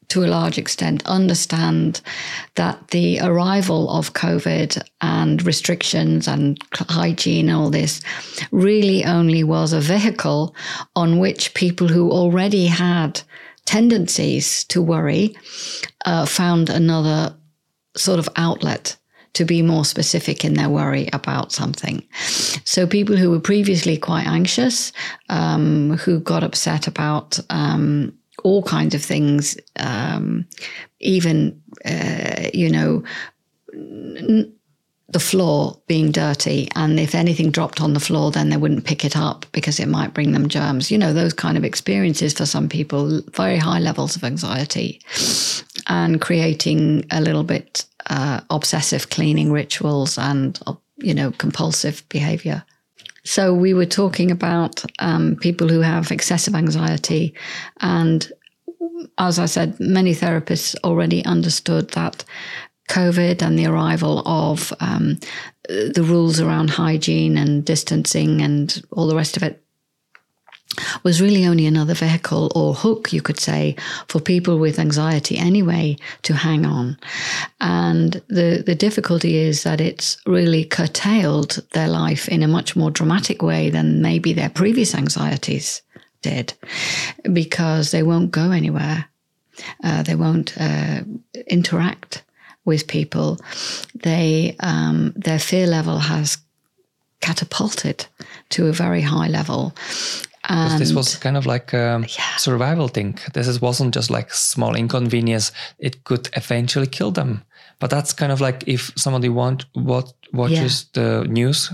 to 0.08 0.24
a 0.24 0.26
large 0.26 0.58
extent 0.58 1.06
understand 1.06 2.00
that 2.56 2.88
the 2.88 3.20
arrival 3.20 3.88
of 3.90 4.12
COVID 4.12 4.82
and 5.00 5.42
restrictions 5.46 6.26
and 6.26 6.60
hygiene 6.74 7.48
and 7.48 7.56
all 7.56 7.70
this 7.70 8.02
really 8.50 9.04
only 9.04 9.44
was 9.44 9.72
a 9.72 9.80
vehicle 9.80 10.54
on 10.96 11.20
which 11.20 11.54
people 11.54 11.86
who 11.86 12.10
already 12.10 12.66
had 12.66 13.22
tendencies 13.66 14.64
to 14.64 14.82
worry 14.82 15.36
uh, 16.04 16.26
found 16.26 16.68
another 16.68 17.32
sort 17.96 18.18
of 18.18 18.28
outlet 18.34 18.96
to 19.34 19.44
be 19.44 19.62
more 19.62 19.84
specific 19.84 20.44
in 20.44 20.54
their 20.54 20.68
worry 20.68 21.08
about 21.12 21.52
something. 21.52 22.02
So 22.64 22.86
people 22.86 23.16
who 23.16 23.30
were 23.30 23.40
previously 23.40 23.96
quite 23.96 24.26
anxious, 24.26 24.92
um, 25.28 25.96
who 25.98 26.20
got 26.20 26.42
upset 26.42 26.86
about 26.86 27.38
um, 27.50 28.12
all 28.42 28.62
kinds 28.62 28.94
of 28.94 29.02
things, 29.02 29.56
um, 29.76 30.46
even 31.00 31.60
uh, 31.84 32.48
you 32.52 32.70
know. 32.70 33.02
N- 33.72 34.52
the 35.12 35.18
floor 35.18 35.76
being 35.88 36.12
dirty, 36.12 36.68
and 36.76 37.00
if 37.00 37.16
anything 37.16 37.50
dropped 37.50 37.80
on 37.80 37.94
the 37.94 38.00
floor, 38.00 38.30
then 38.30 38.48
they 38.48 38.56
wouldn't 38.56 38.84
pick 38.84 39.04
it 39.04 39.16
up 39.16 39.44
because 39.50 39.80
it 39.80 39.88
might 39.88 40.14
bring 40.14 40.30
them 40.30 40.48
germs. 40.48 40.88
You 40.88 40.98
know, 40.98 41.12
those 41.12 41.32
kind 41.32 41.58
of 41.58 41.64
experiences 41.64 42.32
for 42.32 42.46
some 42.46 42.68
people, 42.68 43.20
very 43.32 43.56
high 43.56 43.80
levels 43.80 44.14
of 44.14 44.22
anxiety, 44.22 45.00
and 45.88 46.20
creating 46.20 47.06
a 47.10 47.20
little 47.20 47.42
bit 47.42 47.84
uh, 48.06 48.40
obsessive 48.50 49.10
cleaning 49.10 49.52
rituals 49.52 50.18
and 50.18 50.58
uh, 50.66 50.74
you 50.98 51.14
know 51.14 51.30
compulsive 51.32 52.02
behavior. 52.08 52.64
So 53.24 53.52
we 53.52 53.74
were 53.74 53.86
talking 53.86 54.30
about 54.30 54.82
um, 54.98 55.36
people 55.36 55.68
who 55.68 55.80
have 55.80 56.10
excessive 56.10 56.54
anxiety, 56.54 57.34
and 57.80 58.30
as 59.18 59.38
I 59.38 59.46
said, 59.46 59.78
many 59.78 60.14
therapists 60.14 60.74
already 60.84 61.24
understood 61.24 61.90
that 61.90 62.24
COVID 62.88 63.42
and 63.42 63.58
the 63.58 63.66
arrival 63.66 64.26
of 64.26 64.72
um, 64.80 65.18
the 65.68 66.02
rules 66.04 66.40
around 66.40 66.70
hygiene 66.70 67.38
and 67.38 67.64
distancing 67.64 68.42
and 68.42 68.82
all 68.90 69.06
the 69.06 69.14
rest 69.14 69.36
of 69.36 69.42
it 69.42 69.62
was 71.02 71.20
really 71.20 71.46
only 71.46 71.66
another 71.66 71.94
vehicle 71.94 72.50
or 72.54 72.74
hook, 72.74 73.12
you 73.12 73.20
could 73.20 73.38
say, 73.38 73.76
for 74.08 74.20
people 74.20 74.58
with 74.58 74.78
anxiety 74.78 75.36
anyway 75.36 75.96
to 76.22 76.34
hang 76.34 76.64
on. 76.64 76.96
And 77.60 78.22
the, 78.28 78.62
the 78.64 78.74
difficulty 78.74 79.36
is 79.36 79.62
that 79.64 79.80
it's 79.80 80.18
really 80.26 80.64
curtailed 80.64 81.58
their 81.72 81.88
life 81.88 82.28
in 82.28 82.42
a 82.42 82.48
much 82.48 82.76
more 82.76 82.90
dramatic 82.90 83.42
way 83.42 83.70
than 83.70 84.00
maybe 84.00 84.32
their 84.32 84.50
previous 84.50 84.94
anxieties 84.94 85.82
did, 86.22 86.54
because 87.32 87.90
they 87.90 88.02
won't 88.02 88.30
go 88.30 88.50
anywhere. 88.50 89.06
Uh, 89.84 90.02
they 90.02 90.14
won't 90.14 90.54
uh, 90.58 91.00
interact 91.46 92.22
with 92.64 92.86
people. 92.86 93.38
They 93.94 94.56
um, 94.60 95.12
their 95.16 95.38
fear 95.38 95.66
level 95.66 95.98
has 95.98 96.38
catapulted 97.20 98.06
to 98.50 98.66
a 98.66 98.72
very 98.72 99.02
high 99.02 99.28
level, 99.28 99.74
this 100.78 100.92
was 100.92 101.16
kind 101.16 101.36
of 101.36 101.46
like 101.46 101.72
a 101.72 102.04
yeah. 102.08 102.36
survival 102.36 102.88
thing. 102.88 103.18
This 103.32 103.60
wasn't 103.60 103.94
just 103.94 104.10
like 104.10 104.32
small 104.32 104.74
inconvenience. 104.74 105.52
It 105.78 106.04
could 106.04 106.28
eventually 106.36 106.86
kill 106.86 107.12
them. 107.12 107.42
But 107.78 107.90
that's 107.90 108.12
kind 108.12 108.32
of 108.32 108.40
like 108.40 108.64
if 108.66 108.92
somebody 108.96 109.28
want 109.28 109.66
what 109.72 110.12
watches 110.32 110.86
yeah. 110.94 111.02
the 111.02 111.24
news 111.28 111.72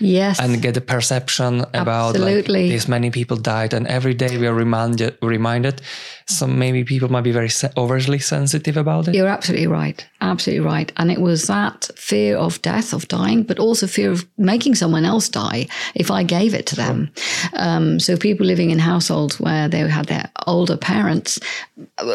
yes. 0.00 0.40
And 0.40 0.60
get 0.60 0.76
a 0.76 0.80
perception 0.80 1.60
about 1.74 2.16
Absolutely. 2.16 2.62
like 2.64 2.72
this 2.72 2.88
many 2.88 3.10
people 3.10 3.36
died 3.36 3.74
and 3.74 3.86
every 3.86 4.14
day 4.14 4.36
we 4.38 4.46
are 4.46 4.54
reminded 4.54 5.16
reminded. 5.22 5.82
Some 6.26 6.58
maybe 6.58 6.84
people 6.84 7.10
might 7.10 7.24
be 7.24 7.32
very 7.32 7.50
overly 7.76 8.18
sensitive 8.18 8.76
about 8.76 9.08
it. 9.08 9.14
You're 9.14 9.28
absolutely 9.28 9.66
right. 9.66 10.06
Absolutely 10.20 10.64
right. 10.64 10.92
And 10.96 11.10
it 11.10 11.20
was 11.20 11.46
that 11.46 11.90
fear 11.96 12.36
of 12.36 12.62
death 12.62 12.92
of 12.92 13.08
dying 13.08 13.42
but 13.42 13.58
also 13.58 13.86
fear 13.86 14.10
of 14.10 14.26
making 14.38 14.74
someone 14.74 15.04
else 15.04 15.28
die 15.28 15.66
if 15.94 16.10
i 16.10 16.22
gave 16.22 16.54
it 16.54 16.66
to 16.66 16.76
them. 16.76 17.10
Um, 17.54 18.00
so 18.00 18.16
people 18.16 18.46
living 18.46 18.70
in 18.70 18.78
households 18.78 19.40
where 19.40 19.68
they 19.68 19.80
had 19.80 20.06
their 20.06 20.30
older 20.46 20.76
parents 20.76 21.38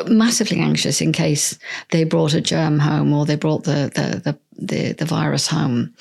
massively 0.07 0.59
anxious 0.59 1.01
in 1.01 1.11
case 1.11 1.57
they 1.91 2.03
brought 2.03 2.33
a 2.33 2.41
germ 2.41 2.79
home 2.79 3.13
or 3.13 3.25
they 3.25 3.35
brought 3.35 3.63
the 3.63 3.91
the, 3.95 4.21
the 4.31 4.37
the 4.57 4.93
the 4.93 5.05
virus 5.05 5.47
home, 5.47 5.93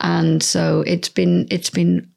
and 0.00 0.42
so 0.42 0.82
it's 0.86 1.08
been 1.08 1.46
it's 1.50 1.70
been 1.70 2.10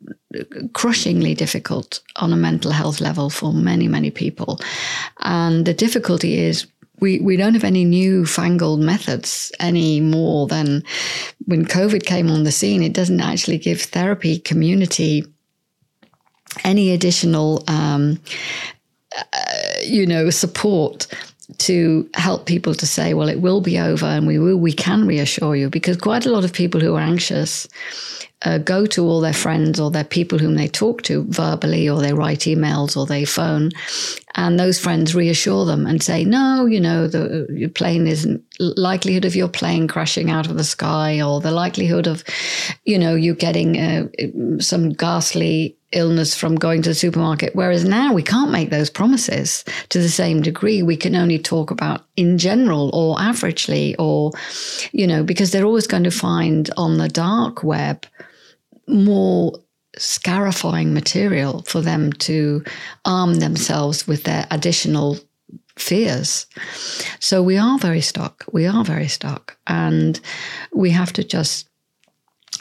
crushingly 0.74 1.36
difficult 1.36 2.02
on 2.16 2.34
a 2.34 2.38
mental 2.38 2.72
health 2.72 3.00
level 3.00 3.30
for 3.30 3.54
many 3.54 3.88
many 3.88 4.12
people, 4.12 4.60
and 5.20 5.66
the 5.66 5.74
difficulty 5.74 6.40
is 6.40 6.68
we, 7.00 7.20
we 7.20 7.36
don't 7.36 7.54
have 7.54 7.66
any 7.66 7.84
new 7.84 8.26
fangled 8.26 8.80
methods 8.80 9.52
any 9.60 10.00
more 10.00 10.48
than 10.48 10.84
when 11.46 11.66
COVID 11.66 12.06
came 12.06 12.30
on 12.30 12.44
the 12.44 12.52
scene. 12.52 12.82
It 12.82 12.94
doesn't 12.94 13.20
actually 13.20 13.58
give 13.58 13.82
therapy 13.82 14.40
community 14.40 15.26
any 16.64 16.92
additional, 16.92 17.64
um, 17.68 18.20
uh, 19.18 19.82
you 19.84 20.06
know, 20.06 20.30
support 20.30 21.08
to 21.58 22.10
help 22.14 22.46
people 22.46 22.74
to 22.76 22.88
say, 22.88 23.14
well, 23.14 23.30
it 23.30 23.42
will 23.42 23.62
be 23.62 23.80
over 23.80 24.06
and 24.06 24.28
we 24.28 24.40
will, 24.40 24.58
we 24.58 24.74
can 24.74 25.06
reassure 25.06 25.56
you. 25.56 25.70
Because 25.70 25.98
quite 25.98 26.26
a 26.26 26.32
lot 26.32 26.46
of 26.46 26.54
people 26.54 26.80
who 26.80 26.96
are 26.96 27.02
anxious 27.02 27.68
uh, 28.46 28.58
go 28.58 28.86
to 28.86 29.06
all 29.06 29.22
their 29.22 29.34
friends 29.34 29.80
or 29.80 29.90
their 29.90 30.04
people 30.04 30.38
whom 30.38 30.56
they 30.56 30.68
talk 30.68 31.02
to 31.04 31.24
verbally 31.30 31.90
or 31.90 32.02
they 32.02 32.14
write 32.14 32.42
emails 32.42 32.98
or 32.98 33.06
they 33.06 33.26
phone 33.26 33.72
and 34.36 34.60
those 34.60 34.80
friends 34.80 35.16
reassure 35.16 35.66
them 35.66 35.86
and 35.86 36.04
say 36.04 36.26
no 36.26 36.66
you 36.66 36.80
know 36.80 37.08
the 37.08 37.72
plane 37.74 38.08
isn't 38.08 38.44
likelihood 38.60 39.26
of 39.26 39.36
your 39.36 39.48
plane 39.48 39.88
crashing 39.88 40.30
out 40.30 40.50
of 40.50 40.58
the 40.58 40.64
sky 40.64 41.22
or 41.22 41.40
the 41.40 41.52
likelihood 41.52 42.08
of 42.08 42.24
you 42.86 42.98
know 42.98 43.16
you 43.16 43.34
getting 43.34 43.80
uh, 43.80 44.08
some 44.60 44.92
ghastly 44.92 45.78
illness 45.94 46.36
from 46.36 46.56
going 46.56 46.82
to 46.82 46.90
the 46.90 46.96
supermarket. 46.96 47.56
Whereas 47.56 47.86
now 47.86 48.14
we 48.14 48.24
can't 48.24 48.52
make 48.52 48.70
those 48.70 48.90
promises 48.90 49.64
to 49.90 50.00
the 50.00 50.10
same 50.10 50.42
degree. 50.42 50.84
We 50.84 50.98
can 50.98 51.16
only 51.16 51.40
talk 51.40 51.72
about 51.72 52.06
in 52.16 52.38
general 52.38 52.90
or 52.94 53.16
averagely 53.18 53.96
or, 53.98 54.32
you 54.92 55.08
know, 55.08 55.24
because 55.24 55.52
they're 55.52 55.66
always 55.66 55.88
going 55.88 56.04
to 56.04 56.12
find 56.12 56.70
on 56.78 56.98
the 56.98 57.10
dark 57.10 57.64
web 57.64 58.06
more 58.88 59.54
scarifying 59.98 60.94
material 60.94 61.62
for 61.64 61.82
them 61.82 62.12
to 62.14 62.64
arm 63.06 63.36
themselves 63.36 64.08
with 64.08 64.24
their 64.24 64.48
additional 64.50 65.18
fears. 65.78 66.46
So 67.20 67.42
we 67.42 67.58
are 67.58 67.78
very 67.78 68.02
stuck. 68.02 68.46
We 68.52 68.66
are 68.66 68.84
very 68.84 69.08
stuck. 69.08 69.58
And 69.68 70.20
we 70.74 70.90
have 70.92 71.14
to 71.14 71.24
just 71.24 71.70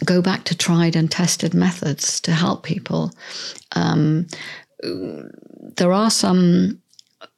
go 0.04 0.22
back 0.22 0.44
to 0.44 0.56
tried 0.56 0.96
and 0.96 1.10
tested 1.10 1.54
methods 1.54 2.20
to 2.20 2.32
help 2.32 2.62
people. 2.62 3.12
Um, 3.72 4.26
there 5.76 5.92
are 5.92 6.10
some 6.10 6.80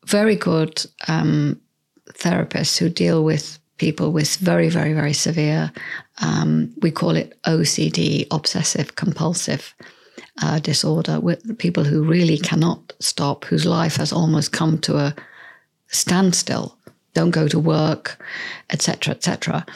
very 0.06 0.36
good 0.36 0.84
um, 1.08 1.60
therapists 2.12 2.78
who 2.78 2.88
deal 2.88 3.24
with 3.24 3.58
people 3.78 4.12
with 4.12 4.36
very, 4.36 4.68
very, 4.68 4.92
very 4.92 5.12
severe, 5.12 5.72
um, 6.22 6.72
we 6.80 6.90
call 6.90 7.16
it 7.16 7.38
OCD, 7.44 8.26
obsessive 8.30 8.94
compulsive 8.94 9.74
uh, 10.42 10.58
disorder, 10.60 11.20
with 11.20 11.58
people 11.58 11.84
who 11.84 12.02
really 12.04 12.38
cannot 12.38 12.92
stop, 13.00 13.44
whose 13.44 13.66
life 13.66 13.96
has 13.96 14.12
almost 14.12 14.52
come 14.52 14.78
to 14.78 14.96
a 14.96 15.14
standstill, 15.88 16.78
don't 17.14 17.30
go 17.30 17.48
to 17.48 17.58
work, 17.58 18.24
etc., 18.70 19.14
etc. 19.14 19.66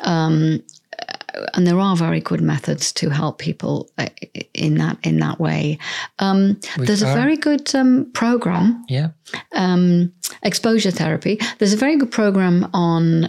Um, 0.00 0.62
and 1.54 1.66
there 1.66 1.78
are 1.78 1.96
very 1.96 2.20
good 2.20 2.40
methods 2.40 2.92
to 2.92 3.10
help 3.10 3.38
people 3.38 3.90
uh, 3.98 4.08
in 4.54 4.74
that 4.78 4.98
in 5.02 5.18
that 5.18 5.38
way. 5.38 5.78
Um, 6.18 6.60
there's 6.76 7.02
a 7.02 7.06
very 7.06 7.36
good 7.36 7.74
um, 7.74 8.10
program, 8.12 8.84
yeah, 8.88 9.08
um, 9.52 10.12
exposure 10.42 10.90
therapy. 10.90 11.38
There's 11.58 11.72
a 11.72 11.76
very 11.76 11.96
good 11.96 12.10
program 12.10 12.68
on 12.72 13.28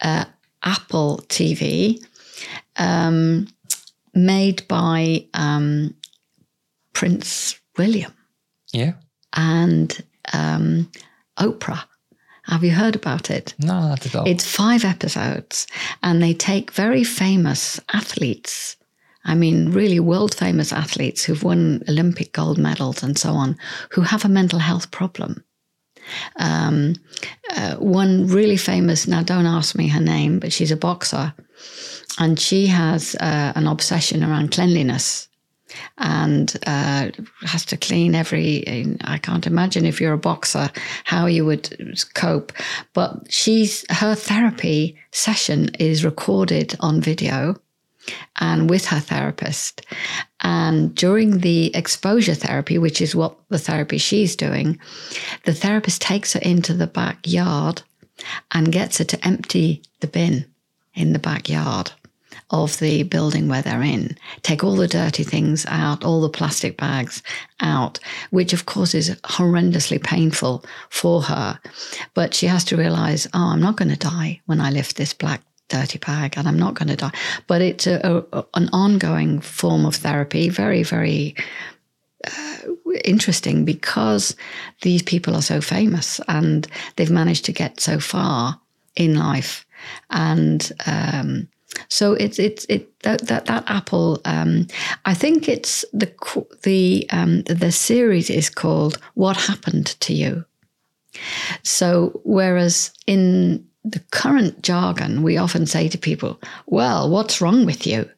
uh, 0.00 0.24
Apple 0.62 1.20
TV, 1.28 2.04
um, 2.76 3.46
made 4.14 4.66
by 4.68 5.26
um, 5.34 5.94
Prince 6.92 7.58
William, 7.76 8.12
yeah, 8.72 8.92
and 9.34 10.02
um, 10.32 10.90
Oprah. 11.38 11.84
Have 12.48 12.64
you 12.64 12.70
heard 12.70 12.96
about 12.96 13.30
it? 13.30 13.54
No, 13.58 13.88
not 13.88 14.06
at 14.06 14.14
all. 14.14 14.26
It's 14.26 14.50
five 14.50 14.84
episodes, 14.84 15.66
and 16.02 16.22
they 16.22 16.32
take 16.32 16.72
very 16.72 17.04
famous 17.04 17.78
athletes. 17.92 18.76
I 19.24 19.34
mean, 19.34 19.70
really 19.72 20.00
world 20.00 20.34
famous 20.34 20.72
athletes 20.72 21.24
who've 21.24 21.44
won 21.44 21.82
Olympic 21.88 22.32
gold 22.32 22.56
medals 22.56 23.02
and 23.02 23.18
so 23.18 23.32
on, 23.32 23.58
who 23.90 24.00
have 24.00 24.24
a 24.24 24.28
mental 24.30 24.58
health 24.58 24.90
problem. 24.90 25.44
Um, 26.36 26.94
uh, 27.54 27.74
one 27.76 28.26
really 28.28 28.56
famous, 28.56 29.06
now 29.06 29.22
don't 29.22 29.44
ask 29.44 29.76
me 29.76 29.88
her 29.88 30.00
name, 30.00 30.38
but 30.38 30.52
she's 30.52 30.70
a 30.70 30.76
boxer, 30.76 31.34
and 32.18 32.40
she 32.40 32.66
has 32.68 33.14
uh, 33.16 33.52
an 33.54 33.66
obsession 33.66 34.24
around 34.24 34.52
cleanliness 34.52 35.27
and 35.98 36.56
uh, 36.66 37.10
has 37.42 37.64
to 37.66 37.76
clean 37.76 38.14
every. 38.14 38.96
I 39.02 39.18
can't 39.18 39.46
imagine 39.46 39.84
if 39.84 40.00
you're 40.00 40.12
a 40.12 40.18
boxer 40.18 40.70
how 41.04 41.26
you 41.26 41.44
would 41.44 41.96
cope. 42.14 42.52
But 42.94 43.32
she's 43.32 43.84
her 43.90 44.14
therapy 44.14 44.96
session 45.12 45.70
is 45.78 46.04
recorded 46.04 46.76
on 46.80 47.00
video 47.00 47.56
and 48.40 48.70
with 48.70 48.86
her 48.86 49.00
therapist. 49.00 49.84
And 50.40 50.94
during 50.94 51.38
the 51.38 51.74
exposure 51.74 52.34
therapy, 52.34 52.78
which 52.78 53.00
is 53.00 53.14
what 53.14 53.36
the 53.48 53.58
therapy 53.58 53.98
she's 53.98 54.36
doing, 54.36 54.78
the 55.44 55.54
therapist 55.54 56.00
takes 56.00 56.32
her 56.32 56.40
into 56.40 56.74
the 56.74 56.86
backyard 56.86 57.82
and 58.52 58.72
gets 58.72 58.98
her 58.98 59.04
to 59.04 59.26
empty 59.26 59.82
the 60.00 60.06
bin 60.06 60.46
in 60.94 61.12
the 61.12 61.18
backyard 61.18 61.92
of 62.50 62.78
the 62.78 63.02
building 63.02 63.48
where 63.48 63.62
they're 63.62 63.82
in. 63.82 64.16
Take 64.42 64.64
all 64.64 64.76
the 64.76 64.88
dirty 64.88 65.22
things 65.22 65.66
out, 65.66 66.04
all 66.04 66.20
the 66.20 66.28
plastic 66.28 66.76
bags 66.76 67.22
out, 67.60 67.98
which 68.30 68.52
of 68.52 68.66
course 68.66 68.94
is 68.94 69.10
horrendously 69.24 70.02
painful 70.02 70.64
for 70.88 71.22
her. 71.22 71.60
But 72.14 72.34
she 72.34 72.46
has 72.46 72.64
to 72.66 72.76
realize, 72.76 73.26
oh, 73.34 73.52
I'm 73.52 73.60
not 73.60 73.76
going 73.76 73.90
to 73.90 73.96
die 73.96 74.40
when 74.46 74.60
I 74.60 74.70
lift 74.70 74.96
this 74.96 75.12
black 75.12 75.42
dirty 75.68 75.98
bag 75.98 76.34
and 76.36 76.48
I'm 76.48 76.58
not 76.58 76.74
going 76.74 76.88
to 76.88 76.96
die. 76.96 77.12
But 77.46 77.60
it's 77.60 77.86
a, 77.86 78.24
a, 78.32 78.44
an 78.54 78.70
ongoing 78.72 79.40
form 79.40 79.84
of 79.84 79.96
therapy, 79.96 80.48
very, 80.48 80.82
very 80.82 81.34
uh, 82.26 82.58
interesting 83.04 83.64
because 83.64 84.34
these 84.82 85.02
people 85.02 85.34
are 85.34 85.42
so 85.42 85.60
famous 85.60 86.20
and 86.28 86.66
they've 86.96 87.10
managed 87.10 87.44
to 87.46 87.52
get 87.52 87.80
so 87.80 88.00
far 88.00 88.60
in 88.96 89.14
life. 89.16 89.66
And 90.10 90.72
um, 90.86 91.48
so 91.88 92.14
it's 92.14 92.38
it's 92.38 92.64
it 92.68 92.98
that 93.02 93.26
that, 93.28 93.46
that 93.46 93.64
Apple. 93.66 94.20
Um, 94.24 94.66
I 95.04 95.14
think 95.14 95.48
it's 95.48 95.84
the 95.92 96.12
the 96.62 97.06
um, 97.10 97.42
the 97.42 97.72
series 97.72 98.30
is 98.30 98.50
called 98.50 98.98
"What 99.14 99.36
Happened 99.36 99.86
to 100.00 100.14
You." 100.14 100.44
So 101.62 102.20
whereas 102.24 102.92
in 103.06 103.66
the 103.84 104.00
current 104.10 104.62
jargon, 104.62 105.22
we 105.22 105.36
often 105.36 105.66
say 105.66 105.88
to 105.88 105.98
people, 105.98 106.40
"Well, 106.66 107.10
what's 107.10 107.40
wrong 107.40 107.66
with 107.66 107.86
you?" 107.86 108.08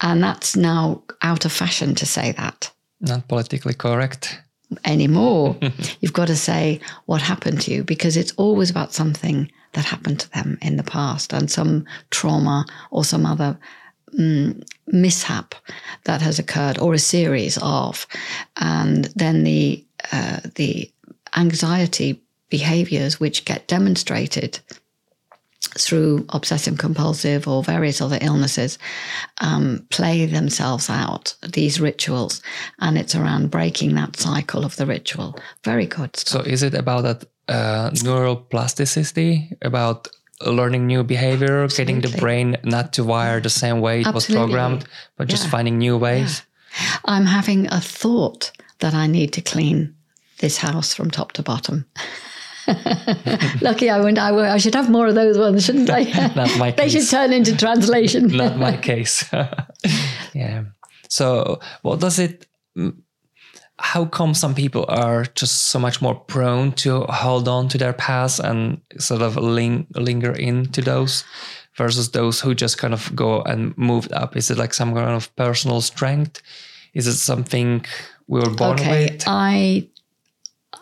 And 0.00 0.22
that's 0.22 0.56
now 0.56 1.02
out 1.22 1.44
of 1.44 1.52
fashion 1.52 1.94
to 1.96 2.06
say 2.06 2.32
that 2.32 2.70
Not 3.00 3.28
politically 3.28 3.74
correct. 3.74 4.40
anymore. 4.84 5.56
You've 6.00 6.12
got 6.12 6.28
to 6.28 6.36
say 6.36 6.80
what 7.06 7.22
happened 7.22 7.60
to 7.62 7.70
you 7.72 7.84
because 7.84 8.16
it's 8.16 8.32
always 8.36 8.70
about 8.70 8.92
something 8.92 9.50
that 9.76 9.84
happened 9.84 10.18
to 10.18 10.30
them 10.30 10.58
in 10.62 10.76
the 10.76 10.82
past 10.82 11.32
and 11.32 11.50
some 11.50 11.84
trauma 12.10 12.64
or 12.90 13.04
some 13.04 13.26
other 13.26 13.58
mm, 14.18 14.66
mishap 14.86 15.54
that 16.04 16.22
has 16.22 16.38
occurred 16.38 16.78
or 16.78 16.94
a 16.94 16.98
series 16.98 17.58
of. 17.60 18.06
And 18.56 19.04
then 19.14 19.44
the 19.44 19.84
uh, 20.12 20.40
the 20.54 20.90
anxiety 21.36 22.22
behaviors 22.48 23.20
which 23.20 23.44
get 23.44 23.68
demonstrated 23.68 24.60
through 25.78 26.24
obsessive 26.30 26.78
compulsive 26.78 27.46
or 27.46 27.62
various 27.62 28.00
other 28.00 28.18
illnesses 28.22 28.78
um, 29.42 29.86
play 29.90 30.24
themselves 30.24 30.88
out 30.88 31.34
these 31.52 31.80
rituals. 31.80 32.40
And 32.78 32.96
it's 32.96 33.14
around 33.14 33.50
breaking 33.50 33.94
that 33.96 34.16
cycle 34.16 34.64
of 34.64 34.76
the 34.76 34.86
ritual. 34.86 35.38
Very 35.64 35.84
good 35.84 36.16
So 36.16 36.40
is 36.40 36.62
it 36.62 36.72
about 36.72 37.02
that 37.02 37.24
uh, 37.48 37.90
neural 38.04 38.36
plasticity, 38.36 39.50
about 39.62 40.08
learning 40.44 40.86
new 40.86 41.02
behavior, 41.04 41.66
getting 41.68 42.00
the 42.02 42.14
brain 42.18 42.56
not 42.64 42.92
to 42.92 43.04
wire 43.04 43.40
the 43.40 43.48
same 43.50 43.80
way 43.80 44.00
it 44.02 44.12
was 44.14 44.26
programmed, 44.26 44.84
but 45.16 45.28
just 45.28 45.44
Yeah. 45.44 45.50
finding 45.50 45.78
new 45.78 45.96
ways? 45.98 46.42
i'm 47.06 47.24
having 47.24 47.66
a 47.72 47.80
thought 47.80 48.52
that 48.80 48.92
i 48.92 49.06
need 49.06 49.32
to 49.32 49.40
clean 49.40 49.94
this 50.40 50.58
house 50.58 50.92
from 50.92 51.10
top 51.10 51.32
to 51.32 51.42
bottom 51.42 51.86
lucky 53.62 53.88
i 53.88 53.98
went 54.00 54.18
I, 54.18 54.30
I 54.54 54.58
should 54.58 54.74
have 54.74 54.90
more 54.90 55.06
of 55.08 55.14
those 55.14 55.38
ones 55.38 55.64
shouldn't 55.64 55.88
i 55.88 56.02
Not 56.36 56.58
my 56.58 56.70
they 56.76 56.88
should 56.90 57.08
turn 57.08 57.32
into 57.32 57.56
translation 57.56 58.28
Not 58.28 58.58
my 58.58 58.76
case. 58.76 59.24
yeah. 60.34 60.64
So, 61.08 61.60
what 61.82 62.00
does 62.00 62.18
it? 62.18 62.46
How 63.78 64.06
come 64.06 64.34
some 64.34 64.54
people 64.54 64.86
are 64.88 65.24
just 65.34 65.68
so 65.68 65.78
much 65.78 66.00
more 66.00 66.14
prone 66.14 66.72
to 66.72 67.00
hold 67.02 67.46
on 67.46 67.68
to 67.68 67.78
their 67.78 67.92
past 67.92 68.40
and 68.40 68.80
sort 68.98 69.22
of 69.22 69.36
ling- 69.36 69.86
linger 69.94 70.32
into 70.32 70.80
those, 70.80 71.24
versus 71.76 72.10
those 72.12 72.40
who 72.40 72.54
just 72.54 72.78
kind 72.78 72.94
of 72.94 73.14
go 73.14 73.42
and 73.42 73.76
moved 73.76 74.12
up? 74.12 74.36
Is 74.36 74.50
it 74.50 74.56
like 74.56 74.72
some 74.72 74.94
kind 74.94 75.10
of 75.10 75.34
personal 75.36 75.80
strength? 75.82 76.40
Is 76.94 77.06
it 77.06 77.16
something 77.16 77.84
we 78.26 78.40
were 78.40 78.50
born 78.50 78.78
okay 78.80 79.10
with? 79.12 79.24
i 79.26 79.86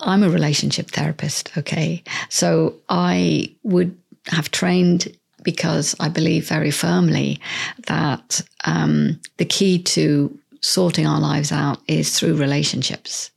i'm 0.01 0.23
a 0.23 0.31
relationship 0.31 0.91
therapist 0.91 1.57
okay 1.57 2.03
so 2.29 2.75
i 2.89 3.55
would 3.63 3.97
have 4.27 4.51
trained 4.51 5.15
because 5.43 5.95
i 6.01 6.09
believe 6.09 6.49
very 6.49 6.71
firmly 6.71 7.41
that 7.87 8.41
um, 8.65 9.21
the 9.37 9.45
key 9.45 9.83
to 9.83 10.37
sorting 10.65 11.07
our 11.07 11.21
lives 11.21 11.53
out 11.53 11.79
is 11.87 12.19
through 12.19 12.35
relationships 12.37 13.31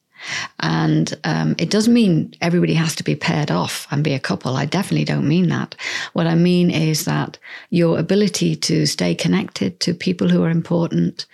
and 0.59 1.13
um, 1.23 1.55
it 1.57 1.69
doesn't 1.69 1.93
mean 1.93 2.34
everybody 2.41 2.73
has 2.73 2.95
to 2.95 3.03
be 3.03 3.15
paired 3.15 3.51
off 3.51 3.88
and 3.91 4.03
be 4.03 4.13
a 4.13 4.19
couple. 4.19 4.55
I 4.55 4.65
definitely 4.65 5.05
don't 5.05 5.28
mean 5.28 5.49
that. 5.49 5.75
What 6.13 6.28
I 6.28 6.36
mean 6.36 6.71
is 6.71 7.05
that 7.05 7.38
your 7.69 7.99
ability 7.99 8.55
to 8.55 8.86
stay 8.86 9.15
connected 9.15 9.80
to 9.82 9.93
people 9.93 10.30
who 10.30 10.43
are 10.43 10.49
important, 10.49 11.25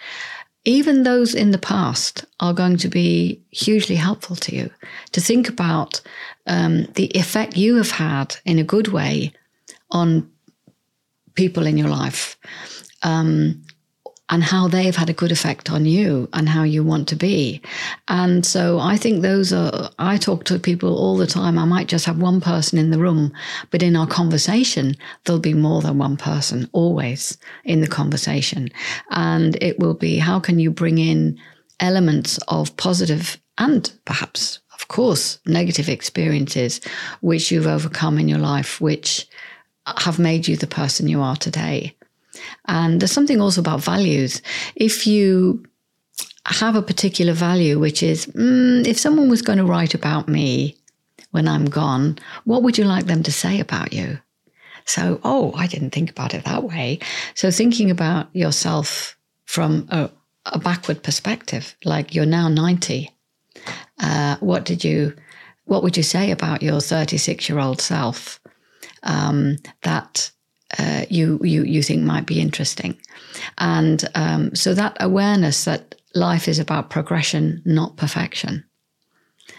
even 0.65 1.03
those 1.03 1.33
in 1.33 1.51
the 1.51 1.57
past, 1.57 2.25
are 2.39 2.53
going 2.53 2.77
to 2.77 2.89
be 2.89 3.41
hugely 3.51 3.95
helpful 3.95 4.35
to 4.37 4.55
you. 4.55 4.69
To 5.11 5.21
think 5.21 5.49
about 5.49 6.01
um, 6.47 6.85
the 6.95 7.07
effect 7.17 7.57
you 7.57 7.75
have 7.77 7.91
had 7.91 8.35
in 8.45 8.59
a 8.59 8.63
good 8.63 8.89
way 8.89 9.33
on 9.91 10.29
people 11.35 11.65
in 11.65 11.77
your 11.77 11.89
life. 11.89 12.37
Um, 13.03 13.63
and 14.29 14.43
how 14.43 14.67
they've 14.67 14.95
had 14.95 15.09
a 15.09 15.13
good 15.13 15.31
effect 15.31 15.69
on 15.69 15.85
you 15.85 16.29
and 16.33 16.47
how 16.47 16.63
you 16.63 16.83
want 16.83 17.07
to 17.09 17.15
be. 17.15 17.61
And 18.07 18.45
so 18.45 18.79
I 18.79 18.95
think 18.95 19.21
those 19.21 19.51
are, 19.51 19.89
I 19.99 20.17
talk 20.17 20.45
to 20.45 20.57
people 20.57 20.97
all 20.97 21.17
the 21.17 21.27
time. 21.27 21.57
I 21.57 21.65
might 21.65 21.87
just 21.87 22.05
have 22.05 22.19
one 22.19 22.39
person 22.39 22.79
in 22.79 22.91
the 22.91 22.99
room, 22.99 23.33
but 23.69 23.83
in 23.83 23.95
our 23.95 24.07
conversation, 24.07 24.95
there'll 25.25 25.41
be 25.41 25.53
more 25.53 25.81
than 25.81 25.97
one 25.97 26.17
person 26.17 26.69
always 26.71 27.37
in 27.65 27.81
the 27.81 27.87
conversation. 27.87 28.69
And 29.11 29.57
it 29.61 29.77
will 29.79 29.93
be 29.93 30.17
how 30.17 30.39
can 30.39 30.57
you 30.57 30.71
bring 30.71 30.97
in 30.97 31.37
elements 31.79 32.39
of 32.47 32.75
positive 32.77 33.37
and 33.57 33.91
perhaps, 34.05 34.59
of 34.73 34.87
course, 34.87 35.39
negative 35.45 35.89
experiences 35.89 36.79
which 37.21 37.51
you've 37.51 37.67
overcome 37.67 38.17
in 38.17 38.29
your 38.29 38.39
life, 38.39 38.79
which 38.79 39.27
have 39.85 40.17
made 40.17 40.47
you 40.47 40.55
the 40.55 40.65
person 40.65 41.07
you 41.07 41.21
are 41.21 41.35
today. 41.35 41.95
And 42.65 42.99
there's 42.99 43.11
something 43.11 43.41
also 43.41 43.61
about 43.61 43.81
values. 43.81 44.41
If 44.75 45.05
you 45.07 45.63
have 46.45 46.75
a 46.75 46.81
particular 46.81 47.33
value, 47.33 47.79
which 47.79 48.03
is 48.03 48.25
mm, 48.27 48.85
if 48.85 48.99
someone 48.99 49.29
was 49.29 49.41
going 49.41 49.57
to 49.59 49.65
write 49.65 49.93
about 49.93 50.27
me 50.27 50.75
when 51.31 51.47
I'm 51.47 51.65
gone, 51.65 52.19
what 52.45 52.63
would 52.63 52.77
you 52.77 52.83
like 52.83 53.05
them 53.05 53.23
to 53.23 53.31
say 53.31 53.59
about 53.59 53.93
you? 53.93 54.19
So, 54.85 55.19
oh, 55.23 55.53
I 55.55 55.67
didn't 55.67 55.91
think 55.91 56.09
about 56.09 56.33
it 56.33 56.43
that 56.45 56.63
way. 56.63 56.99
So, 57.35 57.51
thinking 57.51 57.89
about 57.89 58.35
yourself 58.35 59.17
from 59.45 59.87
a, 59.89 60.09
a 60.45 60.59
backward 60.59 61.03
perspective, 61.03 61.75
like 61.85 62.13
you're 62.13 62.25
now 62.25 62.49
90, 62.49 63.09
uh, 64.01 64.35
what 64.41 64.65
did 64.65 64.83
you, 64.83 65.15
what 65.65 65.83
would 65.83 65.95
you 65.95 66.03
say 66.03 66.31
about 66.31 66.61
your 66.61 66.81
36 66.81 67.47
year 67.47 67.59
old 67.59 67.79
self 67.79 68.41
um, 69.03 69.57
that 69.83 70.31
uh, 70.79 71.05
you 71.09 71.39
you 71.43 71.63
you 71.63 71.83
think 71.83 72.03
might 72.03 72.25
be 72.25 72.39
interesting, 72.39 72.97
and 73.57 74.09
um, 74.15 74.55
so 74.55 74.73
that 74.73 74.97
awareness 74.99 75.63
that 75.65 75.95
life 76.15 76.47
is 76.47 76.59
about 76.59 76.89
progression, 76.89 77.61
not 77.65 77.95
perfection. 77.97 78.63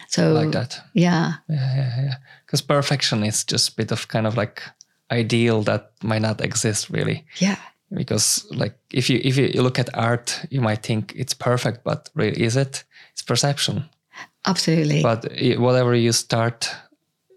So 0.08 0.32
like 0.32 0.52
that. 0.52 0.80
yeah, 0.94 1.32
Yeah, 1.48 1.76
yeah, 1.76 2.02
yeah. 2.04 2.14
Because 2.46 2.62
perfection 2.62 3.24
is 3.24 3.44
just 3.44 3.70
a 3.70 3.76
bit 3.76 3.92
of 3.92 4.06
kind 4.08 4.26
of 4.26 4.36
like 4.36 4.62
ideal 5.10 5.62
that 5.62 5.90
might 6.02 6.22
not 6.22 6.40
exist 6.40 6.90
really. 6.90 7.24
yeah, 7.40 7.56
Because 7.90 8.46
like 8.50 8.74
if 8.92 9.10
you 9.10 9.20
if 9.24 9.36
you 9.36 9.62
look 9.62 9.78
at 9.78 9.90
art, 9.94 10.46
you 10.50 10.60
might 10.60 10.82
think 10.86 11.12
it's 11.16 11.34
perfect, 11.34 11.82
but 11.84 12.10
really 12.14 12.42
is 12.44 12.56
it? 12.56 12.84
It's 13.12 13.22
perception. 13.22 13.84
absolutely. 14.46 15.02
But 15.02 15.24
whatever 15.58 15.94
you 15.94 16.12
start 16.12 16.70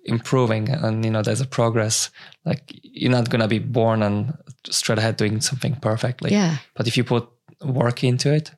improving, 0.08 0.70
and 0.70 1.06
you 1.06 1.12
know 1.12 1.22
there's 1.22 1.42
a 1.42 1.48
progress. 1.48 2.10
Like 2.46 2.62
you're 2.84 3.12
not 3.12 3.30
gonna 3.30 3.48
be 3.48 3.60
born 3.60 4.04
and 4.04 4.34
straight 4.70 5.00
ahead 5.00 5.18
doing 5.18 5.42
something 5.42 5.76
perfectly. 5.82 6.32
yeah, 6.32 6.58
But 6.76 6.88
if 6.88 6.98
you 6.98 7.04
put 7.04 7.30
work 7.62 8.04
into 8.04 8.34
it, 8.34 8.52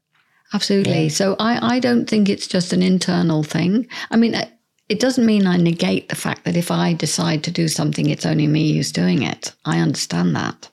absolutely. 0.54 1.10
So 1.10 1.36
I 1.40 1.76
I 1.76 1.80
don't 1.80 2.06
think 2.10 2.30
it's 2.30 2.48
just 2.48 2.74
an 2.74 2.82
internal 2.82 3.44
thing. 3.44 3.88
I 4.12 4.18
mean. 4.18 4.36
uh, 4.36 4.46
It 4.92 5.02
doesn't 5.02 5.26
mean 5.26 5.46
I 5.46 5.58
negate 5.58 6.08
the 6.08 6.16
fact 6.16 6.44
that 6.44 6.56
if 6.58 6.72
I 6.72 6.96
decide 6.98 7.42
to 7.44 7.62
do 7.62 7.68
something, 7.68 8.10
it's 8.10 8.26
only 8.26 8.48
me 8.48 8.74
who's 8.74 8.92
doing 8.92 9.22
it. 9.22 9.54
I 9.64 9.82
understand 9.82 10.36
that. 10.36 10.72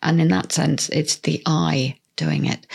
And 0.00 0.20
in 0.20 0.28
that 0.28 0.52
sense, 0.52 0.88
it's 0.98 1.20
the 1.20 1.40
I 1.46 1.94
doing 2.16 2.46
it. 2.46 2.66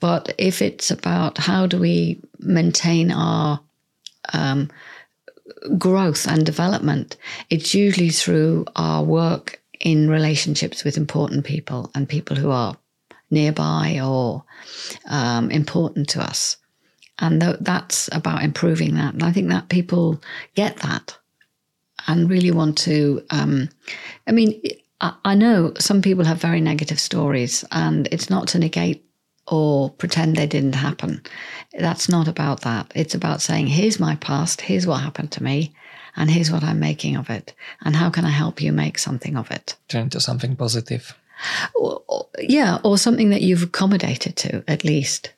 But 0.00 0.34
if 0.36 0.60
it's 0.60 0.90
about 0.90 1.38
how 1.38 1.66
do 1.66 1.78
we 1.80 2.20
maintain 2.38 3.10
our 3.10 3.60
um, 4.34 4.68
growth 5.78 6.26
and 6.26 6.44
development, 6.44 7.16
it's 7.50 7.74
usually 7.74 8.10
through 8.10 8.66
our 8.76 9.02
work 9.02 9.60
in 9.80 10.08
relationships 10.08 10.84
with 10.84 10.96
important 10.96 11.44
people 11.44 11.90
and 11.94 12.08
people 12.08 12.36
who 12.36 12.50
are 12.50 12.76
nearby 13.30 14.00
or 14.02 14.44
um, 15.08 15.50
important 15.50 16.08
to 16.10 16.22
us. 16.22 16.56
And 17.18 17.40
th- 17.40 17.56
that's 17.60 18.08
about 18.12 18.42
improving 18.42 18.94
that. 18.94 19.14
And 19.14 19.22
I 19.22 19.32
think 19.32 19.48
that 19.48 19.68
people 19.68 20.20
get 20.54 20.78
that 20.78 21.16
and 22.06 22.30
really 22.30 22.50
want 22.50 22.78
to. 22.78 23.22
Um, 23.30 23.68
I 24.26 24.32
mean, 24.32 24.60
I, 25.00 25.14
I 25.24 25.34
know 25.34 25.72
some 25.78 26.02
people 26.02 26.24
have 26.24 26.40
very 26.40 26.60
negative 26.60 26.98
stories, 26.98 27.64
and 27.70 28.08
it's 28.10 28.30
not 28.30 28.48
to 28.48 28.58
negate 28.58 29.04
or 29.46 29.90
pretend 29.90 30.36
they 30.36 30.46
didn't 30.46 30.74
happen. 30.74 31.22
That's 31.78 32.08
not 32.08 32.28
about 32.28 32.62
that. 32.62 32.92
It's 32.94 33.14
about 33.14 33.42
saying, 33.42 33.66
here's 33.66 34.00
my 34.00 34.16
past, 34.16 34.60
here's 34.60 34.86
what 34.86 35.00
happened 35.02 35.32
to 35.32 35.42
me, 35.42 35.74
and 36.16 36.30
here's 36.30 36.50
what 36.50 36.62
I'm 36.64 36.80
making 36.80 37.16
of 37.16 37.28
it. 37.30 37.54
And 37.84 37.96
how 37.96 38.10
can 38.10 38.24
I 38.24 38.30
help 38.30 38.62
you 38.62 38.72
make 38.72 38.98
something 38.98 39.36
of 39.36 39.50
it? 39.50 39.76
turn 39.88 40.02
into 40.02 40.20
something 40.20 40.56
positive. 40.56 41.14
Or, 41.74 42.02
or- 42.08 42.28
yeah, 42.38 42.78
or 42.84 42.96
something 42.96 43.30
that 43.30 43.42
you've 43.42 43.64
accommodated 43.64 44.36
to, 44.36 44.64
at 44.68 44.84
least. 44.84 45.32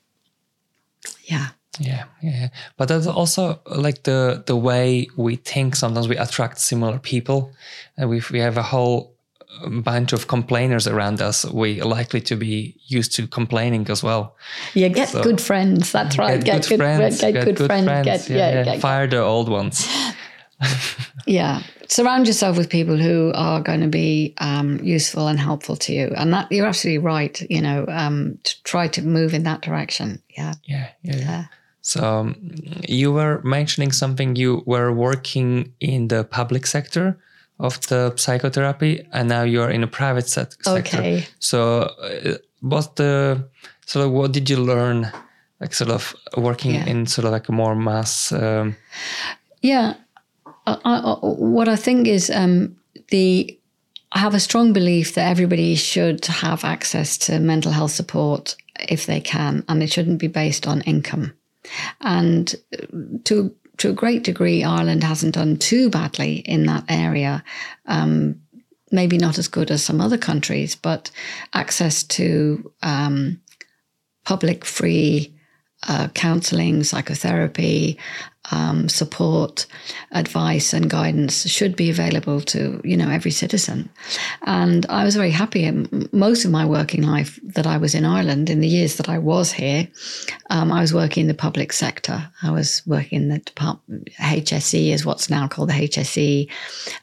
Yeah. 1.25 1.49
Yeah, 1.79 2.05
yeah, 2.23 2.41
yeah. 2.41 2.49
But 2.77 2.89
that's 2.89 3.07
also 3.07 3.61
like 3.67 4.05
the 4.05 4.43
the 4.47 4.57
way 4.57 5.09
we 5.17 5.37
think. 5.37 5.77
Sometimes 5.77 6.09
we 6.09 6.17
attract 6.17 6.59
similar 6.59 6.99
people, 6.99 7.53
and 7.99 8.15
if 8.15 8.31
we 8.31 8.39
have 8.41 8.57
a 8.57 8.63
whole 8.63 9.15
bunch 9.71 10.13
of 10.13 10.27
complainers 10.27 10.87
around 10.87 11.21
us, 11.21 11.45
we 11.45 11.81
are 11.81 11.87
likely 11.87 12.21
to 12.21 12.37
be 12.37 12.77
used 12.87 13.15
to 13.17 13.27
complaining 13.27 13.89
as 13.91 14.03
well. 14.03 14.37
Yeah, 14.75 14.89
get 14.89 15.09
So- 15.09 15.23
good 15.23 15.41
friends. 15.41 15.93
That's 15.93 16.19
right. 16.19 16.43
Get, 16.43 16.69
good 16.69 16.79
friends. 16.79 17.21
Get, 17.21 17.33
good, 17.33 17.59
friends. 17.59 17.87
friends. 17.87 18.05
Get, 18.05 18.29
yeah, 18.29 18.37
yeah, 18.37 18.55
yeah. 18.55 18.65
get- 18.65 18.81
Fire 18.81 19.07
the 19.07 19.21
old 19.23 19.49
ones. 19.49 19.89
yeah. 21.27 21.63
surround 21.89 22.27
yourself 22.27 22.57
with 22.57 22.69
people 22.69 22.97
who 22.97 23.33
are 23.35 23.61
going 23.61 23.81
to 23.81 23.89
be 23.89 24.35
um, 24.39 24.81
useful 24.83 25.29
and 25.29 25.39
helpful 25.39 25.77
to 25.77 25.93
you. 25.93 26.13
And 26.17 26.33
that 26.33 26.51
you're 26.51 26.67
absolutely 26.67 26.99
right. 26.99 27.41
You 27.51 27.63
know, 27.63 27.85
um, 27.89 28.39
to 28.43 28.63
try 28.65 28.89
to 28.89 29.03
move 29.03 29.35
in 29.35 29.45
that 29.45 29.63
direction. 29.63 30.23
Yeah. 30.37 30.55
Yeah. 30.65 30.89
Yeah. 31.03 31.17
yeah. 31.17 31.45
So 31.83 32.03
um, 32.03 32.35
you 32.89 33.13
were 33.13 33.41
mentioning 33.45 33.93
something. 33.93 34.35
You 34.35 34.63
were 34.67 34.93
working 34.93 35.73
in 35.81 36.09
the 36.09 36.25
public 36.25 36.67
sector 36.67 37.19
of 37.59 37.81
the 37.89 38.13
psychotherapy, 38.17 39.07
and 39.13 39.29
now 39.29 39.43
you're 39.43 39.71
in 39.71 39.83
a 39.83 39.87
private 39.87 40.29
set- 40.29 40.53
sector. 40.53 40.99
Okay. 40.99 41.27
So, 41.39 41.81
uh, 42.03 42.37
what 42.61 42.97
the 42.97 43.49
sort 43.87 44.07
of 44.07 44.13
what 44.13 44.33
did 44.33 44.51
you 44.51 44.57
learn, 44.59 45.11
like 45.61 45.75
sort 45.75 45.91
of 45.91 46.15
working 46.37 46.75
Yeah. 46.75 46.87
in 46.87 47.07
sort 47.07 47.25
of 47.25 47.33
like 47.33 47.49
a 47.49 47.53
more 47.53 47.75
mass? 47.75 48.33
Um, 48.33 48.77
Yeah, 49.63 49.95
I, 50.67 50.77
I, 50.85 51.17
what 51.23 51.69
I 51.69 51.77
think 51.77 52.07
is 52.09 52.31
um, 52.31 52.77
the 53.11 53.59
I 54.13 54.19
have 54.19 54.35
a 54.37 54.41
strong 54.41 54.73
belief 54.73 55.15
that 55.15 55.31
everybody 55.31 55.75
should 55.77 56.25
have 56.27 56.65
access 56.65 57.19
to 57.19 57.39
mental 57.41 57.73
health 57.73 57.91
support 57.93 58.57
if 58.89 59.07
they 59.07 59.21
can, 59.21 59.65
and 59.69 59.83
it 59.83 59.93
shouldn't 59.93 60.19
be 60.21 60.29
based 60.29 60.67
on 60.67 60.81
income. 60.83 61.33
And 62.01 62.55
to 63.25 63.55
to 63.79 63.91
a 63.91 63.95
great 63.95 64.25
degree, 64.25 64.65
Ireland 64.65 65.03
hasn't 65.05 65.35
done 65.35 65.57
too 65.57 65.91
badly 65.91 66.37
in 66.37 66.67
that 66.67 66.85
area. 66.89 67.45
Um, 67.87 68.41
maybe 68.93 69.19
not 69.19 69.39
as 69.39 69.49
good 69.49 69.71
as 69.71 69.83
some 69.83 70.01
other 70.01 70.19
countries, 70.19 70.75
but 70.75 71.11
access 71.53 72.03
to 72.05 72.73
um, 72.83 73.41
public 74.25 74.65
free 74.65 75.35
uh, 75.89 76.09
counseling, 76.15 76.83
psychotherapy, 76.85 77.99
um, 78.51 78.89
support, 78.89 79.67
advice, 80.13 80.73
and 80.73 80.89
guidance 80.91 81.49
should 81.49 81.77
be 81.77 81.91
available 81.91 82.41
to 82.41 82.81
you 82.85 82.97
know 82.97 83.11
every 83.11 83.31
citizen. 83.31 83.89
And 84.43 84.87
I 84.87 85.05
was 85.05 85.17
very 85.17 85.31
happy. 85.31 85.65
in 85.65 86.09
Most 86.13 86.45
of 86.45 86.51
my 86.51 86.65
working 86.65 87.03
life 87.03 87.39
that 87.43 87.67
I 87.67 87.77
was 87.77 87.95
in 87.95 88.05
Ireland, 88.05 88.51
in 88.51 88.61
the 88.61 88.69
years 88.69 88.97
that 88.97 89.09
I 89.09 89.19
was 89.19 89.53
here, 89.53 89.89
um, 90.51 90.73
I 90.73 90.81
was 90.81 90.95
working 90.95 91.23
in 91.23 91.29
the 91.29 91.35
public 91.35 91.73
sector. 91.73 92.31
I 92.43 92.51
was 92.51 92.83
working 92.87 93.23
in 93.23 93.29
the 93.29 93.39
department 93.39 94.11
HSE, 94.19 94.93
is 94.93 95.05
what's 95.05 95.31
now 95.31 95.49
called 95.49 95.71
the 95.71 95.75
HSE, 95.75 96.51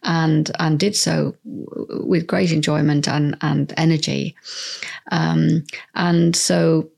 and 0.04 0.52
and 0.60 0.80
did 0.80 0.96
so 0.96 1.36
with 1.44 2.28
great 2.28 2.52
enjoyment 2.52 3.08
and 3.08 3.38
and 3.42 3.74
energy. 3.78 4.36
Um, 5.12 5.66
and 5.96 6.36
so, 6.36 6.90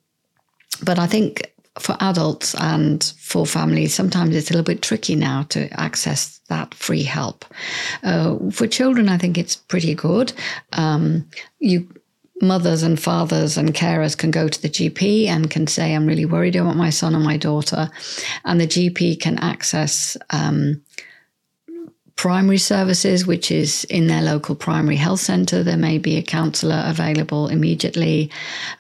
but 0.84 1.00
I 1.00 1.08
think 1.08 1.55
for 1.80 1.98
adults 2.00 2.56
and 2.56 3.04
for 3.20 3.46
families, 3.46 3.94
sometimes 3.94 4.36
it's 4.36 4.50
a 4.50 4.54
little 4.54 4.64
bit 4.64 4.82
tricky 4.82 5.16
now 5.16 5.44
to 5.50 5.68
access 5.80 6.40
that 6.48 6.74
free 6.74 7.04
help. 7.04 7.46
Uh, 8.04 8.38
for 8.52 8.68
children, 8.68 9.10
I 9.10 9.18
think 9.18 9.38
it's 9.38 9.56
pretty 9.56 9.96
good. 9.96 10.34
Um, 10.74 11.30
you 11.60 11.88
mothers 12.42 12.84
and 12.84 13.00
fathers 13.00 13.58
and 13.58 13.74
carers 13.74 14.18
can 14.18 14.30
go 14.30 14.48
to 14.48 14.62
the 14.62 14.70
GP 14.70 15.28
and 15.28 15.50
can 15.50 15.68
say, 15.68 15.94
I'm 15.96 16.06
really 16.06 16.26
worried 16.26 16.56
about 16.56 16.76
my 16.76 16.90
son 16.90 17.16
or 17.16 17.20
my 17.20 17.38
daughter. 17.38 17.90
And 18.44 18.60
the 18.60 18.68
GP 18.68 19.22
can 19.22 19.40
access 19.40 20.18
um, 20.32 20.82
primary 22.16 22.58
services, 22.58 23.26
which 23.28 23.52
is 23.52 23.84
in 23.86 24.08
their 24.08 24.22
local 24.22 24.56
primary 24.56 24.96
health 24.96 25.20
centre. 25.20 25.64
There 25.64 25.78
may 25.78 25.98
be 25.98 26.18
a 26.18 26.24
counsellor 26.24 26.84
available 26.86 27.48
immediately. 27.48 28.32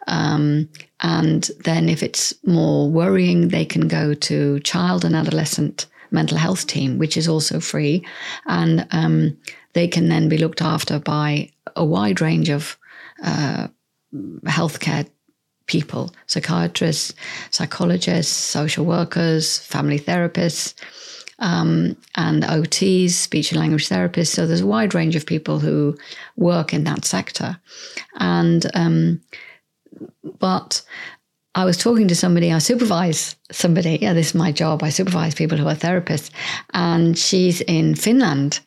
Um, 0.07 0.69
and 1.01 1.49
then, 1.63 1.89
if 1.89 2.01
it's 2.01 2.33
more 2.45 2.89
worrying, 2.89 3.49
they 3.49 3.65
can 3.65 3.87
go 3.87 4.13
to 4.13 4.59
child 4.61 5.03
and 5.03 5.15
adolescent 5.15 5.87
mental 6.11 6.37
health 6.37 6.67
team, 6.67 6.97
which 6.97 7.17
is 7.17 7.27
also 7.27 7.59
free. 7.59 8.05
And 8.45 8.87
um, 8.91 9.37
they 9.73 9.87
can 9.87 10.07
then 10.07 10.29
be 10.29 10.37
looked 10.37 10.61
after 10.61 10.99
by 10.99 11.51
a 11.75 11.83
wide 11.83 12.21
range 12.21 12.49
of 12.49 12.77
uh, 13.23 13.67
healthcare 14.45 15.07
people 15.67 16.13
psychiatrists, 16.27 17.13
psychologists, 17.49 18.33
social 18.33 18.85
workers, 18.85 19.59
family 19.59 19.99
therapists, 19.99 20.73
um, 21.39 21.95
and 22.15 22.43
OTs, 22.43 23.11
speech 23.11 23.51
and 23.51 23.59
language 23.59 23.89
therapists. 23.89 24.27
So 24.27 24.45
there's 24.45 24.61
a 24.61 24.67
wide 24.67 24.93
range 24.93 25.15
of 25.15 25.25
people 25.25 25.59
who 25.59 25.97
work 26.35 26.73
in 26.73 26.83
that 26.85 27.05
sector. 27.05 27.57
And, 28.19 28.65
um, 28.73 29.21
but 30.39 30.81
I 31.55 31.65
was 31.65 31.77
talking 31.77 32.07
to 32.07 32.15
somebody, 32.15 32.51
I 32.51 32.59
supervise 32.59 33.35
somebody. 33.51 33.99
Yeah, 34.01 34.13
this 34.13 34.27
is 34.27 34.35
my 34.35 34.51
job. 34.51 34.83
I 34.83 34.89
supervise 34.89 35.35
people 35.35 35.57
who 35.57 35.67
are 35.67 35.75
therapists. 35.75 36.29
And 36.73 37.17
she's 37.17 37.61
in 37.61 37.95
Finland. 37.95 38.59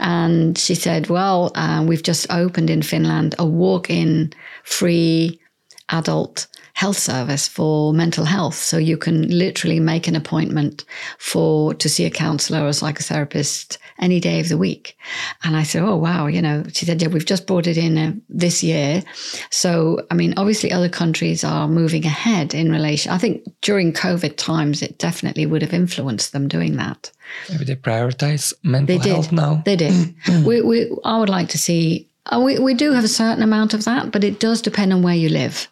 And 0.00 0.56
she 0.56 0.74
said, 0.74 1.08
Well, 1.08 1.50
uh, 1.54 1.84
we've 1.86 2.02
just 2.02 2.30
opened 2.30 2.70
in 2.70 2.82
Finland 2.82 3.34
a 3.38 3.46
walk 3.46 3.90
in 3.90 4.32
free 4.64 5.40
adult 5.88 6.46
health 6.78 6.96
service 6.96 7.48
for 7.48 7.92
mental 7.92 8.24
health. 8.24 8.54
So 8.54 8.78
you 8.78 8.96
can 8.96 9.26
literally 9.36 9.80
make 9.80 10.06
an 10.06 10.14
appointment 10.14 10.84
for 11.18 11.74
to 11.74 11.88
see 11.88 12.04
a 12.04 12.10
counselor 12.10 12.60
or 12.60 12.68
a 12.68 12.70
psychotherapist 12.70 13.78
any 13.98 14.20
day 14.20 14.38
of 14.38 14.48
the 14.48 14.56
week. 14.56 14.96
And 15.42 15.56
I 15.56 15.64
said, 15.64 15.82
Oh, 15.82 15.96
wow. 15.96 16.28
You 16.28 16.40
know, 16.40 16.62
she 16.72 16.86
said, 16.86 17.02
Yeah, 17.02 17.08
we've 17.08 17.26
just 17.26 17.48
brought 17.48 17.66
it 17.66 17.76
in 17.76 17.98
uh, 17.98 18.12
this 18.28 18.62
year. 18.62 19.02
So, 19.50 20.06
I 20.12 20.14
mean, 20.14 20.34
obviously, 20.36 20.70
other 20.70 20.88
countries 20.88 21.42
are 21.42 21.66
moving 21.66 22.06
ahead 22.06 22.54
in 22.54 22.70
relation. 22.70 23.10
I 23.10 23.18
think 23.18 23.42
during 23.60 23.92
COVID 23.92 24.36
times, 24.36 24.80
it 24.80 24.98
definitely 24.98 25.46
would 25.46 25.62
have 25.62 25.74
influenced 25.74 26.30
them 26.30 26.46
doing 26.46 26.76
that. 26.76 27.10
maybe 27.50 27.64
they 27.64 27.74
prioritize 27.74 28.52
mental 28.62 29.00
They 29.00 29.08
health 29.08 29.32
now. 29.32 29.62
They 29.64 29.74
did. 29.74 30.14
we, 30.46 30.62
we, 30.62 30.96
I 31.04 31.18
would 31.18 31.28
like 31.28 31.48
to 31.48 31.58
see, 31.58 32.08
uh, 32.26 32.38
we, 32.38 32.60
we 32.60 32.72
do 32.72 32.92
have 32.92 33.02
a 33.02 33.08
certain 33.08 33.42
amount 33.42 33.74
of 33.74 33.84
that, 33.84 34.12
but 34.12 34.22
it 34.22 34.38
does 34.38 34.62
depend 34.62 34.92
on 34.92 35.02
where 35.02 35.16
you 35.16 35.28
live. 35.28 35.66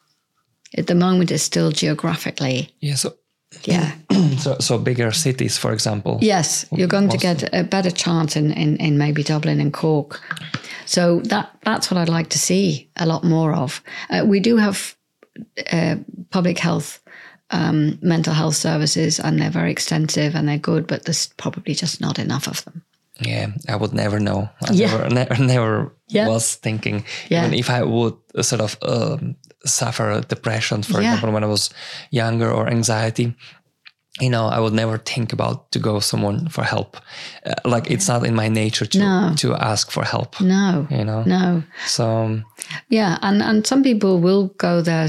At 0.79 0.87
the 0.87 0.95
moment, 0.95 1.31
is 1.31 1.43
still 1.43 1.71
geographically, 1.73 2.71
yeah. 2.81 2.97
So, 2.97 3.15
yeah. 3.65 3.93
so 4.39 4.57
so 4.61 4.79
bigger 4.79 5.13
cities, 5.13 5.59
for 5.59 5.73
example. 5.73 6.19
Yes, 6.23 6.67
you're 6.73 6.89
going 6.89 7.09
to 7.11 7.19
get 7.19 7.43
a 7.55 7.63
better 7.65 7.91
chance 7.91 8.37
in, 8.39 8.53
in, 8.53 8.77
in 8.77 8.99
maybe 8.99 9.23
Dublin 9.23 9.61
and 9.61 9.73
Cork. 9.73 10.21
So 10.87 11.21
that 11.29 11.49
that's 11.65 11.91
what 11.91 11.99
I'd 11.99 12.09
like 12.19 12.29
to 12.29 12.39
see 12.39 12.89
a 12.97 13.07
lot 13.07 13.25
more 13.25 13.55
of. 13.55 13.83
Uh, 14.11 14.25
we 14.31 14.41
do 14.41 14.57
have 14.59 14.97
uh, 15.73 15.97
public 16.31 16.59
health, 16.59 17.01
um, 17.51 17.99
mental 18.03 18.35
health 18.35 18.57
services, 18.57 19.21
and 19.21 19.39
they're 19.39 19.51
very 19.51 19.71
extensive 19.71 20.35
and 20.35 20.49
they're 20.49 20.59
good, 20.59 20.87
but 20.87 21.05
there's 21.05 21.29
probably 21.37 21.75
just 21.75 22.01
not 22.01 22.19
enough 22.19 22.49
of 22.49 22.65
them. 22.65 22.83
Yeah, 23.21 23.47
I 23.69 23.77
would 23.77 23.93
never 23.95 24.21
know. 24.21 24.49
I 24.69 24.73
Yeah. 24.73 24.91
never, 24.91 25.09
never, 25.15 25.43
never 25.43 25.93
Yeah. 26.09 26.29
was 26.29 26.57
thinking. 26.57 27.05
Yeah. 27.31 27.47
Even 27.47 27.59
if 27.59 27.71
I 27.71 27.83
would 27.83 28.15
uh, 28.35 28.43
sort 28.43 28.61
of 28.61 28.77
um, 28.83 29.37
suffer 29.65 30.21
depression, 30.29 30.83
for 30.83 31.01
Yeah. 31.01 31.15
example, 31.15 31.33
when 31.33 31.45
I 31.45 31.47
was 31.49 31.71
younger, 32.11 32.51
or 32.51 32.69
anxiety, 32.69 33.35
you 34.21 34.31
know, 34.31 34.47
I 34.47 34.59
would 34.61 34.73
never 34.73 34.99
think 34.99 35.33
about 35.33 35.71
to 35.73 35.79
go 35.79 36.01
someone 36.01 36.49
for 36.49 36.65
help. 36.65 36.97
Uh, 37.45 37.53
like 37.65 37.91
it's 37.91 38.09
not 38.09 38.25
in 38.27 38.35
my 38.35 38.49
nature 38.49 38.87
to 38.87 38.99
No. 38.99 39.33
to 39.37 39.55
ask 39.55 39.91
for 39.91 40.05
help. 40.05 40.41
No, 40.41 40.87
You 40.91 41.05
know. 41.05 41.23
no. 41.25 41.63
So 41.87 42.05
um, 42.25 42.45
Yeah, 42.89 43.19
and, 43.23 43.43
and 43.43 43.67
some 43.67 43.83
people 43.83 44.21
will 44.21 44.49
go 44.59 44.81
their 44.83 45.09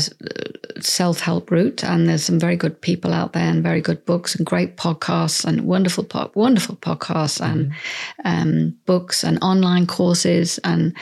self 0.82 1.20
help 1.22 1.52
route, 1.52 1.84
and 1.84 2.08
there's 2.08 2.24
some 2.26 2.40
very 2.40 2.56
good 2.56 2.82
people 2.82 3.14
out 3.14 3.34
there, 3.34 3.50
and 3.50 3.64
very 3.64 3.82
good 3.82 4.06
books, 4.06 4.36
and 4.36 4.46
great 4.46 4.78
podcasts, 4.78 5.46
and 5.46 5.62
wonderful 5.62 6.04
po- 6.04 6.32
wonderful 6.36 6.76
podcasts, 6.76 7.42
and 7.42 7.72
um, 8.26 8.76
books, 8.86 9.24
and 9.24 9.38
online 9.42 9.88
courses, 9.88 10.60
and 10.64 10.94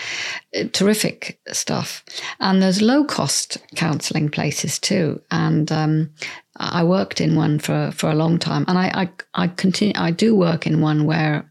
uh, 0.55 0.63
terrific 0.73 1.39
stuff. 1.51 2.03
And 2.39 2.61
there's 2.61 2.81
low 2.81 3.03
cost 3.03 3.57
counselling 3.75 4.29
places 4.29 4.79
too, 4.79 5.21
and 5.31 5.71
um, 5.71 6.09
I 6.57 6.83
worked 6.83 7.19
in 7.21 7.35
one 7.35 7.59
for 7.59 7.91
for 7.91 8.09
a 8.09 8.15
long 8.15 8.39
time, 8.39 8.65
and 8.67 8.77
I 8.77 9.09
I, 9.33 9.43
I 9.43 9.47
continue 9.47 9.93
I 9.95 10.11
do 10.11 10.35
work 10.35 10.67
in 10.67 10.81
one 10.81 11.05
where. 11.05 11.49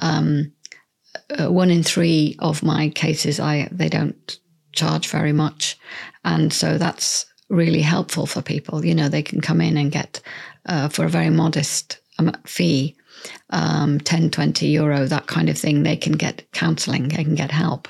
Um, 0.00 0.52
uh, 1.38 1.50
one 1.50 1.70
in 1.70 1.82
three 1.82 2.36
of 2.38 2.62
my 2.62 2.90
cases, 2.90 3.40
I 3.40 3.68
they 3.72 3.88
don't 3.88 4.38
charge 4.72 5.08
very 5.08 5.32
much, 5.32 5.78
and 6.24 6.52
so 6.52 6.78
that's 6.78 7.26
really 7.48 7.80
helpful 7.80 8.26
for 8.26 8.42
people. 8.42 8.84
You 8.84 8.94
know, 8.94 9.08
they 9.08 9.22
can 9.22 9.40
come 9.40 9.60
in 9.60 9.76
and 9.76 9.90
get 9.90 10.20
uh, 10.66 10.88
for 10.88 11.04
a 11.04 11.08
very 11.10 11.30
modest 11.30 11.98
fee, 12.44 12.95
um, 13.50 14.00
10, 14.00 14.30
20 14.30 14.66
euro, 14.66 15.06
that 15.06 15.26
kind 15.26 15.48
of 15.48 15.58
thing. 15.58 15.82
They 15.82 15.96
can 15.96 16.12
get 16.12 16.50
counselling, 16.52 17.08
they 17.08 17.24
can 17.24 17.34
get 17.34 17.50
help, 17.50 17.88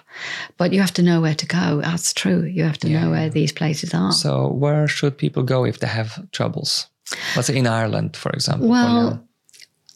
but 0.57 0.73
you 0.73 0.81
have 0.81 0.95
to 0.95 1.03
know 1.03 1.21
where 1.21 1.35
to 1.35 1.47
go. 1.47 1.81
That's 1.83 2.13
true. 2.13 2.45
You 2.45 2.65
have 2.65 2.79
to 2.79 2.89
know 2.89 3.11
where 3.11 3.29
these 3.29 3.53
places 3.53 3.95
are. 3.95 4.13
so 4.13 4.49
where 4.49 4.89
should 4.89 5.19
people 5.19 5.43
go 5.43 5.65
if 5.65 5.81
they 5.81 5.87
have 5.89 6.29
troubles? 6.31 6.89
Let's 7.35 7.49
say 7.49 7.57
in 7.57 7.67
Ireland, 7.67 8.17
for 8.17 8.31
example. 8.33 8.69
Well, 8.69 9.27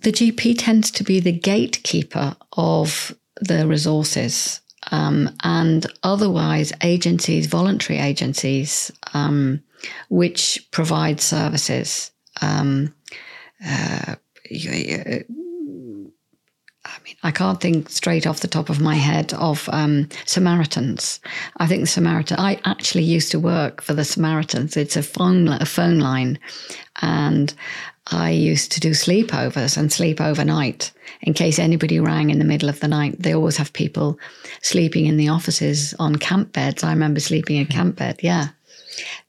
the 0.02 0.12
GP 0.12 0.56
tends 0.58 0.90
to 0.92 1.04
be 1.04 1.20
the 1.20 1.32
gatekeeper 1.32 2.36
of 2.56 3.14
the 3.40 3.66
resources. 3.66 4.60
Um, 4.92 5.30
and 5.42 5.86
otherwise, 6.02 6.72
agencies, 6.82 7.46
voluntary 7.46 7.98
agencies, 7.98 8.90
um, 9.12 9.62
which 10.08 10.66
provide 10.70 11.20
services, 11.20 12.10
um, 12.40 12.94
uh, 13.64 14.16
I 16.84 16.98
mean, 17.04 17.16
I 17.22 17.30
can't 17.30 17.60
think 17.60 17.90
straight 17.90 18.26
off 18.26 18.40
the 18.40 18.48
top 18.48 18.70
of 18.70 18.80
my 18.80 18.94
head 18.94 19.34
of 19.34 19.68
um, 19.70 20.08
Samaritans. 20.24 21.20
I 21.58 21.66
think 21.66 21.82
the 21.82 21.86
Samaritan. 21.86 22.38
I 22.40 22.58
actually 22.64 23.04
used 23.04 23.30
to 23.32 23.38
work 23.38 23.82
for 23.82 23.92
the 23.92 24.04
Samaritans. 24.04 24.76
It's 24.76 24.96
a 24.96 25.02
phone 25.02 25.48
a 25.48 25.66
phone 25.66 25.98
line, 25.98 26.38
and 27.02 27.52
I 28.06 28.30
used 28.30 28.72
to 28.72 28.80
do 28.80 28.90
sleepovers 28.92 29.76
and 29.76 29.92
sleep 29.92 30.20
overnight 30.20 30.90
in 31.20 31.34
case 31.34 31.58
anybody 31.58 32.00
rang 32.00 32.30
in 32.30 32.38
the 32.38 32.44
middle 32.46 32.70
of 32.70 32.80
the 32.80 32.88
night. 32.88 33.20
They 33.22 33.34
always 33.34 33.58
have 33.58 33.72
people 33.74 34.18
sleeping 34.62 35.04
in 35.04 35.18
the 35.18 35.28
offices 35.28 35.94
on 35.98 36.16
camp 36.16 36.52
beds. 36.52 36.82
I 36.82 36.90
remember 36.90 37.20
sleeping 37.20 37.56
in 37.56 37.66
camp 37.66 37.96
bed. 37.96 38.20
Yeah. 38.22 38.48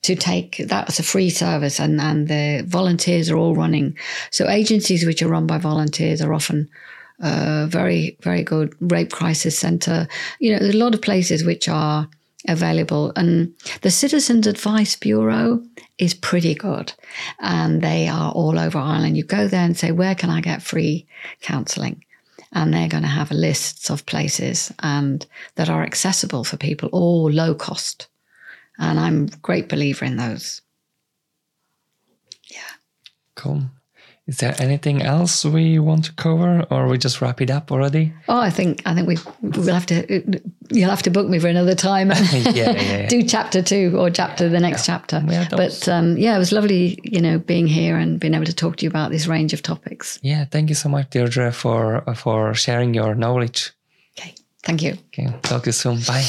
To 0.03 0.15
take 0.15 0.57
that 0.57 0.87
was 0.87 0.99
a 0.99 1.03
free 1.03 1.29
service, 1.29 1.79
and, 1.79 2.01
and 2.01 2.27
the 2.27 2.63
volunteers 2.67 3.29
are 3.29 3.37
all 3.37 3.55
running. 3.55 3.97
So, 4.31 4.49
agencies 4.49 5.05
which 5.05 5.21
are 5.21 5.27
run 5.29 5.47
by 5.47 5.57
volunteers 5.57 6.21
are 6.21 6.33
often 6.33 6.69
uh, 7.21 7.67
very, 7.67 8.17
very 8.21 8.43
good. 8.43 8.75
Rape 8.79 9.11
Crisis 9.11 9.57
Centre. 9.57 10.07
You 10.39 10.53
know, 10.53 10.59
there's 10.59 10.75
a 10.75 10.77
lot 10.77 10.95
of 10.95 11.01
places 11.01 11.45
which 11.45 11.67
are 11.67 12.09
available. 12.47 13.13
And 13.15 13.53
the 13.81 13.91
Citizens 13.91 14.47
Advice 14.47 14.95
Bureau 14.95 15.63
is 15.97 16.13
pretty 16.13 16.55
good. 16.55 16.93
And 17.39 17.81
they 17.81 18.07
are 18.07 18.31
all 18.31 18.57
over 18.57 18.77
Ireland. 18.77 19.17
You 19.17 19.23
go 19.23 19.47
there 19.47 19.65
and 19.65 19.77
say, 19.77 19.91
Where 19.91 20.15
can 20.15 20.29
I 20.29 20.41
get 20.41 20.61
free 20.61 21.05
counselling? 21.41 22.03
And 22.53 22.73
they're 22.73 22.89
going 22.89 23.03
to 23.03 23.09
have 23.09 23.31
lists 23.31 23.89
of 23.89 24.05
places 24.05 24.73
and 24.79 25.25
that 25.55 25.69
are 25.69 25.83
accessible 25.83 26.43
for 26.43 26.57
people, 26.57 26.89
or 26.91 27.31
low 27.31 27.55
cost. 27.55 28.07
And 28.79 28.99
I'm 28.99 29.25
a 29.25 29.37
great 29.37 29.69
believer 29.69 30.05
in 30.05 30.17
those. 30.17 30.61
Yeah. 32.49 32.59
Cool. 33.35 33.63
Is 34.27 34.37
there 34.37 34.55
anything 34.59 35.01
else 35.01 35.43
we 35.43 35.79
want 35.79 36.05
to 36.05 36.13
cover, 36.13 36.65
or 36.69 36.87
we 36.87 36.97
just 36.97 37.21
wrap 37.21 37.41
it 37.41 37.49
up 37.49 37.71
already? 37.71 38.13
Oh, 38.29 38.39
I 38.39 38.49
think 38.49 38.81
I 38.85 38.93
think 38.93 39.07
we 39.07 39.17
we'll 39.41 39.73
have 39.73 39.87
to. 39.87 40.41
You'll 40.69 40.89
have 40.89 41.01
to 41.03 41.09
book 41.09 41.27
me 41.27 41.39
for 41.39 41.47
another 41.47 41.75
time. 41.75 42.11
yeah, 42.31 42.49
yeah, 42.51 42.71
yeah, 42.71 43.07
Do 43.09 43.23
chapter 43.23 43.61
two 43.63 43.97
or 43.97 44.09
chapter 44.11 44.47
the 44.47 44.59
next 44.59 44.87
yeah. 44.87 44.99
chapter. 44.99 45.47
But 45.49 45.89
um, 45.89 46.17
yeah, 46.17 46.35
it 46.35 46.39
was 46.39 46.51
lovely, 46.51 46.99
you 47.03 47.19
know, 47.19 47.39
being 47.39 47.67
here 47.67 47.97
and 47.97 48.19
being 48.19 48.35
able 48.35 48.45
to 48.45 48.55
talk 48.55 48.77
to 48.77 48.85
you 48.85 48.89
about 48.89 49.11
this 49.11 49.27
range 49.27 49.53
of 49.53 49.63
topics. 49.63 50.19
Yeah, 50.21 50.45
thank 50.45 50.69
you 50.69 50.75
so 50.75 50.87
much, 50.87 51.09
Deirdre, 51.09 51.51
for 51.51 52.03
for 52.15 52.53
sharing 52.53 52.93
your 52.93 53.15
knowledge. 53.15 53.71
Okay, 54.17 54.35
thank 54.63 54.81
you. 54.83 54.97
Okay, 55.07 55.33
talk 55.41 55.63
to 55.63 55.69
you 55.69 55.73
soon. 55.73 55.99
Bye. 56.07 56.23